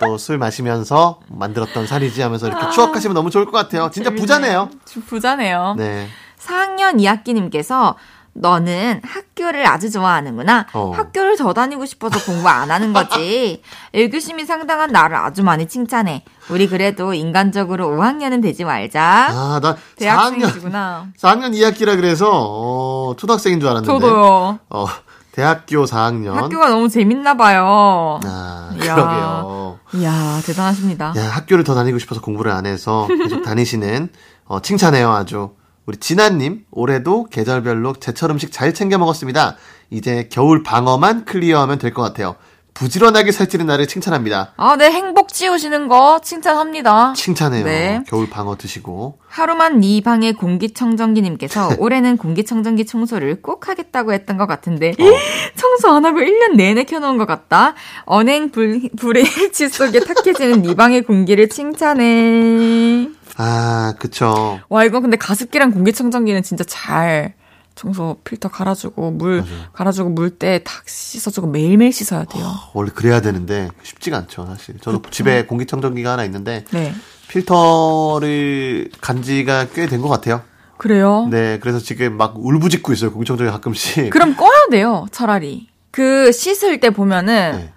또술 0.00 0.38
마시면서 0.38 1.20
만들었던 1.28 1.86
살이지 1.86 2.22
하면서 2.22 2.48
이렇게 2.48 2.64
아, 2.64 2.70
추억하시면 2.70 3.14
너무 3.14 3.28
좋을 3.30 3.44
것 3.44 3.52
같아요. 3.52 3.90
진짜 3.92 4.08
재밌네요. 4.08 4.20
부자네요. 4.22 4.70
부자네요. 5.06 5.74
네. 5.76 6.08
4학년 6.42 6.96
2학기님께서 7.00 7.94
너는 8.34 9.02
학교를 9.04 9.66
아주 9.66 9.90
좋아하는구나. 9.90 10.66
어. 10.72 10.92
학교를 10.96 11.36
더 11.36 11.52
다니고 11.52 11.84
싶어서 11.84 12.18
공부 12.24 12.48
안 12.48 12.70
하는 12.70 12.94
거지. 12.94 13.62
애교심이 13.92 14.46
상당한 14.46 14.90
나를 14.90 15.16
아주 15.16 15.42
많이 15.42 15.68
칭찬해. 15.68 16.24
우리 16.48 16.66
그래도 16.66 17.12
인간적으로 17.12 17.88
5학년은 17.88 18.40
되지 18.42 18.64
말자. 18.64 19.28
아, 19.30 19.60
나 19.62 19.76
대학생이구나. 19.96 21.08
4학년 21.18 21.52
2학기라 21.52 21.96
그래서 21.96 22.30
어, 22.32 23.14
초등학생인 23.18 23.60
줄 23.60 23.68
알았는데. 23.68 23.86
저도요. 24.00 24.58
어, 24.70 24.86
대학교 25.32 25.84
4학년. 25.84 26.32
학교가 26.32 26.70
너무 26.70 26.88
재밌나 26.88 27.36
봐요. 27.36 28.18
아, 28.24 28.70
이야. 28.82 28.94
그러게요. 28.94 29.78
이야, 29.94 30.40
대단하십니다. 30.46 31.12
야, 31.18 31.28
학교를 31.32 31.64
더 31.64 31.74
다니고 31.74 31.98
싶어서 31.98 32.22
공부를 32.22 32.50
안 32.50 32.64
해서 32.64 33.06
계속 33.08 33.42
다니시는 33.42 34.08
어, 34.46 34.60
칭찬해요, 34.60 35.10
아주. 35.12 35.50
우리 35.86 35.96
진아님, 35.98 36.64
올해도 36.70 37.24
계절별로 37.30 37.94
제철 37.94 38.30
음식 38.30 38.52
잘 38.52 38.72
챙겨 38.72 38.98
먹었습니다. 38.98 39.56
이제 39.90 40.28
겨울 40.30 40.62
방어만 40.62 41.24
클리어하면 41.24 41.78
될 41.78 41.92
것 41.92 42.02
같아요. 42.02 42.36
부지런하게 42.74 43.32
살찌는 43.32 43.66
나를 43.66 43.86
칭찬합니다. 43.86 44.54
아, 44.56 44.76
네, 44.76 44.90
행복 44.90 45.28
지우시는 45.30 45.88
거 45.88 46.20
칭찬합니다. 46.24 47.12
칭찬해요. 47.14 47.64
네. 47.66 48.02
겨울 48.08 48.30
방어 48.30 48.56
드시고. 48.56 49.18
하루만 49.28 49.80
네 49.80 50.00
방의 50.00 50.32
공기청정기님께서 50.32 51.74
올해는 51.78 52.16
공기청정기 52.16 52.86
청소를 52.86 53.42
꼭 53.42 53.68
하겠다고 53.68 54.14
했던 54.14 54.38
것 54.38 54.46
같은데 54.46 54.90
어. 54.92 55.04
청소 55.54 55.88
안 55.90 56.06
하고 56.06 56.20
1년 56.20 56.54
내내 56.56 56.84
켜놓은 56.84 57.18
것 57.18 57.26
같다. 57.26 57.74
언행 58.06 58.50
불, 58.50 58.80
불의 58.98 59.24
일치 59.36 59.68
속에 59.68 60.00
탁해지는 60.00 60.62
네 60.62 60.74
방의 60.74 61.02
공기를 61.02 61.50
칭찬해. 61.50 63.08
아, 63.36 63.94
그쵸. 63.98 64.60
와, 64.68 64.84
이거 64.84 65.00
근데 65.00 65.16
가습기랑 65.16 65.70
공기청정기는 65.72 66.42
진짜 66.42 66.64
잘 66.66 67.34
청소 67.74 68.18
필터 68.24 68.50
갈아주고 68.50 69.12
물 69.12 69.38
맞아요. 69.40 69.54
갈아주고 69.72 70.10
물 70.10 70.38
때 70.38 70.58
탁 70.62 70.86
씻어주고 70.86 71.46
매일매일 71.46 71.90
씻어야 71.92 72.24
돼요. 72.24 72.44
어, 72.44 72.70
원래 72.74 72.90
그래야 72.94 73.20
되는데 73.22 73.68
쉽지가 73.82 74.18
않죠, 74.18 74.44
사실. 74.46 74.78
저도 74.80 74.98
그렇죠. 75.00 75.10
집에 75.16 75.46
공기청정기가 75.46 76.12
하나 76.12 76.24
있는데 76.24 76.64
네. 76.70 76.92
필터를 77.28 78.90
간 79.00 79.22
지가 79.22 79.68
꽤 79.68 79.86
된 79.86 80.02
것 80.02 80.08
같아요. 80.08 80.42
그래요? 80.76 81.28
네, 81.30 81.58
그래서 81.60 81.78
지금 81.78 82.16
막 82.16 82.34
울부짖고 82.36 82.92
있어요, 82.92 83.12
공기청정기 83.12 83.50
가끔씩. 83.52 84.10
그럼 84.10 84.36
꺼야 84.36 84.66
돼요, 84.70 85.06
차라리. 85.12 85.68
그 85.90 86.32
씻을 86.32 86.80
때 86.80 86.90
보면은 86.90 87.52
네. 87.56 87.72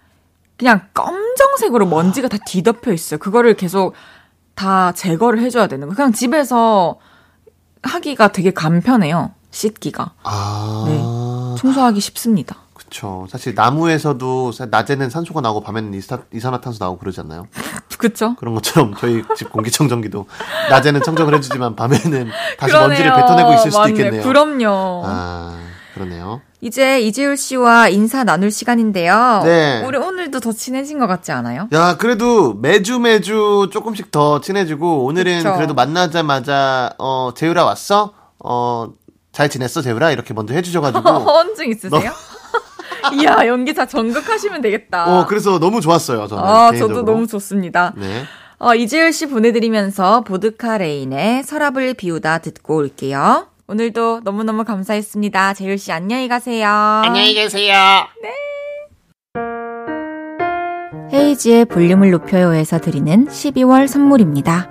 그냥 0.57 0.81
검정색으로 0.93 1.85
먼지가 1.85 2.27
다 2.29 2.37
뒤덮여 2.45 2.91
있어요. 2.93 3.17
그거를 3.19 3.55
계속 3.55 3.93
다 4.55 4.91
제거를 4.93 5.41
해줘야 5.41 5.67
되는 5.67 5.87
거. 5.87 5.95
그냥 5.95 6.11
집에서 6.13 6.97
하기가 7.83 8.29
되게 8.31 8.51
간편해요. 8.51 9.31
씻기가. 9.51 10.11
아. 10.23 10.83
네. 10.87 10.97
청소하기 11.61 11.99
쉽습니다. 11.99 12.57
그쵸. 12.73 13.25
사실 13.29 13.55
나무에서도 13.55 14.51
낮에는 14.69 15.09
산소가 15.09 15.41
나오고 15.41 15.61
밤에는 15.61 15.93
이사, 15.93 16.19
이산화탄소 16.33 16.83
나오고 16.83 16.99
그러지 16.99 17.21
않나요? 17.21 17.47
그쵸. 17.97 18.35
그런 18.35 18.53
것처럼 18.55 18.93
저희 18.97 19.23
집 19.37 19.51
공기청정기도 19.51 20.27
낮에는 20.69 21.01
청정을 21.01 21.33
해주지만 21.35 21.75
밤에는 21.75 22.29
다시 22.57 22.71
그러네요. 22.71 22.87
먼지를 22.89 23.13
뱉어내고 23.13 23.53
있을 23.53 23.71
수도 23.71 23.79
맞네. 23.79 23.91
있겠네요. 23.91 24.23
그럼요. 24.23 25.03
아, 25.05 25.57
그러네요. 25.95 26.41
이제 26.61 27.01
이재율 27.01 27.37
씨와 27.37 27.89
인사 27.89 28.23
나눌 28.23 28.51
시간인데요. 28.51 29.41
네. 29.43 29.83
우리 29.85 29.97
오늘도 29.97 30.39
더 30.41 30.51
친해진 30.51 30.99
것 30.99 31.07
같지 31.07 31.31
않아요? 31.31 31.67
야, 31.73 31.97
그래도 31.97 32.53
매주 32.53 32.99
매주 32.99 33.69
조금씩 33.71 34.11
더 34.11 34.39
친해지고 34.41 35.05
오늘은 35.05 35.37
그쵸. 35.39 35.55
그래도 35.55 35.73
만나자마자 35.73 36.93
어 36.99 37.31
재율아 37.35 37.65
왔어? 37.65 38.13
어 38.39 38.89
잘 39.35 39.49
지냈어, 39.49 39.81
재우라? 39.81 40.11
이렇게 40.11 40.33
먼저 40.33 40.53
해주셔가지고. 40.53 41.01
헌증 41.03 41.69
있으세요? 41.69 42.09
이야, 43.19 43.45
연기자 43.45 43.85
전극하시면 43.85 44.61
되겠다. 44.61 45.07
어, 45.19 45.25
그래서 45.25 45.59
너무 45.59 45.81
좋았어요, 45.81 46.25
저는. 46.27 46.41
아, 46.41 46.71
개인적으로. 46.71 46.99
저도 47.01 47.11
너무 47.11 47.27
좋습니다. 47.27 47.91
네. 47.97 48.23
어, 48.59 48.73
이재율 48.73 49.11
씨 49.11 49.25
보내드리면서 49.25 50.21
보드카 50.21 50.77
레인의 50.77 51.43
서랍을 51.43 51.95
비우다 51.95 52.37
듣고 52.37 52.77
올게요. 52.77 53.47
오늘도 53.67 54.21
너무너무 54.23 54.63
감사했습니다. 54.63 55.55
재율 55.55 55.79
씨 55.79 55.91
안녕히 55.91 56.27
가세요. 56.27 56.67
안녕히 56.67 57.33
계세요. 57.33 57.73
네. 58.21 58.31
헤이즈의 61.11 61.65
볼륨을 61.65 62.11
높여요에서 62.11 62.79
드리는 62.79 63.25
12월 63.25 63.87
선물입니다. 63.87 64.69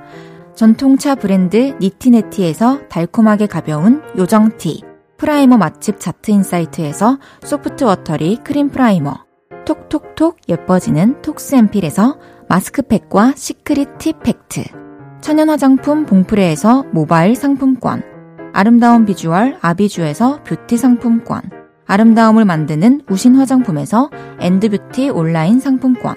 전통차 0.55 1.17
브랜드 1.17 1.77
니티네티에서 1.81 2.87
달콤하게 2.89 3.47
가벼운 3.49 4.01
요정티, 4.17 4.83
primer 5.17 5.57
맛집 5.57 5.99
자트인사이트에서 5.99 7.19
soft 7.43 7.83
watery 7.83 8.39
cream 8.45 8.69
primer, 8.69 9.25
톡톡톡 9.65 10.37
예뻐지는 10.49 11.21
톡스앤필에서 11.23 12.19
마스크팩과 12.49 13.33
시크릿 13.35 13.99
티 13.99 14.13
팩트, 14.13 14.63
천연 15.21 15.51
화장품 15.51 16.07
봉프레에서 16.07 16.85
모바일 16.93 17.35
상품권, 17.35 18.14
아름다운 18.57 19.05
비주얼 19.05 19.59
아비주에서 19.61 20.45
뷰티 20.45 20.77
상품권, 20.77 21.43
아름다움을 21.87 22.45
만드는 22.45 23.01
우신 23.11 23.35
화장품에서 23.35 24.11
엔드뷰티 24.39 25.11
온라인 25.11 25.59
상품권, 25.59 26.15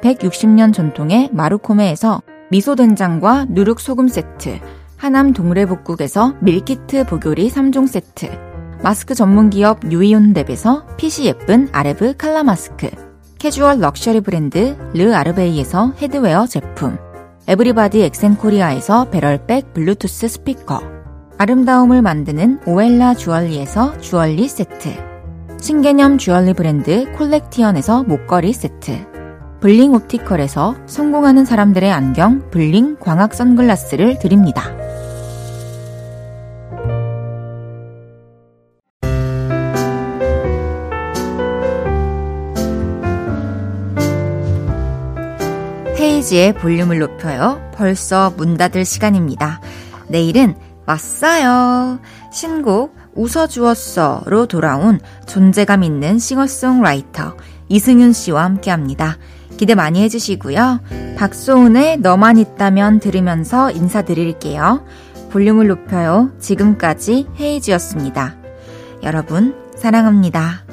160년 0.00 0.72
전통의 0.72 1.30
마루코메에서 1.32 2.22
미소된장과 2.52 3.46
누룩소금 3.48 4.06
세트, 4.06 4.60
하남 4.98 5.32
동래복국에서 5.32 6.36
밀키트 6.42 7.06
복요리 7.06 7.50
3종 7.50 7.88
세트, 7.88 8.30
마스크 8.84 9.16
전문 9.16 9.50
기업 9.50 9.80
유이온랩에서 9.80 10.96
핏이 10.96 11.26
예쁜 11.26 11.68
아레브 11.72 12.16
칼라 12.16 12.44
마스크, 12.44 12.88
캐주얼 13.40 13.80
럭셔리 13.80 14.20
브랜드 14.20 14.76
르 14.94 15.12
아르베이에서 15.12 15.94
headwear 16.00 16.46
제품, 16.46 16.96
에브리바디 17.48 18.00
엑센코리아에서 18.02 19.10
배럴백 19.10 19.74
블루투스 19.74 20.28
스피커, 20.28 20.93
아름다움을 21.36 22.00
만드는 22.00 22.60
오엘라 22.66 23.14
주얼리에서 23.14 23.98
주얼리 24.00 24.48
세트, 24.48 24.94
신개념 25.60 26.18
주얼리 26.18 26.54
브랜드 26.54 27.10
콜렉티언에서 27.12 28.04
목걸이 28.04 28.52
세트, 28.52 29.06
블링 29.60 29.94
옵티컬에서 29.94 30.76
성공하는 30.86 31.44
사람들의 31.44 31.90
안경 31.90 32.50
블링 32.50 32.98
광학 33.00 33.34
선글라스를 33.34 34.18
드립니다. 34.20 34.70
헤이지의 45.98 46.52
볼륨을 46.54 46.98
높여요. 46.98 47.60
벌써 47.74 48.32
문 48.36 48.56
닫을 48.56 48.84
시간입니다. 48.84 49.60
내일은 50.08 50.54
왔어요. 50.86 52.00
신곡 52.32 52.96
웃어주었어로 53.14 54.46
돌아온 54.46 55.00
존재감 55.26 55.82
있는 55.82 56.18
싱어송라이터 56.18 57.36
이승윤 57.68 58.12
씨와 58.12 58.44
함께 58.44 58.70
합니다. 58.70 59.16
기대 59.56 59.74
많이 59.74 60.02
해주시고요. 60.02 60.80
박소은의 61.16 61.98
너만 61.98 62.38
있다면 62.38 63.00
들으면서 63.00 63.70
인사드릴게요. 63.70 64.84
볼륨을 65.30 65.68
높여요. 65.68 66.32
지금까지 66.38 67.28
헤이지였습니다. 67.38 68.36
여러분, 69.02 69.54
사랑합니다. 69.76 70.64